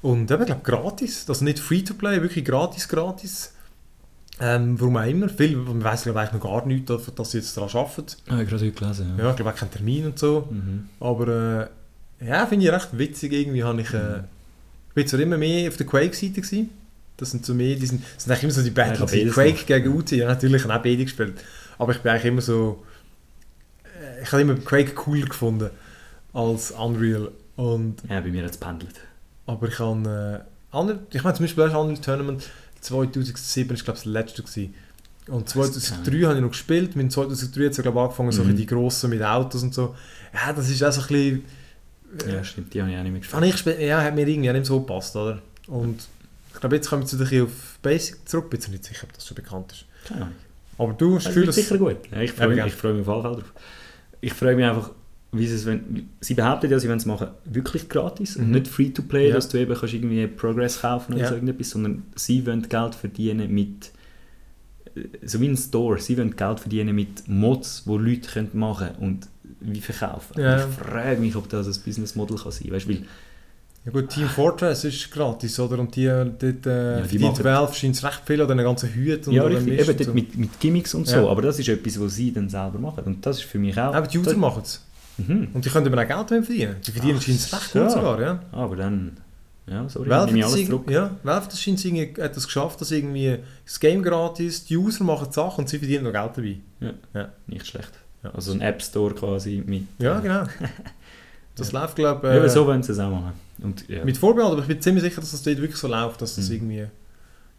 [0.01, 1.25] Und eben, glaube gratis.
[1.27, 3.53] Also nicht Free-to-Play, wirklich gratis, gratis.
[4.39, 5.29] Ähm, warum auch immer.
[5.29, 8.05] Viel, man weiss glaube ich noch gar nichts, dass dass sie jetzt daran arbeiten.
[8.07, 9.13] Ah, ich habe gerade heute gelesen.
[9.17, 10.47] Ja, ich glaube auch keinen Termin und so.
[10.49, 10.89] Mhm.
[10.99, 11.69] Aber
[12.19, 13.63] äh, ja, finde ich recht witzig irgendwie.
[13.63, 14.19] Habe ich, äh,
[14.89, 16.69] ich bin zwar immer mehr auf der Quake-Seite gewesen.
[17.17, 19.13] Das sind so mehr, die sind, das sind eigentlich immer so die Ja, Battles.
[19.13, 19.99] ich beides Quake gegen ja.
[19.99, 21.35] UT, ja natürlich, ich habe auch beide gespielt.
[21.81, 22.83] Aber ich bin eigentlich immer so,
[23.83, 25.69] äh, ich habe immer Quake cooler gefunden
[26.33, 27.31] als Unreal.
[27.55, 28.95] Und, Ja, bei mir hat es pendelt.
[29.47, 32.43] aber ich habe, äh, andere, ich meine zum Beispiel auch Unreal Tournament
[32.81, 34.73] 2007 ist glaube ich das letzte gewesen.
[35.27, 36.95] Und Das ist 2003 habe ich noch gespielt.
[36.95, 38.55] Mit 2003 hat es glaube ich, angefangen, so Mhm.
[38.55, 39.95] die grossen mit Autos und so.
[40.33, 41.45] Ja, das ist auch so ein bisschen...
[42.27, 44.27] äh, Ja, stimmt, die habe ich auch nicht mehr Habe ich gespielt, ja, hat mir
[44.27, 45.41] irgendwie auch nicht so gepasst, oder?
[45.67, 46.07] Und
[46.53, 48.49] ich glaube, jetzt kommen wir zu auf Basic zurück.
[48.49, 49.85] Bin mir nicht sicher, ob das schon bekannt ist.
[50.07, 50.35] Keine Ahnung.
[50.83, 51.55] Aber du hast Das das Gefühl, dass...
[51.55, 51.97] sicher gut.
[52.11, 53.53] Ja, ich freue Ja, mich, freue mich auf jeden Fall drauf.
[54.21, 54.91] Ich freue mich einfach,
[55.31, 56.09] wie sie es wollen.
[56.19, 58.51] Sie behaupten ja, sie wollen es machen wirklich gratis und Mhm.
[58.51, 59.35] nicht free-to-play, Ja.
[59.35, 61.27] dass du eben kannst irgendwie Progress kaufen oder Ja.
[61.29, 63.91] so irgendetwas, sondern sie wollen Geld verdienen mit
[64.95, 68.89] äh, so wie ein Store, sie wollen Geld verdienen mit Mods, die Leute können machen
[68.99, 69.27] und
[69.61, 70.39] wie verkaufen.
[70.41, 70.57] Ja.
[70.57, 72.75] Ich frage mich, ob das ein Businessmodell kann sein kann.
[72.75, 73.03] Weißt, du, weil
[73.83, 75.79] Ja gut, Team Fortress ist gratis, oder?
[75.79, 78.89] Und die, dort, äh, die verdient machen- Valve scheint es recht viel an den ganzen
[78.89, 80.13] Hüten und ja, richtig, eben dort so.
[80.13, 81.27] mit, mit Gimmicks und so, Ja.
[81.27, 83.95] aber das ist etwas, was sie dann selber machen und das ist für mich auch...
[83.95, 84.85] Aber die User machen es.
[85.17, 85.47] Mhm.
[85.53, 86.75] Und die können eben auch Geld damit verdienen.
[86.85, 88.39] Die verdienen scheint es recht gut sogar, ja.
[88.51, 89.17] Aber dann...
[89.67, 90.89] Ja, sorry, Valve, ich alles das zurück.
[90.91, 94.77] ja, Valve das scheint es irgendwie, hat es geschafft, dass irgendwie das Game gratis, die
[94.77, 96.31] User machen die Sache und sie verdienen noch Geld
[96.83, 97.29] dabei.
[97.47, 97.91] Nicht schlecht.
[98.23, 98.29] Ja.
[98.31, 99.83] Also ein App Store quasi mit...
[99.97, 100.43] Ja, genau.
[101.55, 103.33] Das läuft, glaube Ja, aber ich, so wollen sie es auch machen.
[103.61, 104.03] Und, ja.
[104.05, 106.47] mit Vorbehalt, aber ich bin ziemlich sicher, dass das dort wirklich so läuft, dass das
[106.49, 106.55] Mhm.
[106.55, 106.87] irgendwie...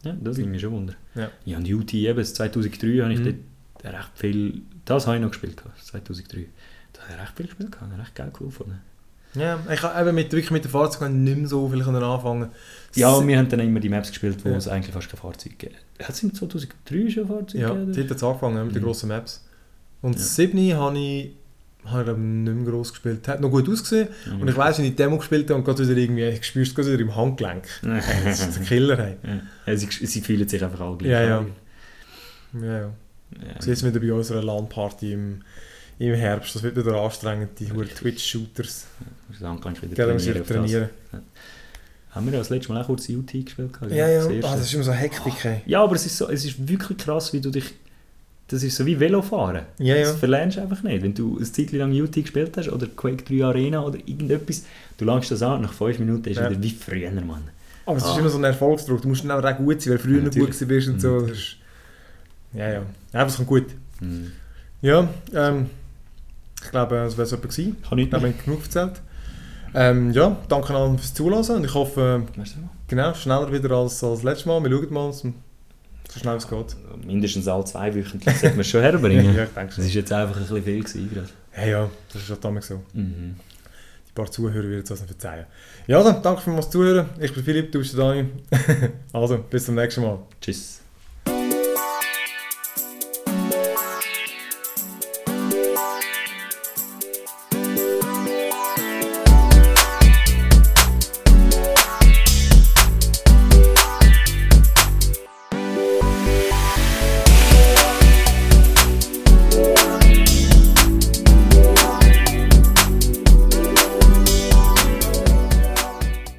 [0.04, 0.94] ja, das nimmt mich schon Wunder.
[1.14, 1.30] Ja.
[1.44, 3.38] ja, und UT eben, das 2003 habe ich Mhm.
[3.82, 4.62] dort recht viel...
[4.84, 6.46] Das habe ich noch gespielt, gehabt, das 2003.
[6.92, 8.80] Da habe ich recht viel gespielt, habe ich recht geil cool gefunden.
[9.34, 12.50] Ja, ich habe eben mit, wirklich mit den Fahrzeugen nicht mehr so viel anfangen
[12.94, 14.56] Ja, S- wir haben dann immer die Maps gespielt, wo Ja.
[14.56, 15.76] es eigentlich fast kein Fahrzeug gibt.
[16.02, 17.92] Hat es im 2003 schon Fahrzeuge Ja, gegeben?
[17.94, 18.86] dort hat es angefangen mit den Mhm.
[18.86, 19.42] grossen Maps.
[20.02, 20.20] Und Ja.
[20.20, 21.30] 7 habe ich,
[21.84, 23.26] habe ich glaube nicht mehr gross gespielt.
[23.28, 24.08] Hat noch gut ausgesehen.
[24.26, 24.32] Ja.
[24.34, 26.70] Und ich weiss, wenn ich die Demo gespielt habe und gerade wieder irgendwie, ich spürst
[26.70, 27.64] es gerade wieder im Handgelenk.
[27.82, 28.96] Das ist der Killer.
[28.96, 29.16] Hey.
[29.66, 31.10] ja, sie, sie fühlen sich einfach alle gleich.
[31.10, 31.46] Ja, ja.
[32.54, 32.78] Ja, ja.
[32.78, 32.90] ja.
[33.60, 35.42] So jetzt wieder bei unserer LAN-Party im,
[35.98, 36.54] im Herbst.
[36.54, 37.66] Das wird wieder anstrengend, die.
[37.66, 38.86] Twitch-Shooters.
[39.40, 40.90] Dann kann ich wieder ich trainieren.
[42.10, 43.70] Haben wir ja das letzte Mal auch kurz UT gespielt?
[43.88, 44.28] Ja, ja.
[44.28, 45.32] das Ah, das ist immer so Hektik.
[45.42, 45.62] Hey.
[45.64, 47.72] Ja, aber es ist, so, es ist wirklich krass, wie du dich...
[48.52, 49.62] Das ist so wie Velofahren.
[49.78, 50.02] Ja, ja.
[50.02, 51.02] Das verlernst du einfach nicht.
[51.02, 54.64] Wenn du eine Zeit lang UT gespielt hast oder Quake 3 Arena oder irgendetwas,
[54.98, 56.50] du langst das an, nach 5 Minuten ist Ja.
[56.50, 57.42] wieder wie früher, Mann.
[57.86, 58.18] Aber es ist Ah.
[58.18, 59.02] immer so ein Erfolgsdruck.
[59.02, 61.08] Du musst dann auch gut sein, weil du früher Ja, gut warst und so.
[61.10, 61.28] Mhm.
[61.28, 61.56] Das ist,
[62.54, 62.82] ja, ja.
[63.12, 63.66] Ja, aber es kommt gut.
[64.00, 64.32] Hm.
[64.82, 65.66] Ja, ähm,
[66.62, 67.76] ich glaube, das wäre es etwa gewesen.
[67.88, 69.00] Kann nicht Da haben wir genug erzählt.
[69.74, 72.24] Ähm, ja, danke allen fürs Zuhören und ich hoffe,
[72.88, 74.62] genau, schneller wieder als, als letztes Mal.
[74.62, 75.12] Wir schauen mal,
[76.12, 76.76] so schnell es geht.
[77.06, 79.34] Mindestens alle zwei Wöchentlich sollten wir es schon herbringen.
[79.36, 81.28] ja, ich denke Das ist jetzt einfach ein bisschen viel gewesen gerade.
[81.56, 82.82] Ja, ja, das ist schon damals so.
[82.92, 83.36] Mhm.
[84.08, 85.46] Die paar Zuhörer würden das nicht verzeihen.
[85.86, 87.08] Ja, dann danke fürs Zuhören.
[87.18, 88.28] Ich bin Philipp, du bist der Dani.
[89.12, 90.18] also, bis zum nächsten Mal.
[90.40, 90.81] Tschüss.